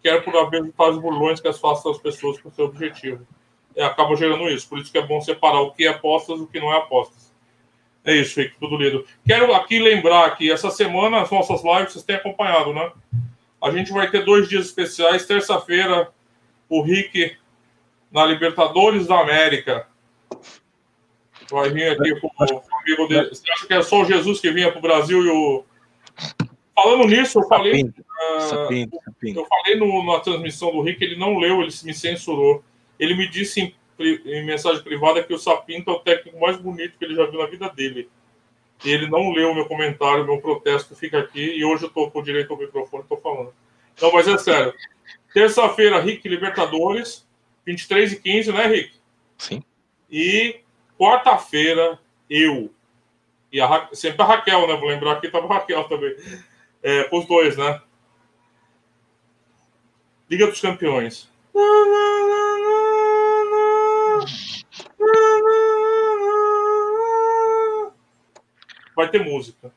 quer 0.02 0.22
por 0.22 0.36
haver 0.36 0.70
tais 0.76 0.98
burlões 0.98 1.40
que 1.40 1.48
afastam 1.48 1.92
as 1.92 1.98
pessoas 1.98 2.40
com 2.40 2.50
seu 2.50 2.66
objetivo. 2.66 3.26
É, 3.74 3.84
acaba 3.84 4.16
gerando 4.16 4.48
isso. 4.48 4.68
Por 4.68 4.78
isso 4.78 4.90
que 4.90 4.98
é 4.98 5.06
bom 5.06 5.20
separar 5.20 5.60
o 5.60 5.72
que 5.72 5.86
é 5.86 5.88
apostas 5.88 6.38
e 6.38 6.42
o 6.42 6.46
que 6.46 6.60
não 6.60 6.72
é 6.72 6.76
apostas. 6.76 7.32
É 8.04 8.14
isso, 8.14 8.40
Rick, 8.40 8.56
tudo 8.58 8.76
lido. 8.76 9.04
Quero 9.26 9.54
aqui 9.54 9.78
lembrar 9.78 10.36
que 10.36 10.50
essa 10.50 10.70
semana 10.70 11.20
as 11.20 11.30
nossas 11.30 11.62
lives 11.62 11.92
vocês 11.92 12.04
têm 12.04 12.16
acompanhado, 12.16 12.72
né? 12.72 12.90
A 13.60 13.70
gente 13.70 13.92
vai 13.92 14.10
ter 14.10 14.24
dois 14.24 14.48
dias 14.48 14.66
especiais. 14.66 15.26
Terça-feira, 15.26 16.10
o 16.68 16.80
Rick 16.80 17.36
na 18.10 18.24
Libertadores 18.24 19.06
da 19.06 19.20
América 19.20 19.86
Vai 21.50 21.70
vir 21.70 21.90
aqui 21.90 22.20
com 22.20 22.26
o 22.26 22.62
amigo 22.82 23.08
dele. 23.08 23.28
Você 23.30 23.50
acha 23.50 23.66
que 23.66 23.74
é 23.74 23.82
só 23.82 24.02
o 24.02 24.04
Jesus 24.04 24.40
que 24.40 24.50
vinha 24.50 24.70
para 24.70 24.78
o 24.78 24.82
Brasil 24.82 25.24
e 25.24 25.28
o. 25.28 25.64
Falando 26.74 27.08
nisso, 27.08 27.40
eu 27.40 27.48
falei. 27.48 27.82
Uh, 27.82 28.90
eu 29.22 29.46
falei 29.46 29.76
no, 29.76 30.04
na 30.04 30.20
transmissão 30.20 30.70
do 30.70 30.82
Rick, 30.82 31.02
ele 31.02 31.16
não 31.16 31.38
leu, 31.38 31.62
ele 31.62 31.72
me 31.84 31.94
censurou. 31.94 32.62
Ele 32.98 33.14
me 33.14 33.28
disse 33.28 33.60
em, 33.60 33.74
em 34.26 34.44
mensagem 34.44 34.82
privada 34.82 35.22
que 35.22 35.32
o 35.32 35.38
Sapinto 35.38 35.90
é 35.90 35.94
o 35.94 36.00
técnico 36.00 36.38
mais 36.38 36.56
bonito 36.56 36.98
que 36.98 37.04
ele 37.04 37.14
já 37.14 37.26
viu 37.26 37.40
na 37.40 37.46
vida 37.46 37.68
dele. 37.70 38.08
E 38.84 38.90
ele 38.90 39.08
não 39.08 39.30
leu 39.32 39.50
o 39.50 39.54
meu 39.54 39.66
comentário, 39.66 40.24
meu 40.24 40.40
protesto 40.40 40.94
fica 40.94 41.18
aqui, 41.18 41.40
e 41.40 41.64
hoje 41.64 41.84
eu 41.84 41.88
estou 41.88 42.10
com 42.10 42.22
direito 42.22 42.52
ao 42.52 42.58
microfone, 42.58 43.02
estou 43.02 43.20
falando. 43.20 43.52
Não, 44.00 44.12
mas 44.12 44.28
é 44.28 44.38
sério. 44.38 44.72
Terça-feira, 45.34 46.00
Rick 46.00 46.28
Libertadores, 46.28 47.26
23 47.66 48.12
e 48.12 48.20
15, 48.20 48.52
né, 48.52 48.66
Rick? 48.66 48.92
Sim. 49.36 49.62
E 50.10 50.60
quarta-feira, 50.98 51.98
eu 52.28 52.70
e 53.52 53.60
a 53.60 53.66
Ra... 53.66 53.88
sempre 53.92 54.22
a 54.22 54.26
Raquel, 54.26 54.66
né? 54.66 54.76
Vou 54.76 54.88
lembrar 54.88 55.20
que 55.20 55.26
estava 55.26 55.46
a 55.46 55.58
Raquel 55.58 55.84
também. 55.84 56.14
É, 56.82 57.08
os 57.12 57.26
dois, 57.26 57.56
né? 57.56 57.80
Liga 60.28 60.46
dos 60.46 60.60
Campeões. 60.60 61.30
Vai 68.94 69.08
ter 69.10 69.24
música. 69.24 69.72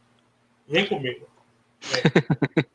Vem 0.67 0.87
comigo. 0.87 1.27
Vem. 1.81 2.01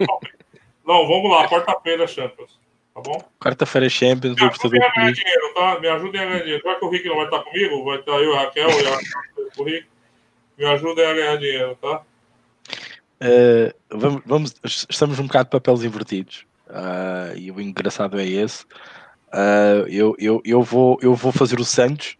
Não, 0.86 1.06
vamos 1.06 1.30
lá. 1.30 1.48
Quarta-feira, 1.48 2.06
Champions. 2.06 2.58
Tá 2.96 3.02
bom? 3.02 3.22
Quarta-feira 3.38 3.86
é 3.86 3.90
Champions. 3.90 4.36
Me 4.36 4.48
ajudem 4.48 4.82
a 4.82 4.90
ganhar 4.90 5.12
dinheiro, 5.12 5.54
tá? 5.54 5.78
Me 5.78 5.86
ajudem 5.86 6.18
a 6.18 6.24
ganhar 6.24 6.40
dinheiro. 6.40 6.62
Já 6.64 6.74
que 6.76 6.84
o 6.86 6.88
Rick 6.88 7.06
não 7.06 7.16
vai 7.16 7.24
estar 7.26 7.42
comigo, 7.42 7.84
vai 7.84 7.98
estar 7.98 8.12
eu, 8.12 8.34
a 8.34 8.40
Raquel 8.40 8.70
e 8.70 8.86
a... 8.86 8.98
o 9.60 9.64
Rick. 9.64 9.86
Me 10.56 10.64
ajudem 10.64 11.04
a 11.04 11.12
ganhar 11.12 11.36
dinheiro, 11.36 11.78
tá? 11.82 12.02
Uh, 13.20 13.74
vamos, 13.90 14.22
vamos, 14.24 14.54
estamos 14.88 15.18
um 15.18 15.26
bocado 15.26 15.44
de 15.44 15.50
papéis 15.50 15.84
invertidos. 15.84 16.46
Uh, 16.68 17.36
e 17.36 17.50
o 17.50 17.60
engraçado 17.60 18.18
é 18.18 18.26
esse. 18.26 18.64
Uh, 18.64 19.84
eu, 19.90 20.16
eu, 20.18 20.40
eu, 20.42 20.62
vou, 20.62 20.98
eu 21.02 21.14
vou 21.14 21.32
fazer 21.32 21.60
o 21.60 21.66
Santos. 21.66 22.16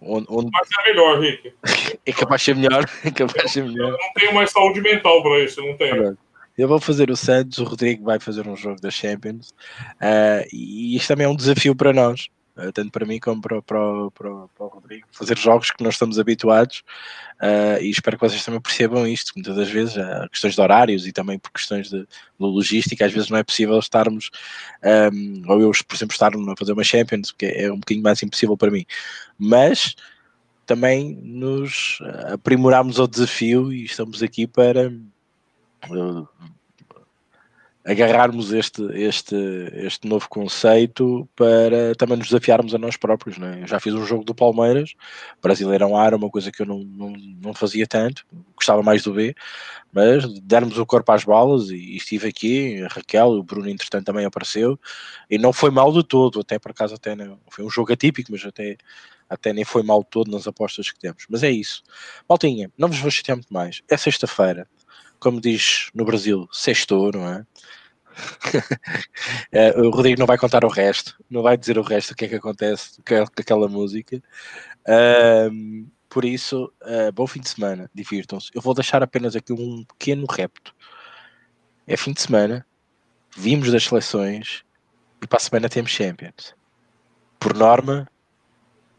Onde, 0.00 0.26
onde... 0.30 0.48
Mas 0.50 0.66
é 0.80 0.88
melhor, 0.88 1.20
Rick. 1.20 1.52
é 2.06 2.12
capaz 2.12 2.40
de 2.40 2.44
ser 2.46 2.56
melhor. 2.56 2.86
É 3.04 3.10
capaz 3.10 3.44
de 3.44 3.50
ser 3.50 3.64
melhor. 3.64 3.90
Eu 3.90 3.98
não 3.98 4.12
tenho 4.14 4.32
mais 4.32 4.50
saúde 4.50 4.80
mental 4.80 5.22
para 5.22 5.40
isso, 5.40 5.60
não 5.60 5.76
tenho. 5.76 5.96
Pronto. 5.96 6.18
Eu 6.56 6.68
vou 6.68 6.78
fazer 6.78 7.10
o 7.10 7.16
Santos, 7.16 7.58
o 7.58 7.64
Rodrigo 7.64 8.04
vai 8.04 8.20
fazer 8.20 8.46
um 8.46 8.56
jogo 8.56 8.80
da 8.80 8.90
Champions. 8.90 9.50
Uh, 9.94 10.46
e 10.52 10.96
isto 10.96 11.08
também 11.08 11.24
é 11.24 11.28
um 11.28 11.36
desafio 11.36 11.74
para 11.74 11.94
nós, 11.94 12.28
uh, 12.56 12.70
tanto 12.72 12.90
para 12.90 13.06
mim 13.06 13.18
como 13.18 13.40
para, 13.40 13.62
para, 13.62 14.10
para, 14.10 14.30
para, 14.48 14.66
o 14.66 14.68
Rodrigo, 14.68 15.06
fazer 15.10 15.38
jogos 15.38 15.70
que 15.70 15.82
nós 15.82 15.94
estamos 15.94 16.18
habituados. 16.18 16.82
Uh, 17.40 17.80
e 17.80 17.88
espero 17.88 18.18
que 18.18 18.28
vocês 18.28 18.44
também 18.44 18.60
percebam 18.60 19.06
isto. 19.06 19.32
Muitas 19.34 19.56
das 19.56 19.70
vezes, 19.70 19.96
há 19.96 20.28
questões 20.28 20.54
de 20.54 20.60
horários 20.60 21.06
e 21.06 21.12
também 21.12 21.38
por 21.38 21.50
questões 21.50 21.88
de, 21.88 22.00
de 22.00 22.06
logística, 22.38 23.06
às 23.06 23.12
vezes 23.12 23.30
não 23.30 23.38
é 23.38 23.42
possível 23.42 23.78
estarmos, 23.78 24.30
um, 25.10 25.50
ou 25.50 25.58
eu, 25.58 25.70
por 25.88 25.96
exemplo, 25.96 26.12
estar 26.12 26.32
a 26.34 26.56
fazer 26.56 26.72
uma 26.72 26.84
Champions, 26.84 27.32
porque 27.32 27.46
é 27.46 27.72
um 27.72 27.78
bocadinho 27.78 28.04
mais 28.04 28.22
impossível 28.22 28.58
para 28.58 28.70
mim. 28.70 28.84
Mas 29.38 29.94
também 30.66 31.18
nos 31.22 31.98
aprimoramos 32.30 33.00
ao 33.00 33.08
desafio 33.08 33.72
e 33.72 33.84
estamos 33.84 34.22
aqui 34.22 34.46
para 34.46 34.92
agarrarmos 37.84 38.52
este, 38.52 38.82
este, 38.94 39.34
este 39.74 40.06
novo 40.06 40.28
conceito 40.28 41.28
para 41.34 41.94
também 41.96 42.16
nos 42.16 42.28
desafiarmos 42.28 42.74
a 42.74 42.78
nós 42.78 42.96
próprios. 42.96 43.38
Né? 43.38 43.58
Eu 43.62 43.66
já 43.66 43.80
fiz 43.80 43.92
um 43.92 44.06
jogo 44.06 44.24
do 44.24 44.34
Palmeiras, 44.34 44.94
Brasileirão 45.42 45.96
A 45.96 46.06
era 46.06 46.16
uma 46.16 46.30
coisa 46.30 46.52
que 46.52 46.62
eu 46.62 46.66
não, 46.66 46.78
não, 46.78 47.12
não 47.40 47.54
fazia 47.54 47.86
tanto, 47.86 48.24
gostava 48.54 48.82
mais 48.82 49.02
do 49.02 49.12
B, 49.12 49.34
mas 49.92 50.26
dermos 50.42 50.78
o 50.78 50.86
corpo 50.86 51.10
às 51.10 51.24
balas 51.24 51.70
e, 51.70 51.76
e 51.76 51.96
estive 51.96 52.28
aqui, 52.28 52.82
Raquel, 52.84 53.30
o 53.30 53.42
Bruno 53.42 53.68
entretanto 53.68 54.06
também 54.06 54.24
apareceu, 54.24 54.78
e 55.28 55.36
não 55.36 55.52
foi 55.52 55.70
mal 55.70 55.92
de 55.92 56.04
todo, 56.04 56.40
até 56.40 56.58
por 56.58 56.70
acaso 56.70 56.94
até 56.94 57.16
não, 57.16 57.38
foi 57.50 57.64
um 57.64 57.70
jogo 57.70 57.92
atípico, 57.92 58.30
mas 58.30 58.44
até, 58.44 58.76
até 59.28 59.52
nem 59.52 59.64
foi 59.64 59.82
mal 59.82 60.04
todo 60.04 60.30
nas 60.30 60.46
apostas 60.46 60.88
que 60.90 61.00
temos. 61.00 61.24
Mas 61.28 61.42
é 61.42 61.50
isso. 61.50 61.82
Maltinha, 62.28 62.70
não 62.78 62.86
vos 62.86 62.98
vou 62.98 63.10
chatear 63.10 63.36
muito 63.36 63.52
mais. 63.52 63.82
É 63.88 63.96
sexta-feira 63.96 64.68
como 65.22 65.40
diz 65.40 65.88
no 65.94 66.04
Brasil, 66.04 66.48
sextou, 66.50 67.12
não 67.12 67.28
é? 67.28 67.46
é, 69.52 69.70
o 69.80 69.88
Rodrigo 69.90 70.18
não 70.18 70.26
vai 70.26 70.36
contar 70.36 70.64
o 70.64 70.68
resto, 70.68 71.16
não 71.30 71.42
vai 71.42 71.56
dizer 71.56 71.78
o 71.78 71.82
resto, 71.82 72.10
o 72.10 72.16
que 72.16 72.24
é 72.24 72.28
que 72.28 72.34
acontece 72.34 73.00
com 73.06 73.40
aquela 73.40 73.68
música. 73.68 74.20
Um, 75.48 75.88
por 76.10 76.24
isso, 76.24 76.72
uh, 76.82 77.12
bom 77.12 77.24
fim 77.24 77.40
de 77.40 77.48
semana, 77.48 77.88
divirtam-se. 77.94 78.50
Eu 78.52 78.60
vou 78.60 78.74
deixar 78.74 79.00
apenas 79.00 79.36
aqui 79.36 79.52
um 79.52 79.84
pequeno 79.84 80.26
repto. 80.28 80.74
É 81.86 81.96
fim 81.96 82.12
de 82.12 82.20
semana, 82.20 82.66
vimos 83.36 83.70
das 83.70 83.84
seleções 83.84 84.64
e 85.22 85.26
para 85.26 85.36
a 85.36 85.40
semana 85.40 85.68
temos 85.68 85.92
Champions. 85.92 86.52
Por 87.38 87.54
norma, 87.54 88.10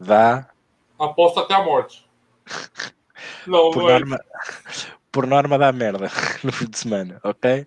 dá. 0.00 0.50
Aposta 0.98 1.42
até 1.42 1.52
a 1.54 1.62
morte. 1.62 2.08
Não, 3.46 3.70
por, 3.70 3.82
não 3.82 3.90
é 3.90 3.98
norma, 3.98 4.16
é. 4.16 4.94
Por 5.14 5.28
norma 5.28 5.56
dá 5.56 5.70
merda 5.70 6.10
no 6.42 6.50
fim 6.50 6.68
de 6.68 6.76
semana, 6.76 7.20
ok? 7.22 7.64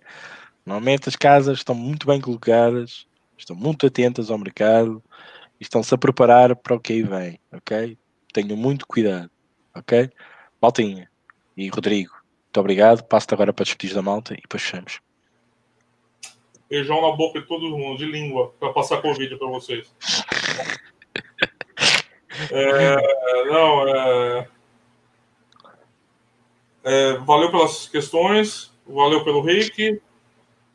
Normalmente 0.66 1.08
as 1.08 1.16
casas 1.16 1.58
estão 1.58 1.74
muito 1.74 2.06
bem 2.06 2.20
colocadas, 2.20 3.06
estão 3.38 3.56
muito 3.56 3.86
atentas 3.86 4.30
ao 4.30 4.36
mercado 4.36 5.02
e 5.58 5.62
estão-se 5.62 5.94
a 5.94 5.98
preparar 5.98 6.54
para 6.54 6.76
o 6.76 6.80
que 6.80 6.92
aí 6.92 7.02
vem, 7.02 7.40
ok? 7.50 7.96
Tenham 8.34 8.54
muito 8.54 8.86
cuidado, 8.86 9.30
ok? 9.74 10.10
Maltinha 10.60 11.10
e 11.56 11.68
Rodrigo, 11.68 12.12
muito 12.44 12.60
obrigado. 12.60 13.02
Passo-te 13.04 13.32
agora 13.32 13.50
para 13.50 13.64
despedir 13.64 13.94
da 13.94 14.02
malta 14.02 14.34
e 14.34 14.42
depois 14.42 14.62
fechamos. 14.62 15.00
Beijão 16.68 17.00
na 17.00 17.16
boca 17.16 17.40
de 17.40 17.46
todo 17.46 17.78
mundo, 17.78 17.96
de 17.96 18.04
língua, 18.04 18.52
para 18.60 18.74
passar 18.74 19.00
Covid 19.00 19.38
para 19.38 19.48
vocês. 19.48 19.90
é, 22.52 23.46
não, 23.46 23.88
é, 23.88 24.48
é, 26.84 27.14
valeu 27.18 27.50
pelas 27.50 27.88
questões, 27.88 28.72
valeu 28.86 29.24
pelo 29.24 29.42
Rick. 29.42 30.00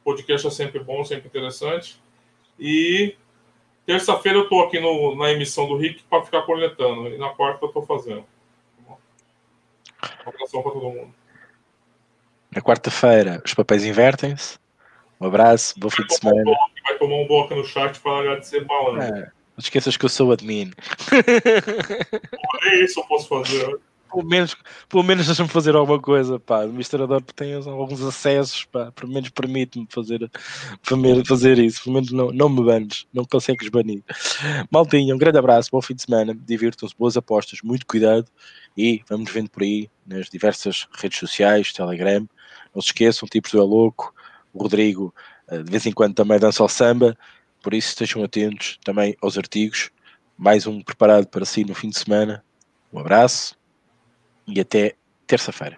O 0.02 0.04
podcast 0.04 0.48
é 0.48 0.52
sempre 0.52 0.80
bom, 0.80 1.04
sempre 1.04 1.28
interessante. 1.28 2.02
E 2.60 3.16
terça-feira 3.86 4.38
eu 4.38 4.44
estou 4.44 4.64
aqui 4.64 4.80
no, 4.80 5.16
na 5.16 5.32
emissão 5.32 5.68
do 5.68 5.78
Rick 5.78 6.04
para 6.04 6.24
ficar 6.24 6.44
coletando. 6.44 7.10
E 7.10 7.18
na 7.18 7.30
quarta 7.30 7.66
eu 7.66 7.68
estou 7.68 7.86
fazendo. 7.86 8.26
Um 8.90 10.30
abração 10.30 10.62
para 10.62 10.72
todo 10.72 10.90
mundo. 10.90 11.14
Na 12.52 12.62
quarta-feira 12.62 13.42
os 13.44 13.54
papéis 13.54 13.86
invertem-se. 13.86 14.60
Um 15.20 15.28
abraço, 15.28 15.74
bom 15.78 15.90
fim 15.90 16.04
de 16.04 16.16
semana. 16.16 16.52
Um 16.52 16.84
vai 16.84 16.98
tomar 16.98 17.16
um 17.16 17.28
bloco 17.28 17.56
no 17.56 17.64
chat 17.64 18.00
para 18.00 18.20
agradecer 18.20 18.66
balando. 18.66 19.02
É, 19.02 19.22
não 19.22 19.32
esqueças 19.58 19.96
que 19.96 20.06
eu 20.06 20.10
sou 20.10 20.32
admin. 20.32 20.72
É 22.66 22.84
isso 22.84 23.02
eu 23.02 23.04
posso 23.06 23.28
fazer 23.28 23.78
pelo 24.14 24.28
menos, 24.28 24.56
pelo 24.88 25.04
menos 25.04 25.26
deixa-me 25.26 25.50
fazer 25.50 25.76
alguma 25.76 26.00
coisa, 26.00 26.40
pá. 26.40 26.60
O 26.60 26.64
administrador 26.64 27.22
tem 27.36 27.56
alguns 27.56 28.02
acessos, 28.04 28.64
pá. 28.66 28.92
Pelo 28.92 29.12
menos 29.12 29.30
permite-me 29.30 29.88
fazer, 29.90 30.30
fazer 31.28 31.58
isso. 31.58 31.84
Pelo 31.84 31.96
menos 31.96 32.12
não, 32.12 32.32
não 32.32 32.48
me 32.48 32.64
banes, 32.64 33.08
não 33.12 33.26
consegues 33.26 33.68
banir. 33.70 34.04
Maltinha, 34.72 35.16
um 35.16 35.18
grande 35.18 35.40
abraço, 35.40 35.70
bom 35.72 35.82
fim 35.82 35.96
de 35.96 36.04
semana, 36.04 36.36
divirtam-se, 36.46 36.96
boas 36.96 37.18
apostas, 37.18 37.60
muito 37.64 37.88
cuidado 37.88 38.28
e 38.78 39.02
vamos 39.10 39.32
vendo 39.32 39.50
por 39.50 39.64
aí 39.64 39.90
nas 40.06 40.30
diversas 40.30 40.88
redes 40.96 41.18
sociais, 41.18 41.74
Telegram. 41.74 42.28
Não 42.74 42.82
se 42.82 42.90
esqueçam, 42.90 43.28
tipos 43.28 43.52
do 43.52 43.60
É 43.60 43.64
Louco, 43.64 44.14
o 44.54 44.62
Rodrigo 44.62 45.14
eh, 45.48 45.64
de 45.64 45.72
vez 45.72 45.86
em 45.88 45.92
quando 45.92 46.14
também 46.14 46.40
dança 46.40 46.62
ao 46.62 46.70
samba, 46.70 47.18
por 47.64 47.74
isso 47.74 47.90
estejam 47.90 48.24
atentos 48.24 48.78
também 48.84 49.16
aos 49.22 49.38
artigos. 49.38 49.90
Mais 50.38 50.68
um 50.68 50.82
preparado 50.82 51.28
para 51.28 51.46
si 51.46 51.64
no 51.64 51.74
fim 51.74 51.90
de 51.90 51.98
semana. 51.98 52.44
Um 52.92 53.00
abraço 53.00 53.56
e 54.48 54.60
até 54.60 54.96
terça-feira. 55.28 55.78